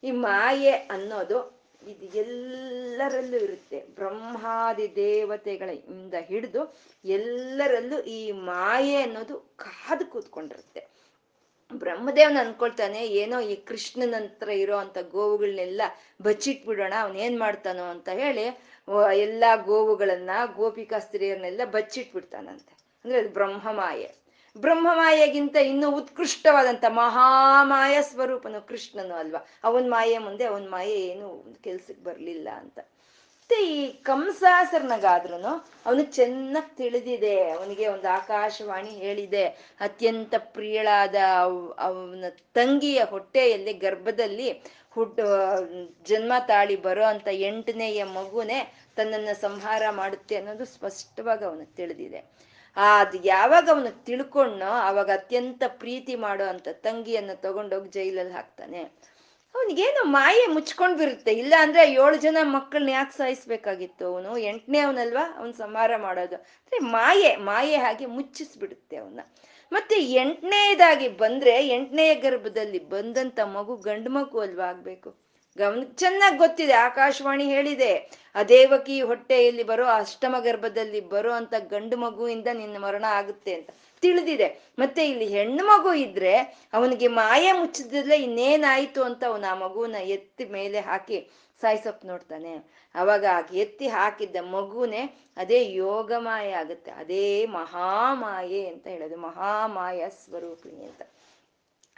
[0.03, 3.79] ಈ ಮಾಯೆ ಅನ್ನೋದು ಇದು ಎಲ್ಲರಲ್ಲೂ ಇರುತ್ತೆ.
[3.79, 10.98] ಬ್ರಹ್ಮಾದಿ ದೇವತೆಗಳಿಂದ ಹಿಡಿದು ಎಲ್ಲರಲ್ಲೂ ಈ ಮಾಯೆ ಅನ್ನೋದು ಕಾದು ಕೂತ್ಕೊಂಡಿರುತ್ತೆ.
[11.71, 15.81] ಬ್ರಹ್ಮದೇವನ ಅನ್ಕೊಳ್ತಾನೆ, ಏನೋ ಈ ಕೃಷ್ಣನ ಹತ್ರ ಇರೋ ಅಂತ ಗೋವುಗಳನ್ನೆಲ್ಲ
[16.21, 18.45] ಬಚ್ಚಿಟ್ಬಿಡೋಣ ಅವನೇನ್ ಮಾಡ್ತಾನೋ ಅಂತ ಹೇಳಿ
[19.15, 22.73] ಎಲ್ಲಾ ಗೋವುಗಳನ್ನ, ಗೋಪಿಕಾ ಸ್ತ್ರೀಯರನ್ನೆಲ್ಲ ಬಚ್ಚಿಟ್ಬಿಡ್ತಾನಂತೆ.
[23.05, 24.09] ಅಂದ್ರೆ ಅದು ಬ್ರಹ್ಮಮಾಯೆ.
[24.57, 29.41] ಬ್ರಹ್ಮಮಾಯೆಗಿಂತ ಇನ್ನು ಉತ್ಕೃಷ್ಟವಾದಂತ ಮಹಾಮಾಯ ಸ್ವರೂಪನು ಕೃಷ್ಣನು ಅಲ್ವಾ?
[29.63, 31.27] ಅವನ್ ಮಾಯೆ ಮುಂದೆ, ಅವನ್ ಮಾಯೆ ಏನು
[31.63, 32.79] ಕೆಲ್ಸಕ್ಕೆ ಬರಲಿಲ್ಲ ಅಂತ.
[33.49, 35.37] ಮತ್ತೆ ಈ ಕಂಸಾಸರ್ನಗಾದ್ರೂ
[35.85, 37.31] ಅವನು ಚೆನ್ನಾಗಿ ತಿಳಿದಿದೆ.
[37.51, 39.45] ಅವನಿಗೆ ಒಂದು ಆಕಾಶವಾಣಿ ಹೇಳಿದೆ.
[39.79, 41.15] ಅತ್ಯಂತ ಪ್ರಿಯಳಾದ
[41.79, 44.49] ಅವನ ತಂಗಿಯ ಹೊಟ್ಟೆಯಲ್ಲಿ, ಗರ್ಭದಲ್ಲಿ
[44.89, 45.23] ಹುಟ್ಟು
[46.03, 48.59] ಜನ್ಮ ತಾಳಿ ಬರೋ ಅಂತ ಎಂಟನೆಯ ಮಗುನೇ
[48.95, 52.21] ತನ್ನನ್ನ ಸಂಹಾರ ಮಾಡುತ್ತೆ ಅನ್ನೋದು ಸ್ಪಷ್ಟವಾಗಿ ಅವನಿಗೆ ತಿಳಿದಿದೆ.
[52.77, 58.81] ಅದು ಯಾವಾಗ ಅವನು ತಿಳ್ಕೊಂಡೋ ಅವಾಗ ಅತ್ಯಂತ ಪ್ರೀತಿ ಮಾಡೋ ಅಂತ ತಂಗಿಯನ್ನ ತಗೊಂಡೋಗಿ ಜೈಲಲ್ಲಿ ಹಾಕ್ತಾನೆ.
[59.55, 64.37] ಅವನಿಗೇನು ಮಾಯೆ ಮುಚ್ಕೊಂಡ್ ಬಿರುತ್ತೆ ಇಲ್ಲ ಅಂದ್ರೆ ಏಳು ಜನ ಮಕ್ಕಳನ್ನ ಯಾಕೆ ಸಾಯಿಸ್ಬೇಕಾಗಿತ್ತು ಅವನು?
[64.37, 65.35] ಎಂಟನೇ ಅವನಲ್ವಾ?
[65.37, 66.35] ಅವನ್ ಸಂಹಾರ ಮಾಡೋದು.
[66.35, 69.19] ಅಂದ್ರೆ ಮಾಯೆ ಮಾಯೆ ಹಾಗೆ ಮುಚ್ಚಿಸ್ಬಿಡುತ್ತೆ ಅವನ್ನ
[69.71, 75.09] ಮತ್ತೆ ಎಂಟನೇದಾಗಿ ಬಂದ್ರೆ, ಎಂಟನೆಯ ಗರ್ಭದಲ್ಲಿ ಬಂದಂತ ಮಗು ಗಂಡು ಮಗು ಅಲ್ವಾ ಆಗ್ಬೇಕು?
[75.57, 77.91] ಗಮನ, ಚೆನ್ನಾಗಿ ಗೊತ್ತಿದೆ, ಆಕಾಶವಾಣಿ ಹೇಳಿದೆ.
[78.35, 83.69] ಆ ದೇವಕಿ ಹೊಟ್ಟೆಯಲ್ಲಿ ಬರೋ ಅಷ್ಟಮ ಗರ್ಭದಲ್ಲಿ ಬರೋ ಅಂತ ಗಂಡು ಮಗುವಿಂದ ನಿನ್ನ ಮರಣ ಆಗುತ್ತೆ ಅಂತ.
[84.01, 84.73] ತಿಳಿದಿದೆ.
[84.79, 86.35] ಮತ್ತೆ ಇಲ್ಲಿ ಹೆಣ್ಣು ಮಗು ಇದ್ರೆ
[86.73, 91.29] ಅವನಿಗೆ ಮಾಯ ಮುಚ್ಚಿದ್ರೆ ಇನ್ನೇನಾಯ್ತು ಅಂತ ಅವನು ಆ ಮಗುವನ್ನ ಎತ್ತಿ ಮೇಲೆ ಹಾಕಿ
[91.61, 92.53] ಸಾಯಿಸೋಕ್ ನೋಡ್ತಾನೆ.
[92.95, 96.91] ಅವಾಗ ಎತ್ತಿ ಹಾಕಿದ್ದ ಮಗುನೇ ಅದೇ ಯೋಗ ಮಾಯ ಆಗುತ್ತೆ.
[96.91, 99.17] ಅದೇ ಮಹಾಮಾಯೆ ಅಂತ ಹೇಳೋದು.
[99.17, 101.01] ಮಹಾಮಾಯ ಸ್ವರೂಪಿಣಿ ಅಂತ.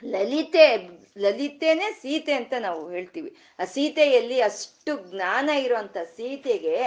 [0.05, 3.35] ಲಲಿತೆ, ಲಲಿತೆನೆ ಸೀತೆ ಅಂತ ನಾವು ಹೇಳ್ತೀವಿ.
[3.59, 6.77] ಆ ಸೀತೆಯಲ್ಲಿ ಅಷ್ಟು ಜ್ಞಾನ ಇರುವಂತ ಸೀತೆಗೆ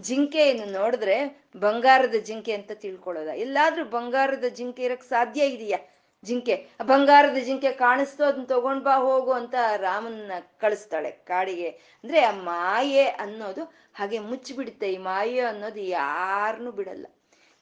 [0.00, 3.28] ಜಿಂಕೆಯನ್ನು ನೋಡಿದ್ರೆ ಬಂಗಾರದ ಜಿಂಕೆ ಅಂತ ತಿಳ್ಕೊಳ್ಳೋದ.
[3.28, 5.78] ಎಲ್ಲಾದ್ರೂ ಬಂಗಾರದ ಜಿಂಕೆ ಇರಕ್ ಸಾಧ್ಯ ಇದೆಯಾ?
[6.24, 6.68] ಜಿಂಕೆ.
[6.82, 11.68] ಬಂಗಾರದ ಜಿಂಕೆ ಕಾಣಿಸ್ತೋ, ಅದನ್ನ ತಗೊಂಡ್ ಬಾ, ಹೋಗು ಅಂತ ರಾಮನ್ನ ಕಳಿಸ್ತಾಳೆ ಕಾಡಿಗೆ.
[11.68, 14.92] ಅಂದ್ರೆ ಆ ಮಾಯೆ ಅನ್ನೋದು ಹಾಗೆ ಮುಚ್ಚಿಬಿಡುತ್ತೆ.
[14.92, 17.06] ಈ ಮಾಯೆ ಅನ್ನೋದು ಯಾರನ್ನೂ ಬಿಡಲ್ಲ.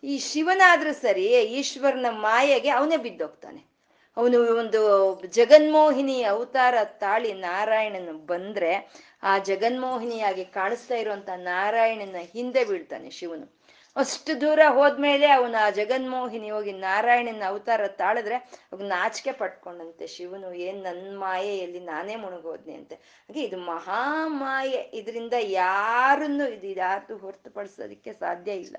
[0.05, 3.70] ಈ ಶಿವನಾದ್ರೂ ಸರಿ, ಈಶ್ವರನ ಮಾಯೆಗೆ ಅವನೇ ಬಿದ್ದೋಗ್ತಾನೆ.
[4.17, 4.81] ಅವನು ಒಂದು
[5.27, 8.91] ಜಗನ್ಮೋಹಿನಿ ಅವತಾರ ತಾಳಿ ನಾರಾಯಣನ ಬಂದ್ರೆ
[9.23, 13.61] ಆ ಜಗನ್ಮೋಹಿನಿಯಾಗಿ ಕಾಣಿಸ್ತಾ ಇರುವಂತ ನಾರಾಯಣನ ಹಿಂದೆ ಬೀಳ್ತಾನೆ ಶಿವನು.
[13.97, 20.07] ಅಷ್ಟು ದೂರ ಹೋದ್ಮೇಲೆ ಅವನು ಆ ಜಗನ್ಮೋಹಿನಿ ಹೋಗಿ ನಾರಾಯಣನ ಅವತಾರ ತಾಳಿದ್ರೆ ಅವಾಗ ನಾಚಿಕೆ ಪಟ್ಕೊಂಡಂತೆ.
[20.07, 22.95] ಶಿವನು, ಏನ್ ನನ್ನ ಮಾಯೆಯಲ್ಲಿ ನಾನೇ ಮುಳುಗೋದ್ನಿ ಅಂತೆ.
[22.95, 24.91] ಹಾಗೆ ಇದು ಮಹಾಮಾಯೆ.
[24.95, 28.77] ಇದರಿಂದ ಯಾರನ್ನು ಇದು ಯಾರ್ದು ಹೊರತುಪಡಿಸೋದಕ್ಕೆ ಸಾಧ್ಯ ಇಲ್ಲ.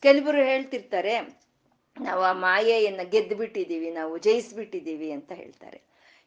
[0.00, 1.47] ಕೆಲವರು ಹೇಳ್ತಿರ್ತಾರೆ
[2.00, 5.80] ನಾವು ಆ ಮಾಯೆಯನ್ನ ಗೆದ್ದು ಬಿಟ್ಟಿದೀವಿ ನಾವು ಜಯಿಸ್ಬಿಟ್ಟಿದ್ದೀವಿ ಅಂತ ಹೇಳ್ತಾರೆ.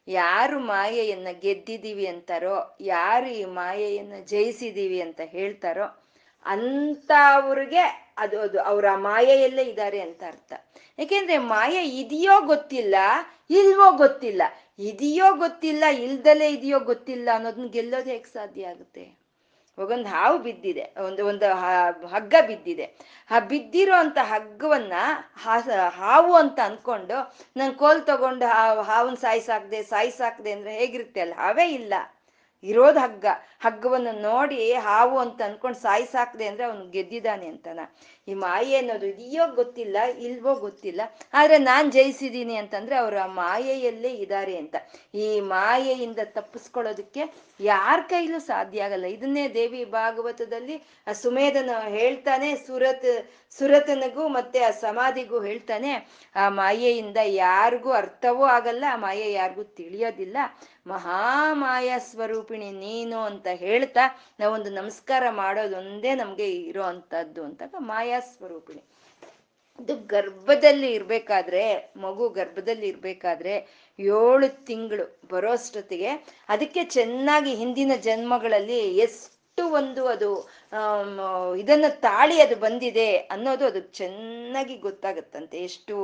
[0.08, 6.02] ಯಾರು ಮಾಯೆಯನ್ನ ಗೆದ್ದಿದ್ದೀವಿ ಅಂತಾರೋ, ಯಾರು ಈ ಮಾಯೆಯನ್ನ ಜಯಿಸಿದೀವಿ ಅಂತ ಹೇಳ್ತಾರೋ
[7.34, 10.52] ಅವ್ರಿಗೆ ಅದು ಅದು ಅವ್ರ ಆ ಮಾಯೆಯಲ್ಲೇ ಇದ್ದಾರೆ ಅಂತ ಅರ್ಥ.
[10.98, 12.94] ಯಾಕೆಂದ್ರೆ ಮಾಯೆ ಇದೆಯೋ ಗೊತ್ತಿಲ್ಲ,
[13.50, 14.42] ಇಲ್ವೋ ಗೊತ್ತಿಲ್ಲ.
[14.78, 19.21] ಇದೆಯೋ ಗೊತ್ತಿಲ್ಲ, ಇಲ್ದಲೇ ಇದೆಯೋ ಗೊತ್ತಿಲ್ಲ ಅನ್ನೋದನ್ನ ಗೆಲ್ಲೋದು ಹೇಗೆ ಸಾಧ್ಯ ಆಗುತ್ತೆ?
[19.78, 21.46] ಒಂದು ಹಾವು ಬಿದ್ದಿದೆ, ಒಂದು ಒಂದು
[22.06, 22.86] ಹಗ್ಗ ಬಿದ್ದಿದೆ.
[23.30, 24.92] ಆ ಬಿದ್ದಿರೋ ಅಂತ ಹಗ್ಗವನ್ನ
[25.88, 27.18] ಹಾವು ಅಂತ ಅನ್ಕೊಂಡು
[27.56, 28.46] ನನ್ ಕೋಲ್ ತಗೊಂಡು
[28.82, 31.34] ಹಾವನ್ ಸಾಯಿಸಾಕ್ದೆ ಸಾಯಿಸಾಕ್ದೆ ಅಂದ್ರೆ ಹೇಗಿರುತ್ತೆ ಅಲ್ಲ?
[31.34, 31.94] ಹಾವೇ ಇಲ್ಲ.
[32.62, 33.26] ಇರೋದು ಹಗ್ಗ.
[33.64, 37.80] ಹಗ್ಗವನ್ನು ನೋಡಿ ಹಾವು ಅಂತ ಅನ್ಕೊಂಡು ಸಾಯಿಸಾಕ್ದೆ ಅಂದ್ರೆ ಅವನು ಗೆದ್ದಿದ್ದಾನೆ ಅಂತನ.
[38.30, 39.96] ಈ ಮಾಯೆ ಅನ್ನೋದು ಇದೆಯೋ ಗೊತ್ತಿಲ್ಲ,
[40.26, 41.00] ಇಲ್ವೋ ಗೊತ್ತಿಲ್ಲ,
[41.38, 44.76] ಆದ್ರೆ ನಾನ್ ಜಯಿಸಿದೀನಿ ಅಂತಂದ್ರೆ ಆ ಮಾಯೆಯಲ್ಲೇ ಇದ್ದಾರೆ ಅಂತ.
[45.24, 47.22] ಈ ಮಾಯೆಯಿಂದ ತಪ್ಪಿಸ್ಕೊಳ್ಳೋದಕ್ಕೆ
[47.60, 49.06] ಯಾರ ಕೈಲೂ ಸಾಧ್ಯ ಆಗಲ್ಲ.
[49.16, 50.76] ಇದನ್ನೇ ದೇವಿ ಭಾಗವತದಲ್ಲಿ
[51.08, 53.10] ಆ ಸುಮೇಧನ ಹೇಳ್ತಾನೆ, ಸುರತ್,
[53.58, 55.92] ಸುರತನಿಗೂ ಮತ್ತೆ ಆ ಸಮಾಧಿಗೂ ಹೇಳ್ತಾನೆ,
[56.36, 60.36] ಆ ಮಾಯೆಯಿಂದ ಯಾರಿಗೂ ಅರ್ಥವೂ ಆಗಲ್ಲ, ಆ ಮಾಯೆ ಯಾರಿಗೂ ತಿಳಿಯೋದಿಲ್ಲ.
[60.86, 64.00] ಮಹಾಮಾಯ ಸ್ವರೂಪಿಣಿ ನೀನು ಅಂತ ಹೇಳ್ತಾ
[64.40, 68.82] ನಾವೊಂದು ನಮಸ್ಕಾರ ಮಾಡೋದೊಂದೇ ನಮ್ಗೆ ಇರೋ ಅಂತದ್ದು ಅಂತಾಗ ಮಾಯಾ ಸ್ವರೂಪಿಣಿ.
[69.80, 73.54] ಇದು ಗರ್ಭದಲ್ಲಿ ಇರ್ಬೇಕಾದ್ರೆ, ಮಗು ಗರ್ಭದಲ್ಲಿ ಇರ್ಬೇಕಾದ್ರೆ
[73.98, 76.08] ಏಳು ತಿಂಗಳು ಬರೋಷ್ಟೊತ್ತಿಗೆ
[76.48, 80.48] ಅದಕ್ಕೆ ಚೆನ್ನಾಗಿ ಹಿಂದಿನ ಜನ್ಮಗಳಲ್ಲಿ ಎಷ್ಟು ಒಂದು ಅದು
[81.62, 85.56] ಇದನ್ನ ತಾಳಿ ಅದು ಬಂದಿದೆ ಅನ್ನೋದು ಅದು ಚೆನ್ನಾಗಿ ಗೊತ್ತಾಗುತ್ತಂತೆ.
[85.68, 85.96] ಎಷ್ಟು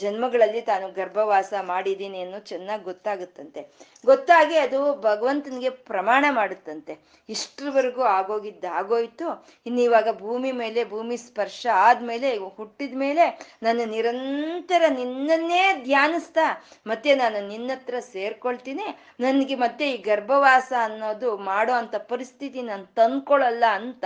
[0.00, 3.60] ಜನ್ಮಗಳಲ್ಲಿ ತಾನು ಗರ್ಭವಾಸ ಮಾಡಿದ್ದೀನಿ ಅನ್ನೋ ಚೆನ್ನಾಗಿ ಗೊತ್ತಾಗುತ್ತಂತೆ.
[4.04, 6.94] ಗೊತ್ತಾಗಿ ಅದು ಭಗವಂತನಿಗೆ ಪ್ರಮಾಣ ಮಾಡುತ್ತಂತೆ.
[7.28, 9.28] ಇಷ್ಟರವರೆಗೂ ಆಗೋಗಿದ್ದ, ಆಗೋಯ್ತು.
[9.66, 13.24] ಇನ್ನು ಇವಾಗ ಭೂಮಿ ಮೇಲೆ, ಭೂಮಿ ಸ್ಪರ್ಶ ಆದ್ಮೇಲೆ, ಹುಟ್ಟಿದ ಮೇಲೆ
[13.62, 16.46] ನಾನು ನಿರಂತರ ನಿನ್ನನ್ನೇ ಧ್ಯಾನಿಸ್ತಾ
[16.86, 18.86] ಮತ್ತೆ ನಾನು ನಿನ್ನ ಹತ್ರ ಸೇರ್ಕೊಳ್ತೀನಿ.
[19.20, 24.04] ನನಗೆ ಮತ್ತೆ ಈ ಗರ್ಭವಾಸ ಅನ್ನೋದು ಮಾಡೋ ಅಂತ ಪರಿಸ್ಥಿತಿ ನಾನು ತಂದ್ಕೊಳ್ಳಲ್ಲ ಅಂತ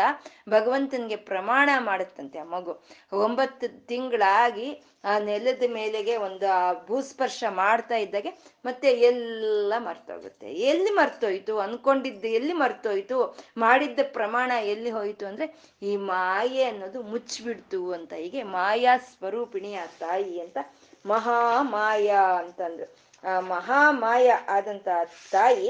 [0.49, 2.73] ಭಗವಂತನಿಗೆ ಪ್ರಮಾಣ ಮಾಡುತ್ತಂತೆ ಆ ಮಗು.
[3.13, 8.31] ಒಂಬತ್ತು ತಿಂಗಳಾಗಿ ಆ ನೆಲದ ಮೇಲೆಗೆ ಒಂದು ಆ ಭೂಸ್ಪರ್ಶ ಮಾಡ್ತಾ ಇದ್ದಾಗೆ,
[8.65, 10.53] ಮತ್ತೆ ಎಲ್ಲ ಮರ್ತೋಗುತ್ತೆ.
[10.53, 11.59] ಎಲ್ಲಿ ಮರ್ತೋಯ್ತು?
[11.59, 13.39] ಅನ್ಕೊಂಡಿದ್ದು ಎಲ್ಲಿ ಮರ್ತೋಯ್ತು?
[13.57, 15.47] ಮಾಡಿದ್ದ ಪ್ರಮಾಣ ಎಲ್ಲಿ ಹೋಯ್ತು ಅಂದ್ರೆ,
[15.83, 18.13] ಈ ಮಾಯೆ ಅನ್ನೋದು ಮುಚ್ಚಿಬಿಡ್ತು ಅಂತ.
[18.13, 20.59] ಹೀಗೆ ಮಾಯಾ ಸ್ವರೂಪಿಣಿ ಆ ತಾಯಿ ಅಂತ
[21.07, 22.09] ಮಹಾಮಾಯ
[22.39, 23.11] ಅಂತಂದ್ರು.
[23.29, 24.89] ಆ ಮಹಾಮಾಯ ಆದಂತ
[25.33, 25.69] ತಾಯಿ,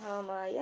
[0.00, 0.60] ಮಹಾಮಾಯ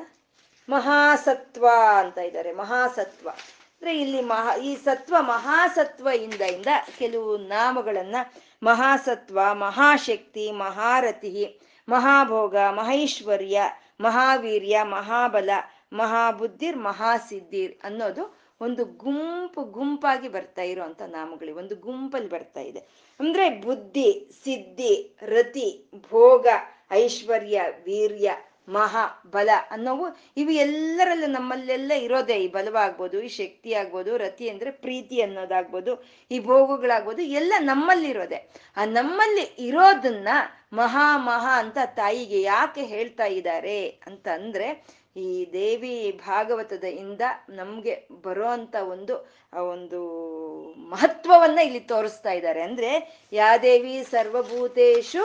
[0.71, 1.67] ಮಹಾಸತ್ವ
[1.99, 3.29] ಅಂತ ಇದ್ದಾರೆ, ಮಹಾಸತ್ವ.
[3.29, 6.67] ಅಂದ್ರೆ ಇಲ್ಲಿ ಮಹಾ, ಈ ಸತ್ವ ಮಹಾಸತ್ವ ಇಂದ ಇಂದ
[6.99, 8.17] ಕೆಲವು ನಾಮಗಳನ್ನ
[8.63, 13.61] ಮಹಾಸತ್ವ, ಮಹಾಶಕ್ತಿ, ಮಹಾರತಿ, ಮಹಾಭೋಗ, ಮಹೈಶ್ವರ್ಯ,
[14.01, 15.51] ಮಹಾವೀರ್ಯ, ಮಹಾಬಲ,
[15.93, 22.79] ಮಹಾಬುದ್ಧಿರ್, ಮಹಾಸಿದ್ಧಿರ್ ಅನ್ನೋದು ಒಂದು ಗುಂಪು ಗುಂಪಾಗಿ ಬರ್ತಾ ಇರುವಂತ ನಾಮಗಳು ಒಂದು ಗುಂಪಲ್ಲಿ ಬರ್ತಾ ಇದೆ.
[23.21, 26.47] ಅಂದ್ರೆ ಬುದ್ಧಿ, ಸಿದ್ಧಿ, ರತಿ, ಭೋಗ,
[26.91, 28.31] ಐಶ್ವರ್ಯ, ವೀರ್ಯ
[28.77, 30.07] ಮಹಾ, ಬಲ ಅನ್ನೋವು
[30.37, 32.37] ಇವು ಎಲ್ಲರಲ್ಲೂ ನಮ್ಮಲ್ಲೆಲ್ಲ ಇರೋದೇ.
[32.45, 35.93] ಈ ಬಲವಾಗ್ಬೋದು, ಈ ಶಕ್ತಿ ಆಗ್ಬೋದು ರತಿ ಅಂದ್ರೆ ಪ್ರೀತಿ ಅನ್ನೋದಾಗ್ಬೋದು,
[36.31, 38.41] ಈ ಭೋಗಗಳಾಗ್ಬೋದು, ಎಲ್ಲ ನಮ್ಮಲ್ಲಿರೋದೆ.
[38.77, 40.29] ಆ ನಮ್ಮಲ್ಲಿ ಇರೋದನ್ನ
[40.73, 44.69] ಮಹಾ ಮಹಾ ಅಂತ ತಾಯಿಗೆ ಯಾಕೆ ಹೇಳ್ತಾ ಇದ್ದಾರೆ ಅಂತ ಅಂದ್ರೆ
[45.17, 45.95] ಈ ದೇವಿ
[46.27, 49.15] ಭಾಗವತದ ಇಂದ ನಮ್ಗೆ ಬರೋ ಅಂತ ಒಂದು,
[49.53, 50.01] ಆ ಒಂದು
[50.91, 52.61] ಮಹತ್ವವನ್ನ ಇಲ್ಲಿ ತೋರಿಸ್ತಾ ಇದ್ದಾರೆ.
[52.63, 52.91] ಅಂದ್ರೆ
[53.33, 55.25] ಯಾದೇವಿ ಸರ್ವಭೂತೇಶು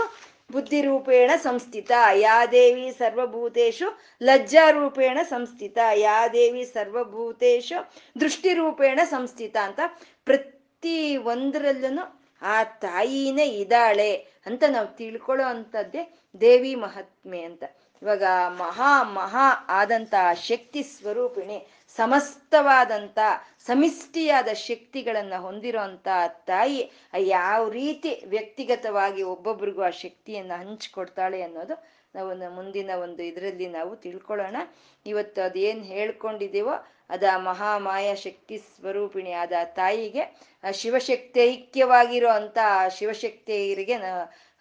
[0.52, 1.92] ಬುದ್ಧಿರೂಪೇಣ ಸಂಸ್ಥಿತ.
[2.14, 5.78] ಯಾ ದೇವಿ ಸರ್ವಭೂತೇಶು, ಲಜ್ಜಾರೂಪೇಣ ಸಂಸ್ಥಿತ.
[5.94, 9.80] ಯಾ ದೇವಿ ಸರ್ವಭೂತೇಶು, ದೃಷ್ಟಿರೂಪೇಣ ಸಂಸ್ಥಿತ ಅಂತ
[10.26, 14.12] ಪ್ರತಿ ಒಂದರಲ್ಲೂ ಆ ತಾಯಿನೇ ಇದ್ದಾಳೆ
[14.46, 17.64] ಅಂತ ನಾವು ತಿಳ್ಕೊಳ್ಳೋ ಅಂಥದ್ದೇ ದೇವಿ ಮಹಾತ್ಮೆ ಅಂತ.
[18.02, 18.24] ಇವಾಗ
[18.58, 21.58] ಮಹಾ ಮಹಾ ಆದಂತ ಶಕ್ತಿ ಸ್ವರೂಪಿಣಿ
[21.98, 23.20] ಸಮಸ್ತವಾದಂತ
[23.66, 33.24] ಸಮಿಷ್ಟಿಯಾದ ಶಕ್ತಿಗಳನ್ನ ಹೊಂದಿರುವಂಥ ತಾಯಿ ಯಾವ ರೀತಿ ವ್ಯಕ್ತಿಗತವಾಗಿ ಒಬ್ಬೊಬ್ರಿಗೂ ಆ ಶಕ್ತಿಯನ್ನ ಹಂಚಿಕೊಡ್ತಾಳೆ ಅನ್ನೋದು ನಾವು ಮುಂದಿನ ಒಂದು
[33.24, 34.58] ಇದರಲ್ಲಿ ನಾವು ತಿಳ್ಕೊಳ್ಳೋಣ.
[35.06, 36.76] ಇವತ್ತು ಅದೇನ್ ಹೇಳ್ಕೊಂಡಿದ್ದೀವೋ
[37.10, 40.24] ಅದ ಮಹಾಮಾಯ ಶಕ್ತಿ ಸ್ವರೂಪಿಣಿ ಆದ ತಾಯಿಗೆ
[40.72, 42.58] ಶಿವಶಕ್ತಿ ಐಕ್ಯವಾಗಿರೋ ಅಂತ
[42.90, 43.94] ಶಿವಶಕ್ತಿಯರಿಗೆ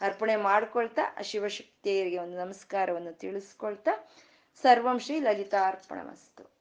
[0.00, 4.10] ಅರ್ಪಣೆ ಮಾಡ್ಕೊಳ್ತಾ, ಆ ಶಿವಶಕ್ತಿಯರಿಗೆ ಒಂದು ನಮಸ್ಕಾರವನ್ನು ತಿಳಿಸ್ಕೊಳ್ತಾ.
[4.62, 6.53] ಸರ್ವಂ ಶ್ರೀ ಲಲಿತಾರ್ಪಣ ಮಸ್ತು